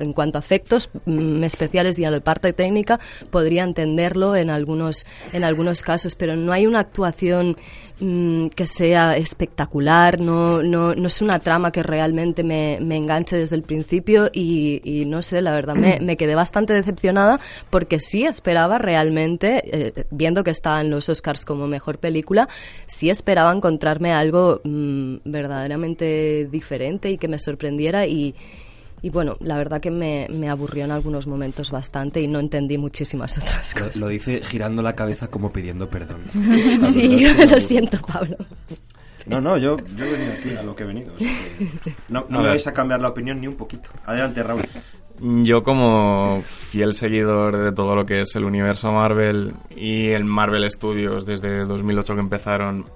[0.00, 3.00] en cuanto a efectos mm, especiales y a la parte técnica,
[3.30, 7.56] podría entenderlo en algunos, en algunos casos, pero no hay una actuación
[8.00, 13.36] mm, que sea espectacular, no, no, no es una trama que realmente me, me enganche
[13.36, 17.40] desde el principio y, no sé, la verdad me, quedé bastante decepcionada
[17.70, 22.48] porque sí esperaba realmente, eh, viendo que estaba en los Oscars como mejor película,
[22.86, 28.34] sí esperaba encontrarme algo mm, verdaderamente diferente y que me sorprendiera y...
[29.02, 32.78] Y bueno, la verdad que me, me aburrió en algunos momentos bastante y no entendí
[32.78, 33.96] muchísimas otras cosas.
[33.96, 36.22] lo dice girando la cabeza como pidiendo perdón.
[36.82, 38.36] Sí, verdad, lo siento, Pablo.
[39.26, 41.12] No, no, yo, yo he venido aquí a lo que he venido.
[41.14, 41.28] o sea
[41.58, 43.90] que no no me vais a cambiar la opinión ni un poquito.
[44.04, 44.62] Adelante, Raúl.
[45.18, 50.70] Yo como fiel seguidor de todo lo que es el universo Marvel y el Marvel
[50.70, 52.86] Studios desde 2008 que empezaron,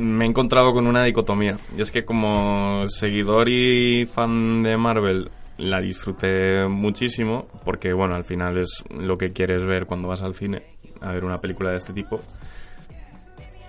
[0.00, 1.56] me he encontrado con una dicotomía.
[1.76, 8.24] Y es que como seguidor y fan de Marvel la disfruté muchísimo porque bueno, al
[8.24, 10.62] final es lo que quieres ver cuando vas al cine.
[11.00, 12.20] a ver una película de este tipo.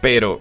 [0.01, 0.39] Pero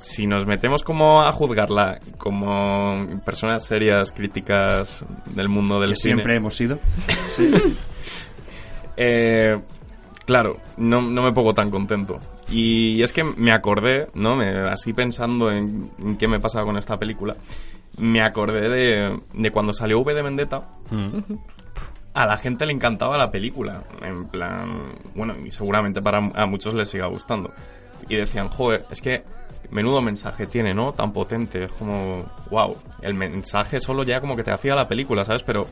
[0.00, 6.14] si nos metemos como a juzgarla como personas serias, críticas del mundo del Que cine,
[6.14, 6.78] siempre hemos sido.
[8.96, 9.58] eh,
[10.24, 12.20] claro, no, no me pongo tan contento.
[12.50, 14.36] Y es que me acordé, ¿no?
[14.36, 17.36] Me, así pensando en, en qué me pasaba con esta película,
[17.98, 20.68] me acordé de, de cuando salió V de Vendetta.
[22.14, 23.82] A la gente le encantaba la película.
[24.02, 27.52] En plan, bueno, y seguramente para a muchos les siga gustando.
[28.08, 29.24] Y decían, joder, es que
[29.70, 30.92] menudo mensaje tiene, ¿no?
[30.92, 31.64] Tan potente.
[31.64, 35.42] Es como, wow, el mensaje solo ya como que te hacía la película, ¿sabes?
[35.42, 35.66] Pero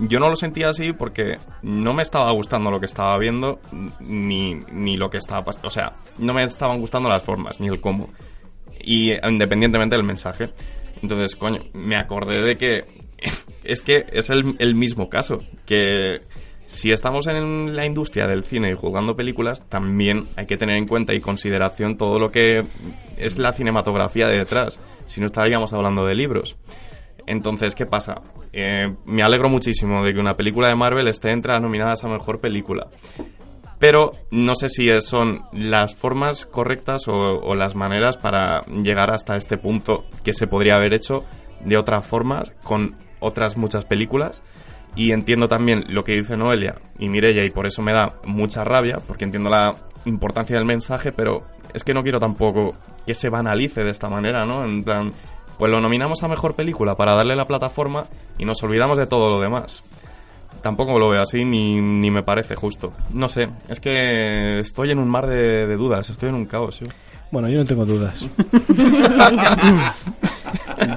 [0.00, 3.60] yo no lo sentía así porque no me estaba gustando lo que estaba viendo
[4.00, 5.68] ni, ni lo que estaba pasando.
[5.68, 8.08] O sea, no me estaban gustando las formas ni el cómo.
[8.82, 10.50] Y independientemente del mensaje.
[11.02, 12.84] Entonces, coño, me acordé de que
[13.64, 15.38] es que es el, el mismo caso.
[15.66, 16.22] Que
[16.66, 20.86] si estamos en la industria del cine y jugando películas, también hay que tener en
[20.86, 22.64] cuenta y consideración todo lo que
[23.18, 24.80] es la cinematografía de detrás.
[25.04, 26.56] Si no estaríamos hablando de libros.
[27.30, 28.22] Entonces, ¿qué pasa?
[28.52, 32.08] Eh, me alegro muchísimo de que una película de Marvel esté entre las nominadas a
[32.08, 32.88] mejor película.
[33.78, 39.36] Pero no sé si son las formas correctas o, o las maneras para llegar hasta
[39.36, 41.24] este punto que se podría haber hecho
[41.64, 44.42] de otras formas con otras muchas películas.
[44.96, 48.64] Y entiendo también lo que dice Noelia y Mirella y por eso me da mucha
[48.64, 52.74] rabia, porque entiendo la importancia del mensaje, pero es que no quiero tampoco
[53.06, 54.64] que se banalice de esta manera, ¿no?
[54.64, 55.12] En plan,
[55.60, 58.06] pues lo nominamos a mejor película para darle la plataforma
[58.38, 59.84] y nos olvidamos de todo lo demás.
[60.62, 62.94] Tampoco lo veo así ni, ni me parece justo.
[63.12, 66.80] No sé, es que estoy en un mar de, de dudas, estoy en un caos.
[66.80, 66.86] yo.
[67.30, 68.26] Bueno, yo no tengo dudas.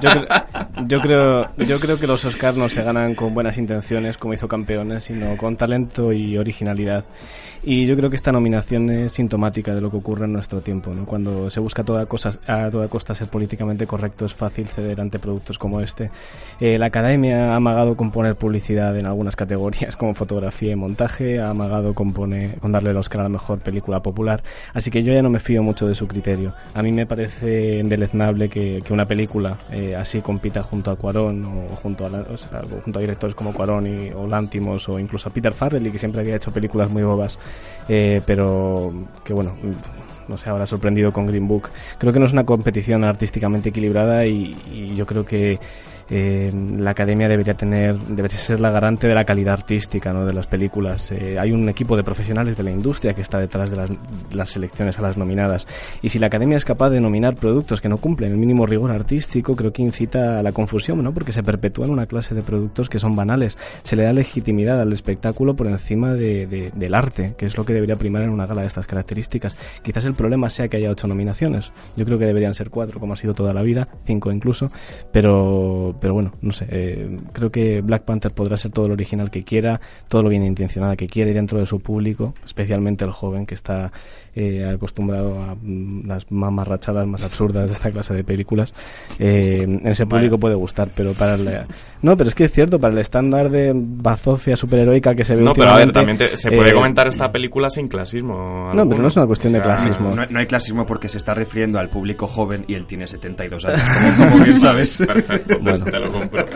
[0.00, 4.18] yo, cre- yo creo, yo creo que los Oscars no se ganan con buenas intenciones,
[4.18, 7.04] como hizo Campeones, sino con talento y originalidad.
[7.66, 10.92] Y yo creo que esta nominación es sintomática de lo que ocurre en nuestro tiempo.
[10.92, 11.06] ¿no?
[11.06, 15.18] Cuando se busca toda, cosa, a toda costa ser políticamente correcto, es fácil ceder ante
[15.18, 16.10] productos como este.
[16.60, 21.40] Eh, la academia ha amagado con poner publicidad en algunas categorías, como fotografía y montaje,
[21.40, 24.42] ha amagado con, con darle el Oscar a la mejor película popular.
[24.74, 26.52] Así que yo ya no me fío mucho de su criterio.
[26.74, 31.44] A mí me parece indeleznable que, que una película eh, así compita junto a Cuarón
[31.44, 35.32] o junto a, o junto a directores como Cuarón y, o Lántimos o incluso a
[35.32, 37.38] Peter Farrelly, que siempre había hecho películas muy bobas,
[37.88, 38.92] eh, pero
[39.24, 39.56] que bueno
[40.28, 41.68] no sé, ahora sorprendido con Green Book.
[41.98, 45.58] Creo que no es una competición artísticamente equilibrada y, y yo creo que
[46.10, 50.26] la academia debería tener, debería ser la garante de la calidad artística ¿no?
[50.26, 51.10] de las películas.
[51.12, 53.98] Eh, hay un equipo de profesionales de la industria que está detrás de
[54.32, 55.66] las, selecciones a las nominadas.
[56.02, 58.90] Y si la academia es capaz de nominar productos que no cumplen el mínimo rigor
[58.90, 61.12] artístico, creo que incita a la confusión, ¿no?
[61.14, 63.56] Porque se perpetúan una clase de productos que son banales.
[63.82, 67.72] Se le da legitimidad al espectáculo por encima de- del arte, que es lo que
[67.72, 69.56] debería primar en una gala de estas características.
[69.82, 71.72] Quizás el problema sea que haya ocho nominaciones.
[71.96, 74.70] Yo creo que deberían ser cuatro, como ha sido toda la vida, cinco incluso.
[75.12, 76.66] Pero, pero bueno, no sé.
[76.70, 80.44] eh, creo que Black Panther podrá ser todo lo original que quiera, todo lo bien
[80.44, 83.92] intencionada que quiera y dentro de su público, especialmente el joven que está
[84.34, 88.74] eh, acostumbrado a mm, las mamarrachadas más absurdas de esta clase de películas.
[89.18, 91.48] Eh, ese público puede gustar, pero para el,
[92.02, 95.42] no, pero es que es cierto, para el estándar de bazofia superheroica que se ve
[95.42, 98.70] No, pero a ver, también te- se puede eh, comentar esta película sin clasismo.
[98.74, 100.14] No, pero no es una cuestión de O sea, clasismo.
[100.14, 103.64] No, no hay clasismo porque se está refiriendo al público joven y él tiene 72
[103.64, 103.80] años,
[104.16, 104.98] como, como bien sabes.
[105.06, 105.83] Perfecto, Bueno.
[105.84, 106.46] Te lo compro.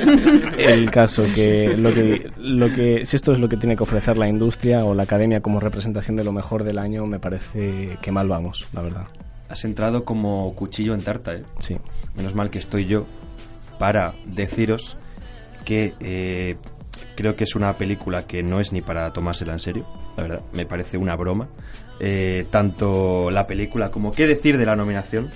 [0.58, 4.18] el caso que lo que lo que si esto es lo que tiene que ofrecer
[4.18, 8.12] la industria o la academia como representación de lo mejor del año me parece que
[8.12, 9.06] mal vamos la verdad
[9.48, 11.42] Has entrado como cuchillo en tarta, ¿eh?
[11.58, 11.76] sí
[12.14, 13.06] Menos mal que estoy yo
[13.80, 14.96] para deciros
[15.64, 16.56] que eh,
[17.16, 19.86] creo que es una película que no es ni para tomársela en serio,
[20.16, 20.40] la verdad.
[20.52, 21.48] Me parece una broma.
[21.98, 25.30] Eh, tanto la película como qué decir de la nominación.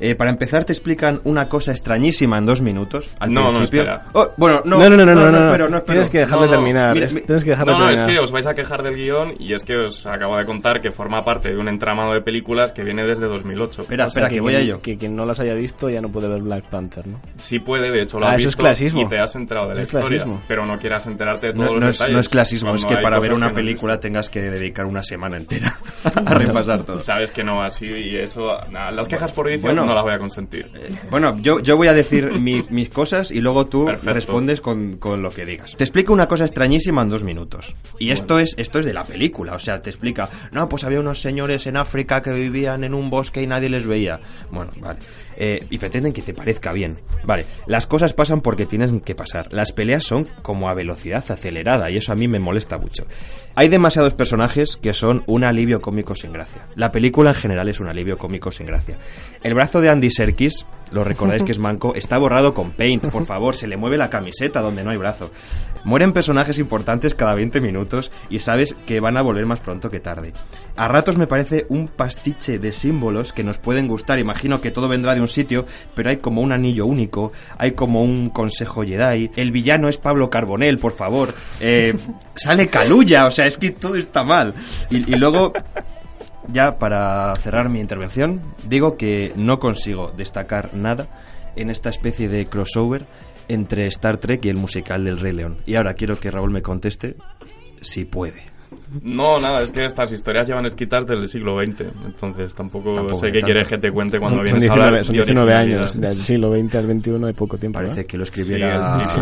[0.00, 3.08] Eh, para empezar te explican una cosa extrañísima en dos minutos.
[3.18, 4.04] Al No, no, espera.
[4.12, 5.40] Oh, bueno, no, No, no, no, no, no, no.
[5.40, 5.82] no espero.
[5.84, 6.94] Tienes que dejarme No, no, terminar.
[6.94, 8.96] mira, Es- mi- tienes que dejarme No, no, es que os vais a quejar del
[8.96, 12.20] guion y es que os acabo de contar que forma parte de un entramado de
[12.20, 13.82] películas que viene desde 2008.
[13.82, 14.80] Espera, O sea, espera, que, voy a quien- ello.
[14.82, 17.20] Que quien no las haya visto ya no puede ver Black Panther, ¿no?
[17.36, 19.00] Sí puede, de hecho lo Ah, has eso es clasismo.
[19.02, 20.42] y te has enterado de Eso la es historia, clasismo.
[20.46, 22.14] pero no quieras enterarte de todos No, los no es, detalles.
[22.14, 25.76] no es clasismo, es que para ver una película tengas que dedicar una semana entera
[26.26, 26.98] a repasar todo.
[26.98, 28.58] Sabes que no, así y eso...
[28.70, 30.70] las quejas por edición Bueno, no la voy a consentir.
[31.10, 34.12] Bueno, yo, yo voy a decir mi- mis cosas y luego tú Perfecto.
[34.14, 35.74] respondes con, con lo que digas.
[35.76, 37.74] Te explico una cosa extrañísima en dos minutos.
[37.98, 39.54] Y esto es esto es de la película.
[39.54, 43.10] O sea, te explica, no, pues había unos señores en África que vivían en un
[43.10, 44.20] bosque y nadie les veía.
[44.50, 44.98] Bueno, vale.
[45.38, 46.98] Eh, y pretenden que te parezca bien.
[47.24, 49.52] Vale, las cosas pasan porque tienen que pasar.
[49.52, 53.06] Las peleas son como a velocidad acelerada y eso a mí me molesta mucho.
[53.54, 56.62] Hay demasiados personajes que son un alivio cómico sin gracia.
[56.74, 58.96] La película en general es un alivio cómico sin gracia.
[59.42, 63.26] El brazo de Andy Serkis, lo recordáis que es manco, está borrado con paint, por
[63.26, 65.30] favor, se le mueve la camiseta donde no hay brazo.
[65.84, 70.00] Mueren personajes importantes cada 20 minutos y sabes que van a volver más pronto que
[70.00, 70.32] tarde.
[70.76, 74.88] A ratos me parece un pastiche de símbolos que nos pueden gustar, imagino que todo
[74.88, 79.30] vendrá de un sitio, pero hay como un anillo único, hay como un consejo Jedi,
[79.36, 81.94] el villano es Pablo Carbonell, por favor, eh,
[82.34, 84.54] sale Caluya, o sea, es que todo está mal.
[84.90, 85.52] Y, y luego
[86.52, 91.08] ya para cerrar mi intervención, digo que no consigo destacar nada
[91.56, 93.04] en esta especie de crossover
[93.48, 95.58] entre Star Trek y el musical del Rey León.
[95.66, 97.16] Y ahora quiero que Raúl me conteste
[97.80, 98.42] si puede.
[99.02, 103.26] No, nada, es que estas historias llevan escritas del siglo XX, entonces tampoco, Tampoco sé
[103.26, 103.46] qué tanto.
[103.46, 105.80] quieres que te cuente cuando Son, vienes son a 19, hablar son de 19 originalidad.
[105.82, 107.80] años, del siglo XX al XXI hay poco tiempo.
[107.80, 107.88] ¿no?
[107.88, 109.20] Parece que lo Sí, escribiera, dice-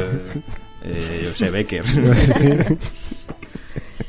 [0.84, 1.84] eh, yo sé, Becker.
[2.16, 2.34] Sí.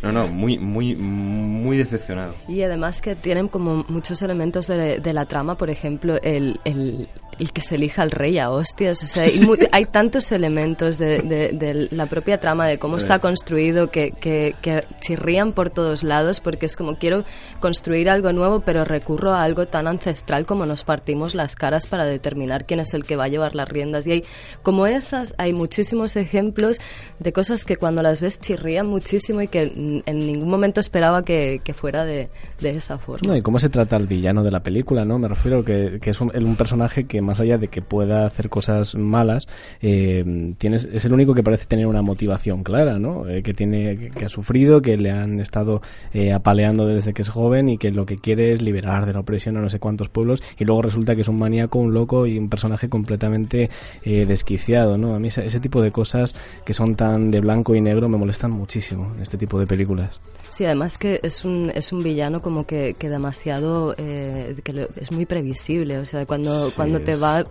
[0.05, 2.35] No, no, muy, muy, muy decepcionado.
[2.47, 7.09] Y además que tienen como muchos elementos de, de la trama, por ejemplo, el, el,
[7.39, 9.03] el que se elija al rey a hostias.
[9.03, 12.97] O sea, hay, mu- hay tantos elementos de, de- de la propia trama, de cómo
[12.97, 17.23] está construido, que, que, que chirrían por todos lados, porque es como quiero
[17.59, 22.05] construir algo nuevo, pero recurro a algo tan ancestral como nos partimos las caras para
[22.05, 24.05] determinar quién es el que va a llevar las riendas.
[24.07, 24.23] Y hay,
[24.63, 26.77] como esas, hay muchísimos ejemplos
[27.19, 31.23] de cosas que cuando las ves chirrían muchísimo y que en en ningún momento esperaba
[31.23, 32.29] que, que fuera de,
[32.59, 33.27] de esa forma.
[33.29, 35.17] No, y cómo se trata al villano de la película, ¿no?
[35.17, 38.49] Me refiero que, que es un, un personaje que más allá de que pueda hacer
[38.49, 39.47] cosas malas,
[39.81, 43.27] eh, tienes, es el único que parece tener una motivación clara, ¿no?
[43.27, 45.81] Eh, que tiene, que, ha sufrido, que le han estado
[46.13, 49.19] eh, apaleando desde que es joven y que lo que quiere es liberar de la
[49.19, 52.27] opresión a no sé cuántos pueblos y luego resulta que es un maníaco, un loco
[52.27, 53.69] y un personaje completamente
[54.03, 55.15] eh, desquiciado, ¿no?
[55.15, 58.51] A mí ese, tipo de cosas que son tan de blanco y negro me molestan
[58.51, 60.19] muchísimo este tipo de películas.
[60.55, 64.87] Sí, además que es un, es un villano como que, que demasiado, eh, que lo-
[64.95, 67.43] es muy previsible, o sea, cuando, cuando te va,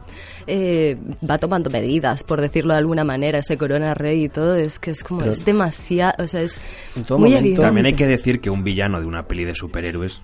[0.46, 0.96] eh,
[1.28, 4.90] va tomando medidas, por decirlo de alguna manera, ese corona rey y todo, es que
[4.92, 6.58] es como, Pero- es demasiado, o sea, es
[6.96, 7.60] En todo muy momento- evidente.
[7.62, 10.22] También hay que decir que un villano de una peli de superhéroes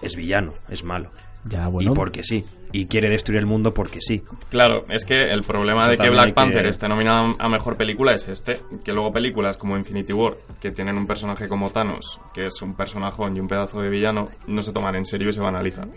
[0.00, 1.10] es villano, es malo.
[1.48, 1.92] Ya, bueno.
[1.92, 2.44] Y porque sí.
[2.72, 4.22] Y quiere destruir el mundo porque sí.
[4.50, 7.76] Claro, es que el problema Eso de que Black que- Panther esté nominada a mejor
[7.76, 12.20] película es este, que luego películas como Infinity War, que tienen un personaje como Thanos,
[12.34, 15.32] que es un personajón y un pedazo de villano, no se toman en serio y
[15.32, 15.90] se banalizan.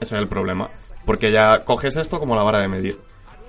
[0.00, 0.68] Ese es el problema.
[1.06, 2.98] Porque ya coges esto como la vara de medir.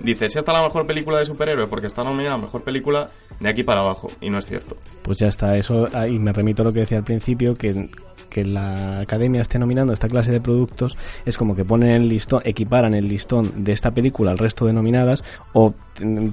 [0.00, 3.10] Dices, si esta es la mejor película de superhéroe porque está nominada a mejor película
[3.38, 4.08] de aquí para abajo.
[4.20, 4.76] Y no es cierto.
[5.02, 7.88] Pues ya está, eso, ahí me remito a lo que decía al principio, que,
[8.32, 10.96] que la academia esté nominando esta clase de productos
[11.26, 14.72] es como que ponen el listón, equiparan el listón de esta película al resto de
[14.72, 15.22] nominadas,
[15.52, 15.74] o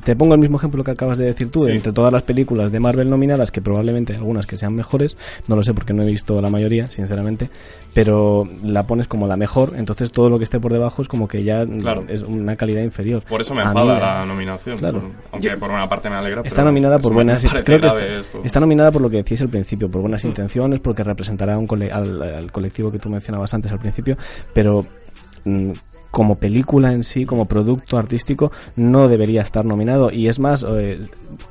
[0.03, 1.71] te- pongo el mismo ejemplo que acabas de decir tú, Sí.
[1.71, 5.17] entre todas las películas de Marvel nominadas, que probablemente hay algunas que sean mejores,
[5.47, 7.49] no lo sé porque no he visto la mayoría, sinceramente,
[7.93, 11.27] pero la pones como la mejor, entonces todo lo que esté por debajo es como
[11.27, 12.05] que ya Claro.
[12.07, 13.23] es una calidad inferior.
[13.27, 14.77] Por eso me mí enfada la nominación.
[14.77, 15.01] Claro.
[15.01, 16.41] por- aunque por una parte me alegra.
[16.45, 19.89] Está nominada por buenas creo que está, está nominada por lo que decías al principio,
[19.89, 23.71] por buenas intenciones, porque representará a un cole- al, al colectivo que tú mencionabas antes
[23.71, 24.17] al principio,
[24.53, 24.85] pero
[25.45, 25.71] mm,
[26.11, 30.11] como película en sí, como producto artístico, no debería estar nominado.
[30.11, 30.99] Y es más, eh,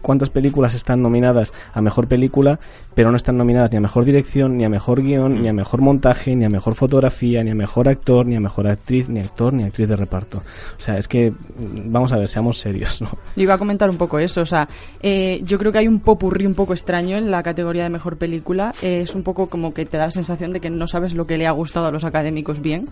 [0.03, 2.59] ¿cuántas películas están nominadas a mejor película,
[2.95, 5.81] pero no están nominadas ni a mejor dirección, ni a mejor guion, ni a mejor
[5.81, 9.53] montaje, ni a mejor fotografía, ni a mejor actor, ni a mejor actriz, ni actor,
[9.53, 10.39] ni actriz de reparto?
[10.39, 13.09] O sea, es que, mm, vamos a ver, seamos serios, ¿no?
[13.37, 14.69] Yo iba a comentar un poco eso, o sea,
[15.03, 18.17] eh, yo creo que hay un popurrí un poco extraño en la categoría de mejor
[18.17, 18.75] película.
[18.83, 21.27] Eh, es un poco como que te da la sensación de que no sabes lo
[21.27, 22.89] que le ha gustado a los académicos bien.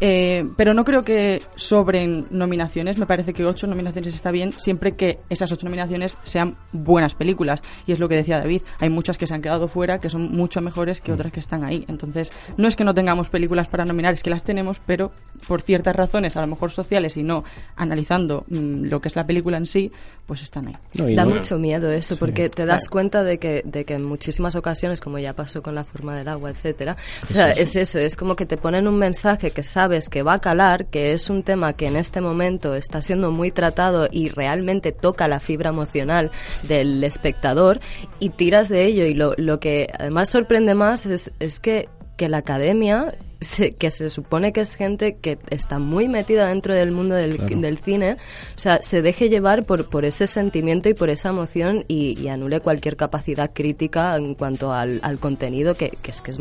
[0.00, 2.98] Eh, pero no creo que sobren nominaciones.
[2.98, 7.62] Me parece que ocho nominaciones está bien, siempre que esas ocho nominaciones sean buenas películas.
[7.86, 8.60] Y es lo que decía David.
[8.80, 11.64] Hay muchas que se han quedado fuera, que son mucho mejores que otras que están
[11.64, 11.84] ahí.
[11.88, 15.12] Entonces, no es que no tengamos películas para nominar, es que las tenemos, pero
[15.48, 17.44] por ciertas razones, a lo mejor sociales y no
[17.76, 19.90] analizando mm, lo que es la película en sí,
[20.26, 20.76] pues están ahí.
[20.98, 22.20] No, Da no- mucho miedo eso, Sí.
[22.20, 25.74] porque te das cuenta de que, de que en muchísimas ocasiones, como ya pasó con
[25.74, 28.98] la forma del agua, etcétera, o sea, es eso, es como que te ponen un
[28.98, 32.74] mensaje que sabes que va a calar, que es un tema que en este momento
[32.74, 36.30] está siendo muy tratado y realmente toca la fibra emocional
[36.62, 37.80] del espectador
[38.18, 39.04] y tiras de ello.
[39.04, 43.90] Y lo, lo que además sorprende más es, es que que la academia se- que
[43.90, 48.12] se supone que es gente que está muy metida dentro del mundo del, del cine,
[48.14, 52.28] o sea, se deje llevar por, por ese sentimiento y por esa emoción y, y
[52.28, 56.38] anule cualquier capacidad crítica en cuanto al, al contenido, que, que es que es,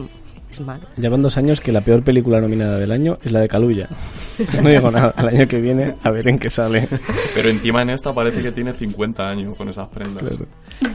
[0.55, 0.87] es malo.
[0.97, 3.87] Llevan dos años que la peor película nominada del año es la de Caluya.
[4.61, 6.87] No digo nada, el año que viene a ver en qué sale.
[7.33, 10.23] Pero encima en esta parece que tiene 50 años con esas prendas.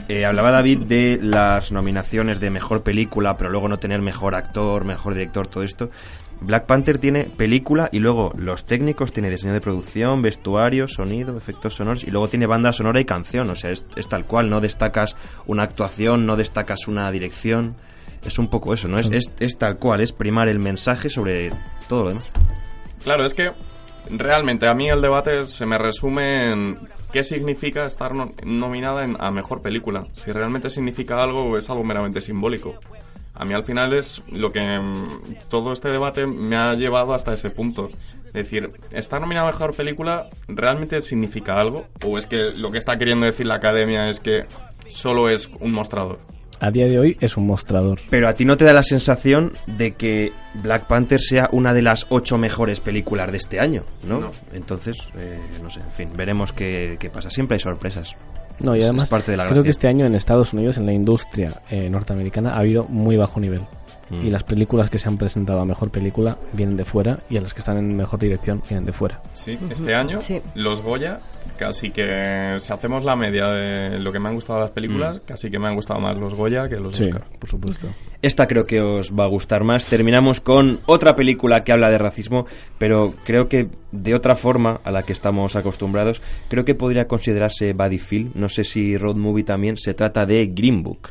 [0.08, 4.84] Eh, hablaba David de las nominaciones de mejor película, pero luego no tener mejor actor,
[4.84, 5.90] mejor director, todo esto.
[6.40, 11.74] Black Panther tiene película y luego los técnicos tiene diseño de producción, vestuario, sonido, efectos
[11.74, 13.50] sonoros y luego tiene banda sonora y canción.
[13.50, 15.16] O sea, es, es tal cual, no destacas
[15.46, 17.76] una actuación, no destacas una dirección.
[18.24, 18.98] Es un poco eso, ¿no?
[18.98, 19.10] Es,
[19.40, 21.50] es, tal cual, es primar el mensaje sobre
[21.88, 22.30] todo lo demás.
[23.02, 23.50] Claro, es que
[24.10, 26.78] realmente a mí el debate se me resume en
[27.12, 30.06] qué significa estar no- nominada en- a mejor película.
[30.12, 32.74] Si realmente significa algo o es algo meramente simbólico.
[33.34, 37.32] A mí al final es lo que mm, todo este debate me ha llevado hasta
[37.32, 37.88] ese punto.
[38.26, 41.86] Es decir, ¿estar nominada a mejor película realmente significa algo?
[42.04, 44.44] ¿O es que lo que está queriendo decir la academia es que
[44.90, 46.18] solo es un mostrador?
[46.60, 47.98] A día de hoy es un mostrador.
[48.10, 50.32] Pero a ti no te da la sensación de que
[50.62, 54.20] Black Panther sea una de las ocho mejores películas de este año, ¿no?
[54.20, 54.30] No.
[54.52, 57.30] Entonces, eh, no sé, en fin, veremos qué, qué pasa.
[57.30, 58.14] Siempre hay sorpresas.
[58.58, 59.62] No, y además es parte de la creo gracia.
[59.64, 63.40] que este año en Estados Unidos, en la industria eh, norteamericana, ha habido muy bajo
[63.40, 63.62] nivel.
[64.10, 64.26] Mm.
[64.26, 67.40] Y las películas que se han presentado a mejor película vienen de fuera y a
[67.40, 69.22] las que están en mejor dirección vienen de fuera.
[69.32, 70.42] Sí, este año Sí.
[70.54, 71.20] los Goya,
[71.60, 75.20] casi que si hacemos la media de lo que me han gustado las películas, Mm.
[75.26, 77.24] casi que me han gustado más los Goya que los Sí, Oscar.
[77.38, 77.86] por supuesto.
[78.22, 79.84] Esta creo que os va a gustar más.
[79.84, 82.46] Terminamos con otra película que habla de racismo,
[82.78, 86.22] pero creo que de otra forma a la que estamos acostumbrados.
[86.48, 88.30] Creo que podría considerarse body film.
[88.34, 89.76] No sé si road movie también.
[89.76, 91.10] Se trata de Green Book.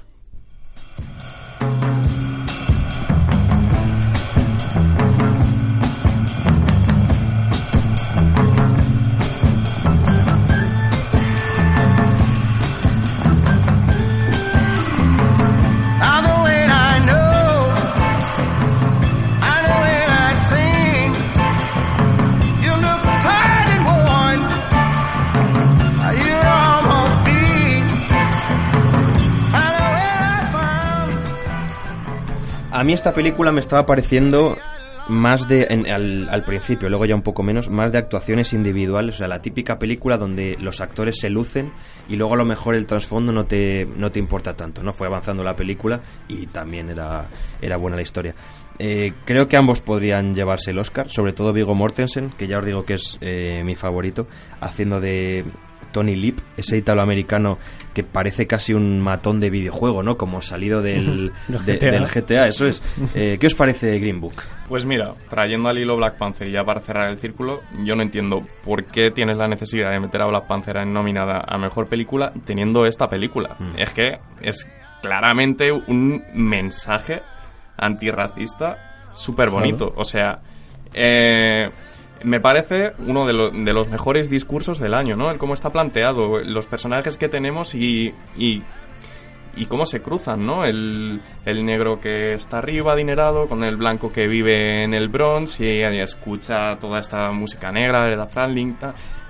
[32.90, 34.58] Mí esta película me estaba pareciendo
[35.10, 35.68] más de
[36.28, 39.78] al principio, luego ya un poco menos, más de actuaciones individuales, o sea, la típica
[39.78, 41.72] película donde los actores se lucen
[42.08, 44.92] y luego a lo mejor el trasfondo no te, no te importa tanto, ¿no?
[44.92, 47.28] Fue avanzando la película y también era,
[47.62, 48.34] era buena la historia.
[48.80, 52.66] Eh, creo que ambos podrían llevarse el Oscar, sobre todo Vigo Mortensen, que ya os
[52.66, 54.26] digo que es eh, mi favorito,
[54.62, 55.46] haciendo de
[55.92, 57.58] Tony Lip, ese italoamericano
[57.94, 60.18] que parece casi un matón de videojuego, ¿no?
[60.18, 61.92] Como salido del, Del de- GTA.
[61.92, 62.82] del GTA, eso es.
[63.16, 64.36] Eh, ¿Qué os parece Green Book?
[64.68, 68.04] Pues mira, trayendo al hilo Black Panther y ya para cerrar el círculo, yo no
[68.04, 71.88] entiendo por qué tienes la necesidad de meter a Black Panther en nominada a mejor
[71.88, 73.58] película teniendo esta película.
[73.78, 74.68] Es que es
[75.02, 77.22] claramente un mensaje
[77.78, 79.92] antirracista súper bonito.
[79.96, 80.40] O sea,
[80.94, 81.70] eh,
[82.24, 85.32] me parece uno de, de los mejores discursos del año, ¿no?
[85.32, 88.14] El cómo está planteado, los personajes que tenemos y,
[89.56, 90.64] y cómo se cruzan, ¿no?
[90.64, 95.60] El, el negro que está arriba, adinerado, con el blanco que vive en el Bronx
[95.60, 98.78] y, escucha toda esta música negra de la Franklin,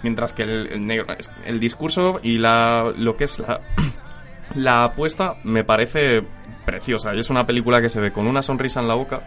[0.04, 3.62] mientras que el, negro, el discurso y la, lo que es la,
[4.56, 6.22] la apuesta me parece
[6.64, 7.14] preciosa.
[7.14, 9.22] Es una película que se ve con una sonrisa en la boca.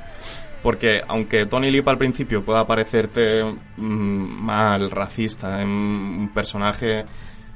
[0.63, 7.05] Porque aunque Tony Lip al principio pueda parecerte mm, mal, racista, en un personaje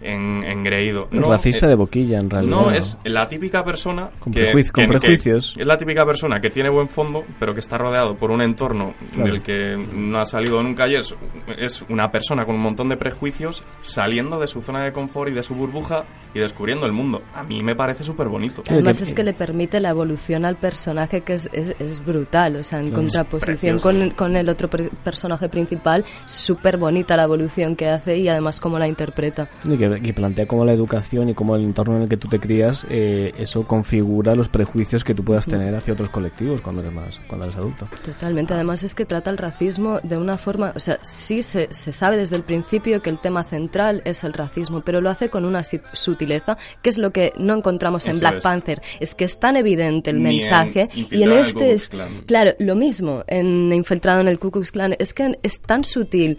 [0.01, 1.09] en- engreído.
[1.11, 2.51] no, Racista eh, de boquilla, en realidad.
[2.57, 5.55] no, es la típica persona Con que, prejuici- con que- que- prejuicios.
[5.59, 8.95] es la típica persona que tiene buen fondo, pero que está rodeado por un entorno
[9.15, 9.33] Claro.
[9.33, 11.15] del que no ha salido nunca y es,
[11.59, 15.35] es una persona con un montón de prejuicios saliendo de su zona de confort y
[15.35, 16.05] de su burbuja
[16.35, 17.23] y descubriendo el mundo.
[17.35, 18.63] A mí me parece súper bonito.
[18.69, 22.63] Además es que le permite la evolución al personaje que es, es, es brutal, o
[22.65, 27.89] sea, en contraposición con, con el otro per- personaje principal, súper bonita la evolución que
[27.89, 29.49] hace y además cómo la interpreta.
[29.65, 32.29] Y que, que plantea cómo la educación y cómo el entorno en el que tú
[32.29, 36.83] te crías, eh, eso configura los prejuicios que tú puedas tener hacia otros colectivos cuando
[36.83, 37.89] eres más, cuando eres adulto.
[38.05, 41.93] Totalmente, además es que trata el racismo de una forma, o sea, sí se, se
[41.93, 45.45] sabe desde el principio que el tema central es el racismo, pero lo hace con
[45.45, 48.43] una sutileza, que es lo que no encontramos en Eso Black es.
[48.43, 51.73] Panther, es que es tan evidente el Ni en mensaje y en en el este
[51.73, 51.91] es,
[52.27, 56.39] claro, lo mismo en Infiltrado en el Ku Klux Klan, es que es tan sutil,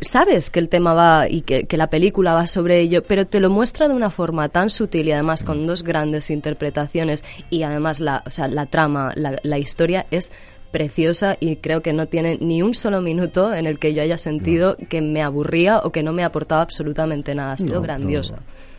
[0.00, 3.40] sabes que el tema va y que, que la película va sobre ello, pero te
[3.40, 8.00] lo muestra de una forma tan sutil y además con dos grandes interpretaciones y además
[8.00, 10.32] la, o sea, la trama, la, la historia es
[10.70, 14.18] preciosa y creo que no tiene ni un solo minuto en el que yo haya
[14.18, 17.52] sentido que me aburría o que no me aportaba absolutamente nada.
[17.52, 18.36] Ha sido No, grandiosa.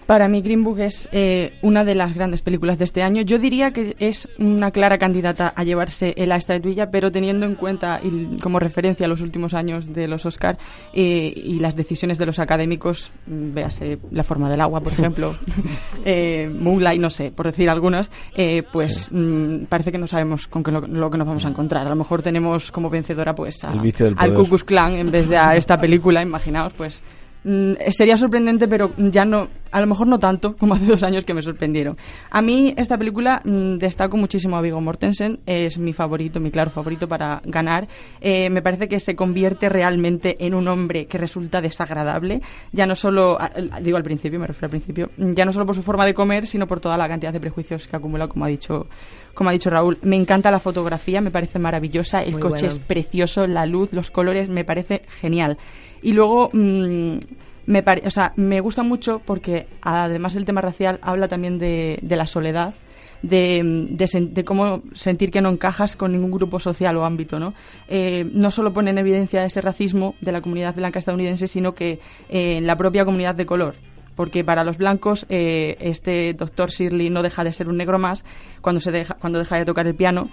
[0.10, 3.22] Para mí Green Book es eh, una de las grandes películas de este año.
[3.22, 8.02] Yo diría que es una clara candidata a llevarse la estatuilla, pero teniendo en cuenta
[8.04, 10.58] y como referencia los últimos años de los Oscar
[10.94, 15.36] eh, y las decisiones de los académicos, mm, véase La forma del agua, por ejemplo,
[16.06, 20.64] eh, Moonlight, no sé, por decir algunos, eh, pues mm, parece que no sabemos con
[20.64, 21.86] qué lo, lo que nos vamos a encontrar.
[21.86, 23.70] A lo mejor tenemos como vencedora pues a-
[24.18, 24.34] al.
[24.34, 27.04] Ku Klux Klan en vez de a esta película, imaginaos, pues
[27.44, 31.34] sería sorprendente, pero ya no, a lo mejor no tanto como hace dos años que
[31.34, 31.98] me sorprendieron.
[32.30, 36.70] A mí esta película mm, destaco muchísimo a Viggo Mortensen, es mi favorito, mi claro
[36.70, 37.88] favorito para ganar.
[38.22, 42.42] Eh, me parece que se convierte realmente en un hombre que resulta desagradable,
[42.72, 43.38] ya no solo,
[43.82, 46.14] digo al principio, me refiero al principio, mm, ya no solo por su forma de
[46.14, 48.88] comer, sino por toda la cantidad de prejuicios que acumula, como ha dicho
[49.34, 52.80] como ha dicho Raúl, me encanta la fotografía, me parece maravillosa, el Muy coche es
[52.80, 55.58] precioso, la luz, los colores, me parece genial.
[56.02, 57.18] Y luego, mm,
[57.66, 62.00] me, pare- o sea, me gusta mucho porque además del tema racial habla también de,
[62.02, 62.74] la soledad.
[63.22, 67.54] De, de de cómo sentir que no encajas con ningún grupo social o ámbito, ¿no?
[67.90, 72.00] Eh, no solo pone en evidencia ese racismo de la comunidad blanca estadounidense, sino que
[72.30, 73.76] eh, en la propia comunidad de color
[74.16, 78.26] porque para los blancos eh, este doctor Shirley no deja de ser un negro más
[78.62, 80.30] cuando se deja cuando deja de tocar el piano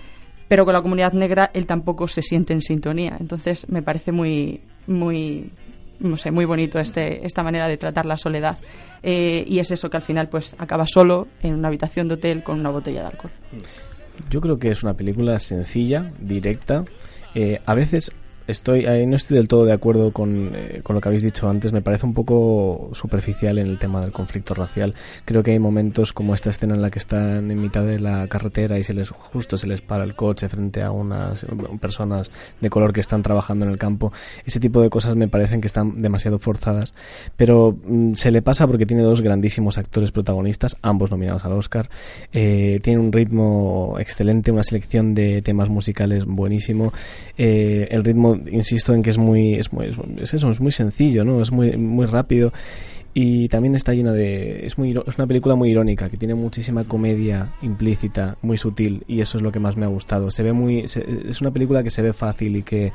[0.48, 4.60] pero con la comunidad negra él tampoco se siente en sintonía entonces me parece muy
[4.86, 5.50] muy
[5.98, 8.58] no sé muy bonito este esta manera de tratar la soledad
[9.02, 12.42] Eh, y es eso que al final pues acaba solo en una habitación de hotel
[12.42, 13.30] con una botella de alcohol
[14.30, 16.84] Yo creo que es una película sencilla, directa.
[17.34, 18.10] Eh, a veces
[18.46, 21.48] estoy, eh, no estoy del todo de acuerdo con, eh, con lo que habéis dicho
[21.48, 21.72] antes.
[21.72, 24.94] Me parece un poco superficial en el tema del conflicto racial.
[25.24, 28.26] Creo que hay momentos como esta escena en la que están en mitad de la
[28.28, 31.48] carretera y se les justo se les para el coche frente a unas eh,
[31.80, 34.12] personas de color que están trabajando en el campo.
[34.44, 36.94] Ese tipo de cosas me parecen que están demasiado forzadas.
[37.36, 41.88] Pero mm, se le pasa porque tiene dos grandísimos actores protagonistas, ambos nominados al Oscar.
[42.32, 46.92] Eh, tiene un ritmo excelente, una selección de temas musicales buenísimo.
[47.36, 51.24] El ritmo, insisto en que es muy, es muy, es, es eso, es muy sencillo,
[51.24, 51.40] ¿no?
[51.40, 52.52] Es muy, muy rápido.
[53.18, 54.66] Y también está llena de...
[54.66, 59.22] Es, muy, es una película muy irónica, que tiene muchísima comedia implícita, muy sutil, y
[59.22, 60.30] eso es lo que más me ha gustado.
[60.30, 60.86] Se ve muy...
[60.86, 62.92] se- es una película que se ve fácil y que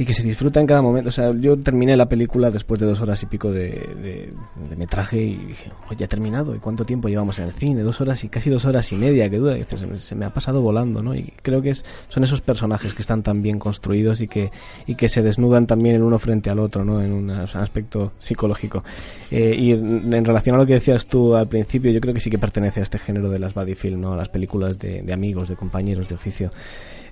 [0.00, 1.10] y que se disfruta en cada momento.
[1.10, 4.32] O sea, yo terminé la película después de dos horas y pico de, de-
[4.70, 6.54] de metraje y dije, "Oye, ya ha terminado.
[6.54, 7.82] ¿Y cuánto tiempo llevamos en el cine?
[7.82, 9.56] Dos horas y casi dos horas y media que dura.
[9.56, 11.14] Y dices, se, me, se me ha pasado volando, ¿no?
[11.14, 14.50] Y creo que es, son esos personajes que están tan bien construidos y que,
[14.86, 17.02] y que se desnudan también el uno frente al otro, ¿no?
[17.02, 18.82] En un aspecto psicológico.
[19.30, 22.30] Eh, y en, relación a lo que decías tú al principio, yo creo que sí
[22.30, 24.14] que pertenece a este género de las body film, ¿no?
[24.14, 26.50] A las películas de amigos, de compañeros de oficio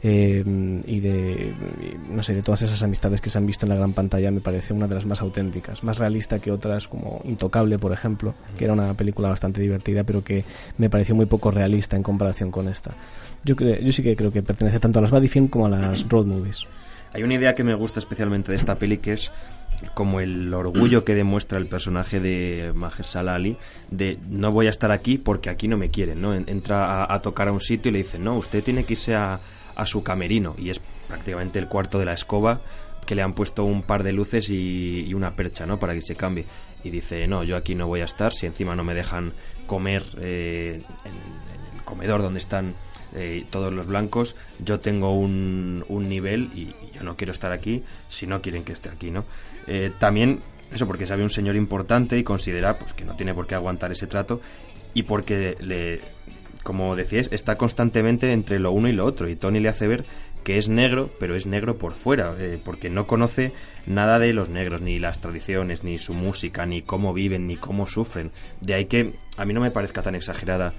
[0.03, 0.45] eh,
[0.87, 1.53] y de
[2.11, 4.41] no sé de todas esas amistades que se han visto en la gran pantalla me
[4.41, 8.65] parece una de las más auténticas más realista que otras como Intocable por ejemplo que
[8.65, 10.45] era una película bastante divertida pero que
[10.79, 12.93] me pareció muy poco realista en comparación con esta
[13.45, 15.71] yo creo yo sí que creo que pertenece tanto a las body film como a
[15.71, 16.67] las road movies
[17.13, 19.33] Hay una idea que me gusta especialmente de esta peli que es
[19.95, 23.57] como el orgullo que demuestra el personaje de Mahershala Ali
[23.91, 26.35] de no voy a estar aquí porque aquí no me quieren, ¿no?
[26.35, 28.95] En- Entra a, a tocar a un sitio y le dicen, no, usted tiene que
[28.95, 29.39] irse a,
[29.79, 32.61] a su camerino y es prácticamente el cuarto de la escoba
[33.07, 35.79] que le han puesto un par de luces y, una percha, ¿no?
[35.79, 36.45] Para que se cambie.
[36.85, 39.33] Y dice, no, yo aquí no voy a estar si encima no me dejan
[39.67, 42.75] comer eh, en, el comedor donde están
[43.15, 47.51] eh, todos los blancos, yo tengo un, un nivel y, y yo no quiero estar
[47.51, 49.25] aquí si no quieren que esté aquí, ¿no?
[49.67, 50.41] Eh, también,
[50.71, 53.91] eso porque sabe un señor importante y considera pues que no tiene por qué aguantar
[53.91, 54.43] ese trato
[54.93, 56.03] y porque le,
[56.69, 60.05] como decíais, está constantemente entre lo uno y lo otro y Tony le hace ver
[60.45, 63.55] que es negro, pero es negro por fuera, eh, porque no conoce
[63.87, 67.87] nada de los negros, ni las tradiciones, ni su música, ni cómo viven, ni cómo
[67.87, 68.33] sufren.
[68.61, 70.75] De ahí que a mí no me parezca tan exagerada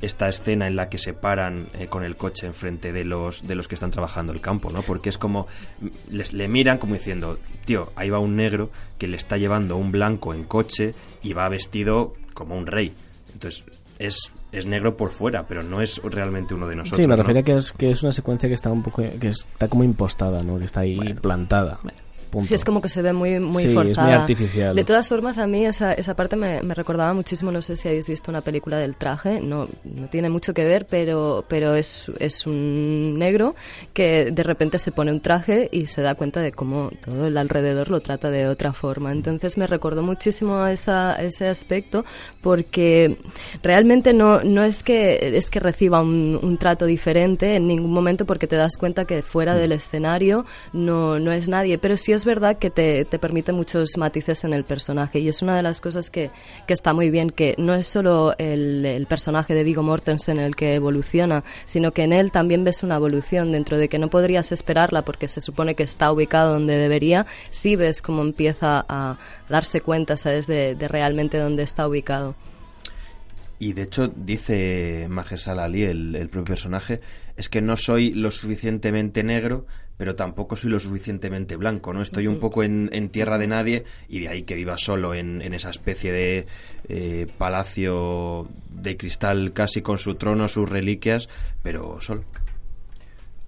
[0.00, 3.54] esta escena en la que se paran eh, con el coche enfrente de los de
[3.54, 4.80] los que están trabajando el campo, ¿no?
[4.80, 5.46] Porque es como
[5.82, 9.76] mm, les le miran como diciendo, tío, ahí va un negro que le está llevando
[9.76, 12.94] un blanco en coche y va vestido como un rey.
[13.34, 13.66] Entonces
[13.98, 16.96] es es negro por fuera, pero no es realmente uno de nosotros.
[16.96, 17.16] sí me ¿no?
[17.16, 19.84] refiero a que es, que es una secuencia que está un poco que está como
[19.84, 21.78] impostada no que está ahí plantada
[22.34, 22.48] punto.
[22.48, 24.20] Sí, es como que se ve muy, muy Sí, es muy forzada.
[24.22, 24.76] artificial.
[24.76, 27.88] De todas formas, a mí esa, esa parte me, me recordaba muchísimo, no sé si
[27.88, 32.10] habéis visto una película del traje, no, no tiene mucho que ver, pero, pero es,
[32.18, 33.54] es un negro
[33.94, 37.36] que de repente se pone un traje y se da cuenta de cómo todo el
[37.38, 39.12] alrededor lo trata de otra forma.
[39.12, 42.04] Entonces me recordó muchísimo a esa, ese aspecto
[42.40, 43.16] porque
[43.62, 48.26] realmente no, no es que es que reciba un, un trato diferente en ningún momento
[48.26, 52.23] porque te das cuenta que fuera del escenario no, no es nadie, pero sí es
[52.24, 55.80] verdad que te, te permite muchos matices en el personaje y es una de las
[55.80, 56.30] cosas que,
[56.66, 60.74] que está muy bien, que no es solo el, personaje de Vigo Mortensen el que
[60.74, 65.04] evoluciona, sino que en él también ves una evolución dentro de que no podrías esperarla
[65.04, 69.18] porque se supone que está ubicado donde debería, sí ves cómo empieza a
[69.48, 72.34] darse cuenta, ¿sabes?, de, realmente dónde está ubicado.
[73.58, 77.00] Y de hecho dice Mahershala Ali, el propio personaje,
[77.36, 79.66] es que no soy lo suficientemente negro,
[79.96, 82.02] pero tampoco soy lo suficientemente blanco, ¿no?
[82.02, 85.40] Estoy un poco en, en tierra de nadie y de ahí que viva solo en,
[85.40, 86.46] en esa especie de
[86.88, 91.28] eh, palacio de cristal casi con su trono, sus reliquias,
[91.62, 92.24] pero solo.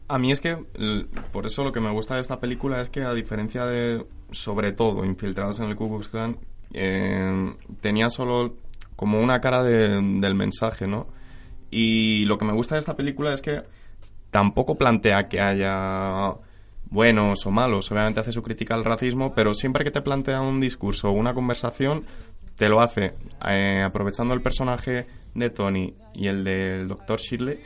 [0.08, 0.56] A mí es que,
[1.32, 4.70] por eso lo que me gusta de esta película es que a diferencia de, sobre
[4.70, 6.36] todo, Infiltrados en el Ku Klux Klan,
[6.72, 8.54] eh, tenía solo
[8.94, 11.08] como una cara de- del mensaje, ¿no?
[11.72, 13.62] Y lo que me gusta de esta película es que
[14.36, 16.34] tampoco plantea que haya
[16.90, 17.90] buenos o malos.
[17.90, 21.32] Obviamente hace su crítica al racismo, pero siempre que te plantea un discurso o una
[21.32, 22.04] conversación,
[22.54, 23.14] te lo hace
[23.48, 27.18] eh, aprovechando el personaje de Tony y el del Dr.
[27.18, 27.60] Shirley.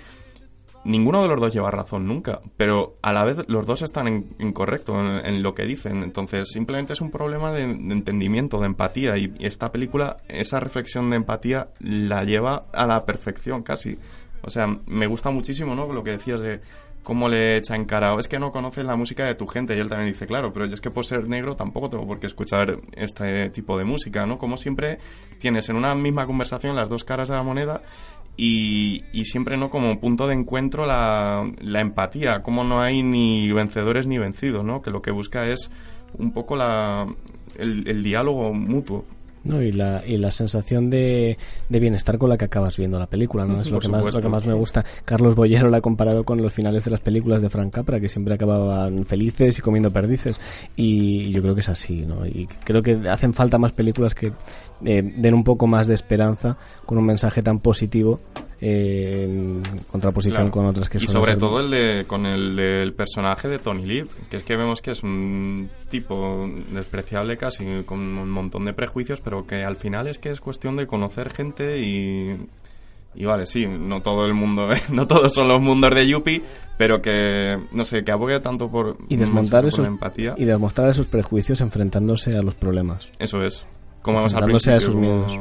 [0.84, 4.94] Ninguno de los dos lleva razón nunca, pero a la vez los dos están incorrectos
[5.24, 6.04] en, lo que dicen.
[6.04, 9.18] Entonces, simplemente es un problema de, entendimiento, de empatía.
[9.18, 13.98] Y esta película, esa reflexión de empatía, la lleva a la perfección casi.
[14.42, 15.92] O sea, me gusta muchísimo, ¿no?
[15.92, 16.60] Lo que decías de
[17.02, 19.76] cómo le echa en cara, "Oh, es que no conoces la música de tu gente.
[19.76, 22.20] Y él también dice, claro, pero yo es que por ser negro tampoco tengo por
[22.20, 24.38] qué escuchar este tipo de música, ¿no?
[24.38, 24.98] Como siempre
[25.38, 27.82] tienes en una misma conversación las dos caras de la moneda
[28.36, 34.06] y, siempre no como punto de encuentro la, la empatía, como no hay ni vencedores
[34.06, 34.82] ni vencidos, ¿no?
[34.82, 35.70] Que lo que busca es
[36.14, 37.06] un poco la,
[37.58, 39.04] el diálogo mutuo.
[39.42, 41.38] No, y la, y la sensación de,
[41.68, 43.60] de bienestar con la que acabas viendo la película, ¿no?
[43.60, 44.84] Es lo Por que, más, lo que más me gusta.
[45.04, 48.08] Carlos Bollero la ha comparado con los finales de las películas de Frank Capra, que
[48.08, 50.38] siempre acababan felices y comiendo perdices.
[50.76, 52.26] Y yo creo que es así, ¿no?
[52.26, 54.32] Y creo que hacen falta más películas que
[54.84, 58.20] eh, den un poco más de esperanza con un mensaje tan positivo
[58.60, 60.50] eh, en contraposición Claro.
[60.50, 63.58] con otras que y suelen sobre ser- todo el de, con el del personaje de
[63.58, 68.64] Tony Lee, que es que vemos que es un tipo despreciable casi, con un montón
[68.66, 72.36] de prejuicios, pero que al final es que es cuestión de conocer gente y...
[73.12, 76.42] Y vale, sí, no todo el mundo, no todos son los mundos de Yuppie,
[76.78, 78.98] pero que, no sé, que abogue tanto por...
[79.08, 80.34] y desmontar por esos empatía.
[80.38, 83.10] y desmostrar esos prejuicios enfrentándose a los problemas.
[83.18, 83.66] Eso es.
[84.00, 85.36] Como Enfrentándose a esos miedos.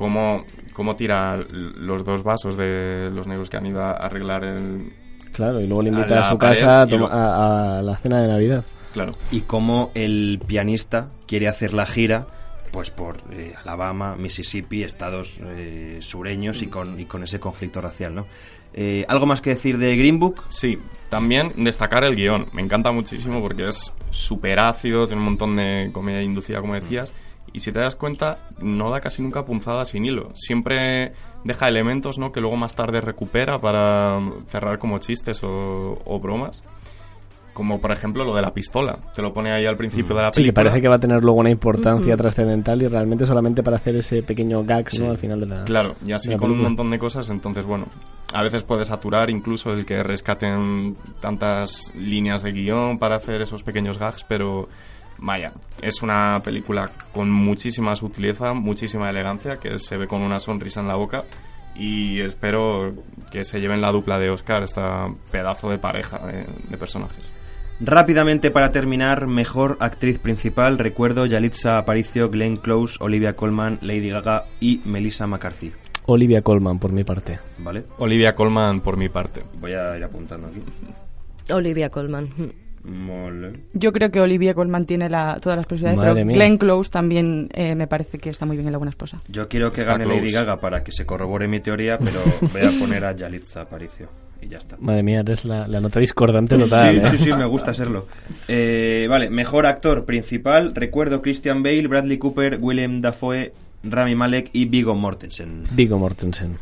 [0.00, 4.94] Cómo, cómo tira los dos vasos de los negros que han ido a arreglar el...
[5.30, 7.96] Claro, y luego le A invita a, la su casa a, luego- a- a la
[7.98, 8.64] cena de Navidad.
[8.94, 9.12] Claro.
[9.30, 12.26] y cómo el pianista quiere hacer la gira
[12.72, 18.14] pues por eh, Alabama, Mississippi, estados eh, sureños y con, y con ese conflicto racial,
[18.14, 18.26] ¿no?
[18.72, 20.44] Eh, ¿Algo más que decir de Green Book?
[20.48, 20.78] Sí,
[21.10, 22.46] también destacar el guion.
[22.52, 27.12] Me encanta muchísimo porque es súper ácido, tiene un montón de comedia inducida, como decías.
[27.52, 30.30] Y si te das cuenta, no da casi nunca punzada sin hilo.
[30.34, 31.12] Siempre
[31.44, 32.30] deja elementos ¿no?
[32.32, 36.62] que luego más tarde recupera para cerrar como chistes o, o bromas.
[37.52, 38.98] Como por ejemplo lo de la pistola.
[39.14, 40.64] Te lo pone ahí al principio de la Sí, que película.
[40.70, 42.22] parece que va a tener luego una importancia Ujú.
[42.22, 45.10] trascendental y realmente solamente para hacer ese pequeño gag ¿no?
[45.10, 46.68] al final de la Claro, y así con un película.
[46.68, 47.86] montón de cosas, entonces bueno,
[48.32, 53.64] a veces puede saturar incluso el que rescaten tantas líneas de guion para hacer esos
[53.64, 54.68] pequeños gags, pero
[55.20, 60.80] vaya, es una película con muchísima sutileza, muchísima elegancia, que se ve con una sonrisa
[60.80, 61.24] en la boca
[61.74, 62.94] y espero
[63.30, 67.30] que se lleven la dupla de Oscar, esta pedazo de pareja de, de personajes.
[67.80, 74.44] Rápidamente para terminar, mejor actriz principal, recuerdo Yalitza Aparicio, Glenn Close, Olivia Colman, Lady Gaga
[74.60, 75.72] y Melissa McCarthy.
[76.04, 77.38] Olivia Colman por mi parte.
[77.58, 77.84] ¿Vale?
[77.98, 79.44] Olivia Colman por mi parte.
[79.60, 80.60] Voy a ir apuntando aquí.
[81.52, 82.28] Olivia Colman.
[82.84, 83.60] Mole.
[83.74, 86.36] Yo creo que Olivia Colman tiene la, todas las posibilidades, Madre pero mía.
[86.36, 89.20] Glenn Close también eh, me parece que está muy bien en La Buena Esposa.
[89.28, 90.20] Yo quiero que Está gane close.
[90.20, 92.20] Lady Gaga para que se corrobore mi teoría, pero
[92.52, 94.08] voy a poner a Yalitza Aparicio.
[94.42, 94.76] Y ya está.
[94.80, 96.94] Madre mía, eres la, la nota discordante total.
[96.94, 97.10] sí, ¿eh?
[97.10, 98.06] sí, sí, me gusta serlo.
[98.48, 103.52] Eh, vale, mejor actor principal, recuerdo Christian Bale, Bradley Cooper, Willem Dafoe,
[103.84, 105.64] Rami Malek y Viggo Mortensen.
[105.72, 106.56] Viggo Mortensen.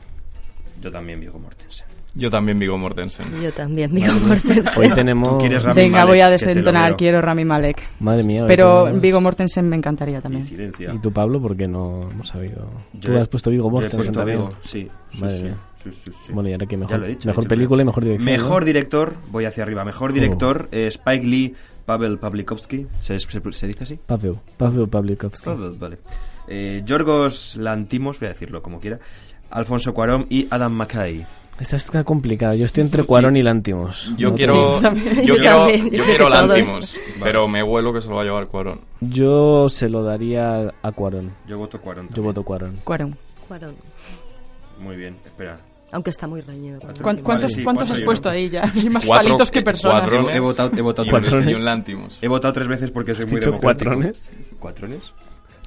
[0.82, 1.86] Yo también Viggo Mortensen.
[2.14, 3.26] Yo también Vigo Mortensen.
[3.40, 4.64] Yo también, Viggo Mortensen.
[4.82, 5.30] Hoy tenemos...
[5.30, 7.82] Tú quieres Rami Venga, Malek, voy a desentonar, quiero Rami Malek.
[8.00, 8.44] Madre mía.
[8.46, 8.90] Pero.
[8.94, 10.44] Vigo Mortensen me encantaría también.
[10.44, 11.40] ¿Y tú, Pablo?
[11.40, 12.68] Porque no hemos sabido...
[12.94, 14.38] Yo Tú has puesto Vigo yo he Mortensen puesto también.
[14.38, 14.88] Vigo, sí.
[15.12, 15.54] sí, Madre sí, mía.
[15.84, 16.32] sí, sí, sí.
[16.32, 18.32] Bueno, y ahora que mejor, dicho, mejor película y mejor dirección.
[18.32, 18.66] Mejor ¿no?
[18.66, 19.84] director, voy hacia arriba.
[19.84, 21.54] Mejor director, eh, Spike Lee,
[21.86, 22.86] Pavel Pavlikovsky.
[23.00, 23.98] ¿Se, se- se dice así?
[24.04, 25.44] Pavel, Pavel Pavlikovsky.
[25.44, 25.98] Pavel, vale.
[26.48, 28.98] Eh, Yorgos Lantimos, voy a decirlo como quiera.
[29.50, 31.24] Alfonso Cuarón y Adam McKay.
[31.60, 32.54] Esta está complicada.
[32.54, 34.14] Yo estoy entre Cuarón y Lantimos.
[34.16, 36.28] Yo No quiero, yo quiero, yo quiero.
[36.28, 38.80] Lantimos, pero me huelo que se lo va a llevar Cuarón.
[39.00, 41.32] Yo se lo daría a Cuarón.
[41.48, 42.08] Yo voto Cuarón.
[42.14, 42.76] Yo voto Cuarón.
[42.84, 43.16] Cuarón.
[43.48, 43.74] Cuarón.
[44.80, 45.58] Muy bien, espera.
[45.90, 46.78] Aunque está muy reñido.
[46.80, 47.02] Cuatro.
[47.02, 48.62] ¿Cuán- Vale, ¿Cuántos, sí, cuántos has puesto ahí ya?
[48.76, 50.02] Hay más Cuatro- palitos que personas.
[50.02, 51.52] cuadrones He votado- he votado y, tres un, veces.
[51.52, 52.18] y un Lantimos.
[52.22, 53.90] He votado tres veces porque soy ¿Has muy dicho democrático.
[53.90, 54.22] cuatrones?
[54.60, 55.12] ¿Cuatrones?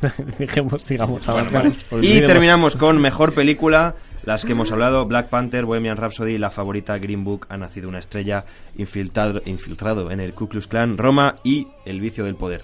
[0.40, 1.74] Dejemos, sigamos Bueno, vale.
[2.02, 3.96] Y terminamos con mejor película.
[4.24, 8.00] Las que hemos hablado, Black Panther, Bohemian Rhapsody, la favorita Green Book, Ha nacido una
[8.00, 8.46] estrella,
[8.78, 12.62] infiltrado, infiltrado en el Ku Klux Klan, Roma y El vicio del poder.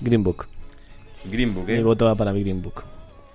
[0.00, 0.46] Green Book.
[1.26, 1.82] Green Book, Mi ¿eh?
[1.82, 2.82] voto va para Green Book.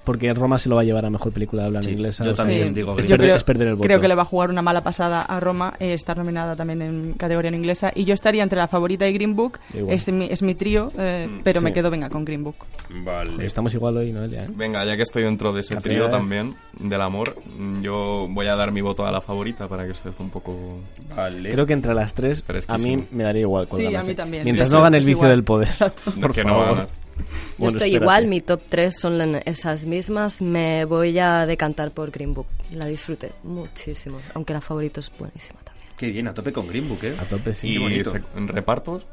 [0.10, 2.26] Porque Roma se lo va a llevar a mejor película de habla Sí, inglesa.
[2.26, 3.86] yo también es- digo es, Yo creo, es perder el voto.
[3.88, 6.82] creo que le va a jugar una mala pasada a Roma, eh, estar nominada también
[6.82, 7.92] en categoría en inglesa.
[7.94, 9.60] Y yo estaría entre la favorita y Green Book.
[9.72, 9.94] Igual.
[9.96, 11.74] Es mi, es mi trío, eh, pero me sí.
[11.76, 12.56] quedo, venga, con Green Book.
[13.04, 13.30] Vale.
[13.34, 14.46] Joder, Estamos igual hoy, Noelia.
[14.46, 14.48] ¿eh?
[14.56, 17.36] Venga, ya que estoy dentro de ese La trío también, del amor,
[17.84, 20.80] yo voy a dar mi voto a la favorita para que esté un poco...
[21.16, 21.52] Vale.
[21.52, 23.68] Creo que entre las tres, a mí me daría igual.
[23.68, 24.44] cuál Sí, a mí también.
[24.44, 25.30] Mientras Sí, no sí, gane el vicio igual.
[25.32, 25.68] del poder.
[25.68, 26.12] Exacto.
[26.20, 26.76] Por que no va a favor.
[26.78, 26.90] ganar.
[27.20, 27.26] Yo
[27.58, 27.96] Bueno, estoy espérate.
[27.96, 30.42] igual, mi top 3 son esas mismas.
[30.42, 32.48] Me voy a decantar por Green Book.
[32.74, 34.20] La disfruté muchísimo.
[34.34, 35.86] Aunque la favorita es buenísima también.
[35.98, 37.14] Qué bien, a tope con Green Book, ¿eh?
[37.20, 37.68] A tope, sí.
[37.70, 38.14] y qué bonito.
[38.48, 39.04] repartos,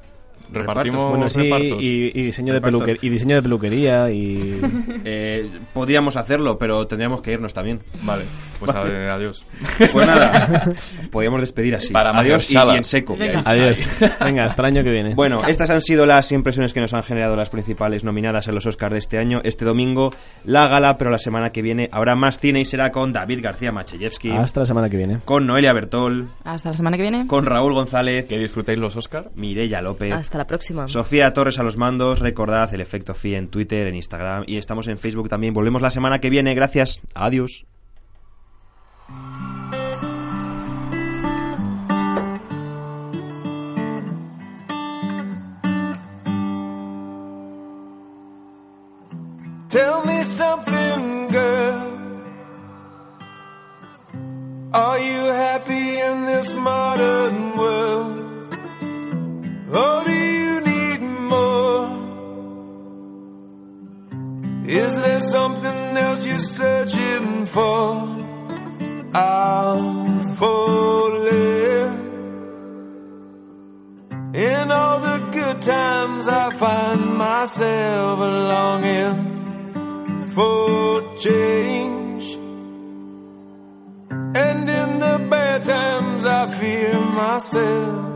[0.53, 1.83] repartimos Bueno, sí, repartos.
[1.83, 2.83] y, y diseño de Repartos.
[2.83, 4.61] peluquería, y diseño de peluquería y...
[5.09, 7.81] Eh, podríamos hacerlo, pero tendríamos que irnos también.
[8.03, 8.25] Vale,
[8.59, 8.81] pues a-
[9.15, 9.45] adiós.
[9.93, 10.73] Pues nada,
[11.11, 11.93] podríamos despedir así.
[11.93, 13.17] Para Adiós y, y en seco.
[13.17, 13.41] Venga.
[13.45, 13.87] Adiós.
[14.25, 15.15] Venga, hasta el año que viene.
[15.15, 18.67] Bueno, estas han sido las impresiones que nos han generado las principales nominadas en los
[18.67, 19.41] Oscars de este año.
[19.45, 20.13] Este domingo
[20.45, 23.73] la gala, pero la semana que viene habrá más cine y será con David García
[23.73, 25.19] Macheyevsky, Hasta la semana que viene.
[25.25, 27.27] con Noelia Bertol, Hasta la semana que viene.
[27.27, 29.31] con Raúl González, Que disfrutéis los Oscar.
[29.35, 30.89] Mireia López, Hasta la próxima.
[30.89, 32.21] Sofía Torres a los mandos.
[32.21, 35.55] Recordad el efecto FI en Twitter, en Instagram y estamos en Facebook también.
[35.55, 36.55] Volvemos la semana que viene.
[36.55, 37.03] Gracias.
[37.15, 37.65] Adiós.
[39.09, 39.19] Tell
[50.05, 51.99] me something, girl.
[54.73, 58.57] Are you happy in this modern world?
[59.73, 61.91] Or do you need more?
[64.67, 68.26] Is there something else you're searching for?
[69.17, 69.77] I'm.
[74.37, 79.73] In all the good times, I find myself longing
[80.35, 82.35] for change.
[84.11, 88.16] And in the bad times, I fear myself.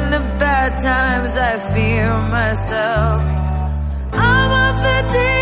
[0.63, 3.21] at times I fear myself.
[4.13, 5.40] I'm of the deep.